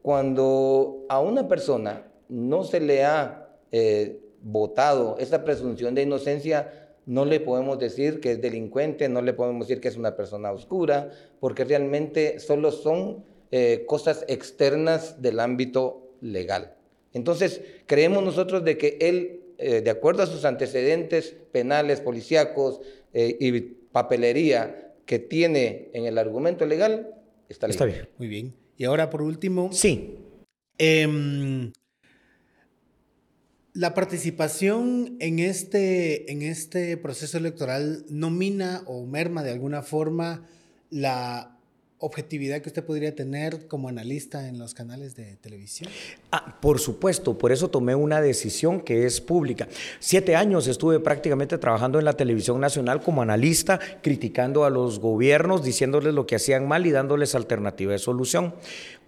Cuando 0.00 1.04
a 1.08 1.20
una 1.20 1.48
persona 1.48 2.06
no 2.28 2.64
se 2.64 2.80
le 2.80 3.04
ha 3.04 3.48
eh, 3.72 4.20
votado 4.42 5.16
esa 5.18 5.44
presunción 5.44 5.94
de 5.94 6.02
inocencia, 6.02 6.92
no 7.06 7.24
le 7.24 7.40
podemos 7.40 7.78
decir 7.78 8.20
que 8.20 8.32
es 8.32 8.40
delincuente, 8.40 9.08
no 9.08 9.22
le 9.22 9.32
podemos 9.32 9.66
decir 9.66 9.80
que 9.80 9.88
es 9.88 9.96
una 9.96 10.14
persona 10.16 10.52
oscura, 10.52 11.10
porque 11.40 11.64
realmente 11.64 12.38
solo 12.38 12.70
son 12.70 13.24
eh, 13.50 13.84
cosas 13.86 14.24
externas 14.28 15.20
del 15.20 15.40
ámbito 15.40 16.12
legal. 16.20 16.76
Entonces, 17.12 17.60
creemos 17.86 18.24
nosotros 18.24 18.64
de 18.64 18.78
que 18.78 18.98
él, 19.00 19.40
eh, 19.58 19.80
de 19.80 19.90
acuerdo 19.90 20.22
a 20.22 20.26
sus 20.26 20.44
antecedentes 20.44 21.36
penales, 21.52 22.00
policíacos 22.00 22.80
eh, 23.12 23.36
y 23.38 23.60
papelería 23.60 24.94
que 25.06 25.18
tiene 25.18 25.90
en 25.92 26.06
el 26.06 26.18
argumento 26.18 26.64
legal, 26.66 27.14
está, 27.48 27.66
está 27.66 27.84
bien. 27.84 28.08
Muy 28.18 28.28
bien. 28.28 28.54
Y 28.76 28.84
ahora, 28.84 29.10
por 29.10 29.22
último. 29.22 29.70
Sí. 29.72 30.16
Em, 30.78 31.72
la 33.74 33.94
participación 33.94 35.16
en 35.20 35.38
este, 35.38 36.30
en 36.32 36.42
este 36.42 36.96
proceso 36.96 37.38
electoral 37.38 38.04
nomina 38.08 38.82
o 38.86 39.04
merma 39.06 39.42
de 39.42 39.52
alguna 39.52 39.82
forma 39.82 40.46
la 40.90 41.58
objetividad 42.02 42.60
que 42.60 42.68
usted 42.68 42.84
podría 42.84 43.14
tener 43.14 43.68
como 43.68 43.88
analista 43.88 44.48
en 44.48 44.58
los 44.58 44.74
canales 44.74 45.14
de 45.14 45.36
televisión? 45.36 45.88
Ah, 46.32 46.58
por 46.60 46.80
supuesto, 46.80 47.38
por 47.38 47.52
eso 47.52 47.68
tomé 47.68 47.94
una 47.94 48.20
decisión 48.20 48.80
que 48.80 49.06
es 49.06 49.20
pública. 49.20 49.68
Siete 50.00 50.34
años 50.34 50.66
estuve 50.66 50.98
prácticamente 50.98 51.58
trabajando 51.58 52.00
en 52.00 52.04
la 52.04 52.14
televisión 52.14 52.60
nacional 52.60 53.02
como 53.02 53.22
analista, 53.22 53.78
criticando 54.02 54.64
a 54.64 54.70
los 54.70 54.98
gobiernos, 54.98 55.62
diciéndoles 55.62 56.12
lo 56.12 56.26
que 56.26 56.34
hacían 56.34 56.66
mal 56.66 56.86
y 56.86 56.90
dándoles 56.90 57.36
alternativa 57.36 57.92
de 57.92 58.00
solución. 58.00 58.52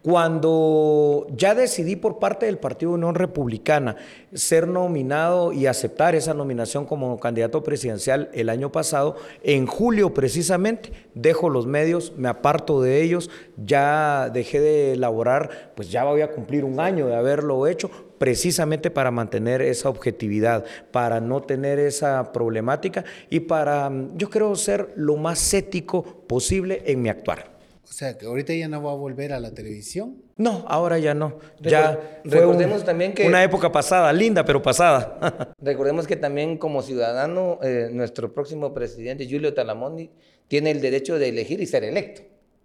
Cuando 0.05 1.27
ya 1.35 1.55
decidí 1.55 1.97
por 1.97 2.19
parte 2.19 2.45
del 2.45 2.59
Partido 2.59 2.93
Unión 2.93 3.15
Republicana 3.15 3.97
ser 4.35 4.69
nominado 4.69 5.51
y 5.51 5.65
aceptar 5.65 6.15
esa 6.15 6.35
nominación 6.35 6.85
como 6.85 7.19
candidato 7.19 7.63
presidencial 7.63 8.29
el 8.35 8.51
año 8.51 8.71
pasado, 8.71 9.17
en 9.43 9.67
julio 9.67 10.13
precisamente, 10.13 10.93
dejo 11.15 11.49
los 11.49 11.67
medios, 11.67 12.13
me 12.19 12.29
aparto 12.29 12.83
de 12.83 13.01
ellos, 13.01 13.31
ya 13.57 14.29
dejé 14.29 14.61
de 14.61 14.93
elaborar, 14.93 15.73
pues 15.75 15.91
ya 15.91 16.05
voy 16.05 16.21
a 16.21 16.33
cumplir 16.33 16.67
un 16.67 16.81
año 16.81 17.07
de 17.07 17.17
haberlo 17.17 17.67
hecho, 17.67 17.91
precisamente 18.19 18.91
para 18.91 19.11
mantener 19.11 19.63
esa 19.63 19.89
objetividad, 19.89 20.67
para 20.91 21.19
no 21.23 21.41
tener 21.41 21.79
esa 21.79 22.31
problemática 22.31 23.07
y 23.31 23.41
para, 23.41 23.91
yo 24.17 24.29
creo, 24.29 24.55
ser 24.55 24.93
lo 24.97 25.17
más 25.17 25.55
ético 25.55 26.03
posible 26.27 26.83
en 26.85 27.01
mi 27.01 27.09
actuar. 27.09 27.54
O 27.95 27.97
sea, 27.97 28.19
que 28.19 28.27
ahorita 28.27 28.53
ya 28.53 28.67
no 28.67 28.83
va 28.83 28.91
a 28.91 28.97
volver 28.97 29.33
a 29.33 29.39
la 29.39 29.55
televisión. 29.55 30.21
No, 30.37 30.65
ahora 30.67 30.99
ya 30.99 31.15
no. 31.15 31.39
Ya 31.61 32.21
recordemos 32.25 32.85
también 32.85 33.13
que 33.15 33.25
una 33.25 33.45
época 33.45 33.71
pasada, 33.71 34.13
linda 34.13 34.45
pero 34.45 34.61
pasada. 34.61 35.55
recordemos 35.61 36.09
que 36.09 36.17
también 36.17 36.59
como 36.59 36.83
ciudadano 36.83 37.61
eh, 37.63 37.91
nuestro 37.93 38.35
próximo 38.35 38.75
presidente 38.75 39.29
Julio 39.31 39.55
Talamondi 39.55 40.11
tiene 40.49 40.73
el 40.73 40.81
derecho 40.81 41.21
de 41.21 41.29
elegir 41.29 41.61
y 41.61 41.67
ser 41.67 41.85
electo. 41.85 42.23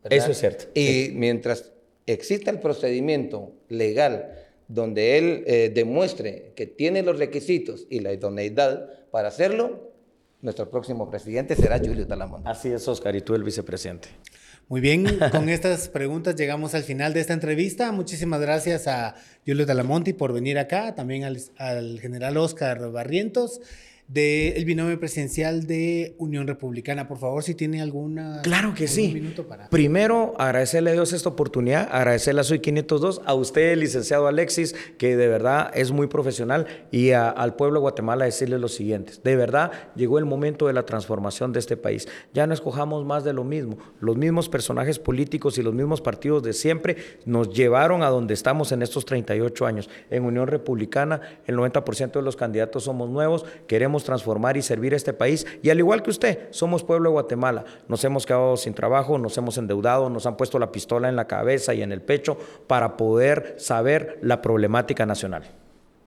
Eso 0.09 0.31
es 0.31 0.39
cierto. 0.39 0.65
Y 0.73 1.11
mientras 1.13 1.73
exista 2.07 2.49
el 2.49 2.59
procedimiento 2.59 3.51
legal 3.67 4.33
donde 4.67 5.19
él 5.19 5.43
eh, 5.45 5.71
demuestre 5.71 6.53
que 6.55 6.65
tiene 6.65 7.03
los 7.03 7.19
requisitos 7.19 7.85
y 7.91 7.99
la 7.99 8.13
idoneidad 8.13 8.89
para 9.11 9.27
hacerlo, 9.27 9.91
nuestro 10.41 10.71
próximo 10.71 11.07
presidente 11.07 11.55
será 11.55 11.77
Julio 11.77 12.07
Talamondi. 12.07 12.49
Así 12.49 12.71
es, 12.71 12.87
Oscar, 12.87 13.15
y 13.15 13.21
tú 13.21 13.35
el 13.35 13.43
vicepresidente. 13.43 14.09
Muy 14.69 14.81
bien, 14.81 15.17
con 15.31 15.49
estas 15.49 15.89
preguntas 15.89 16.35
llegamos 16.35 16.75
al 16.75 16.83
final 16.83 17.11
de 17.11 17.21
esta 17.21 17.33
entrevista. 17.33 17.91
Muchísimas 17.91 18.39
gracias 18.39 18.87
a 18.87 19.15
Julio 19.43 19.65
Talamonti 19.65 20.13
por 20.13 20.31
venir 20.31 20.59
acá, 20.59 20.93
también 20.93 21.23
al, 21.23 21.39
al 21.57 21.99
general 21.99 22.37
Oscar 22.37 22.91
Barrientos 22.91 23.61
del 24.09 24.65
binomio 24.65 24.99
presidencial 24.99 25.67
de 25.67 26.15
Unión 26.17 26.47
Republicana. 26.47 27.07
Por 27.07 27.19
favor, 27.19 27.43
si 27.43 27.53
tiene 27.53 27.79
alguna... 27.79 28.41
Claro 28.41 28.73
que 28.73 28.87
sí. 28.87 29.35
Primero, 29.69 30.33
agradecerle 30.39 30.89
a 30.89 30.93
Dios 30.93 31.13
esta 31.13 31.29
oportunidad, 31.29 31.87
agradecerle 31.91 32.41
a 32.41 32.43
Soy 32.43 32.57
502, 32.57 33.21
a 33.23 33.35
usted, 33.35 33.77
licenciado 33.77 34.27
Alexis, 34.27 34.75
que 34.97 35.15
de 35.15 35.27
verdad 35.27 35.69
es 35.75 35.91
muy 35.91 36.07
profesional, 36.07 36.65
y 36.89 37.11
al 37.11 37.55
pueblo 37.55 37.79
de 37.79 37.81
Guatemala 37.81 38.25
decirle 38.25 38.57
lo 38.57 38.67
siguiente. 38.67 39.13
De 39.23 39.35
verdad, 39.35 39.71
llegó 39.95 40.17
el 40.17 40.25
momento 40.25 40.65
de 40.65 40.73
la 40.73 40.87
transformación 40.87 41.53
de 41.53 41.59
este 41.59 41.77
país. 41.77 42.07
Ya 42.33 42.47
no 42.47 42.55
escojamos 42.55 43.05
más 43.05 43.23
de 43.23 43.33
lo 43.33 43.43
mismo. 43.43 43.77
Los 43.99 44.17
mismos 44.17 44.49
personajes 44.49 44.97
políticos 44.97 45.59
y 45.59 45.61
los 45.61 45.75
mismos 45.75 46.01
partidos 46.01 46.41
de 46.41 46.53
siempre 46.53 46.97
nos 47.25 47.53
llevaron 47.53 48.01
a 48.01 48.09
donde 48.09 48.33
estamos 48.33 48.71
en 48.71 48.81
estos 48.81 49.05
38 49.05 49.67
años. 49.67 49.87
En 50.09 50.23
Unión 50.23 50.47
Republicana, 50.47 51.21
el 51.45 51.55
90% 51.57 52.13
de 52.13 52.21
los 52.23 52.35
candidatos 52.35 52.85
somos 52.85 53.07
nuevos, 53.07 53.45
queremos 53.67 53.98
transformar 54.03 54.57
y 54.57 54.61
servir 54.61 54.93
a 54.93 54.97
este 54.97 55.13
país. 55.13 55.45
Y 55.61 55.69
al 55.69 55.79
igual 55.79 56.03
que 56.03 56.09
usted, 56.09 56.47
somos 56.51 56.83
pueblo 56.83 57.09
de 57.09 57.13
Guatemala. 57.13 57.65
Nos 57.87 58.03
hemos 58.03 58.25
quedado 58.25 58.57
sin 58.57 58.73
trabajo, 58.73 59.17
nos 59.17 59.37
hemos 59.37 59.57
endeudado, 59.57 60.09
nos 60.09 60.25
han 60.25 60.37
puesto 60.37 60.59
la 60.59 60.71
pistola 60.71 61.09
en 61.09 61.15
la 61.15 61.27
cabeza 61.27 61.73
y 61.73 61.81
en 61.81 61.91
el 61.91 62.01
pecho 62.01 62.37
para 62.67 62.97
poder 62.97 63.55
saber 63.57 64.19
la 64.21 64.41
problemática 64.41 65.05
nacional. 65.05 65.43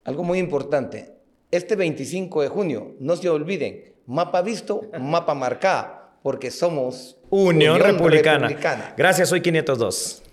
Algo 0.06 0.24
muy 0.24 0.40
importante, 0.40 1.16
este 1.52 1.76
25 1.76 2.42
de 2.42 2.48
junio, 2.48 2.96
no 3.00 3.16
se 3.16 3.30
olviden, 3.30 3.94
mapa 4.06 4.42
visto, 4.42 4.82
mapa 5.00 5.34
marcado. 5.34 6.00
porque 6.22 6.52
somos 6.52 7.18
Unión, 7.30 7.80
Republicana. 7.80 8.50
Gracias, 8.98 9.30
soy 9.30 9.42
502. 9.42 10.24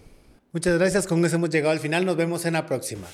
Muchas 0.52 0.78
gracias, 0.78 1.06
con 1.06 1.24
eso 1.24 1.36
hemos 1.36 1.50
llegado 1.50 1.72
al 1.72 1.80
final, 1.80 2.04
nos 2.04 2.16
vemos 2.16 2.44
en 2.46 2.54
la 2.54 2.66
próxima. 2.66 3.06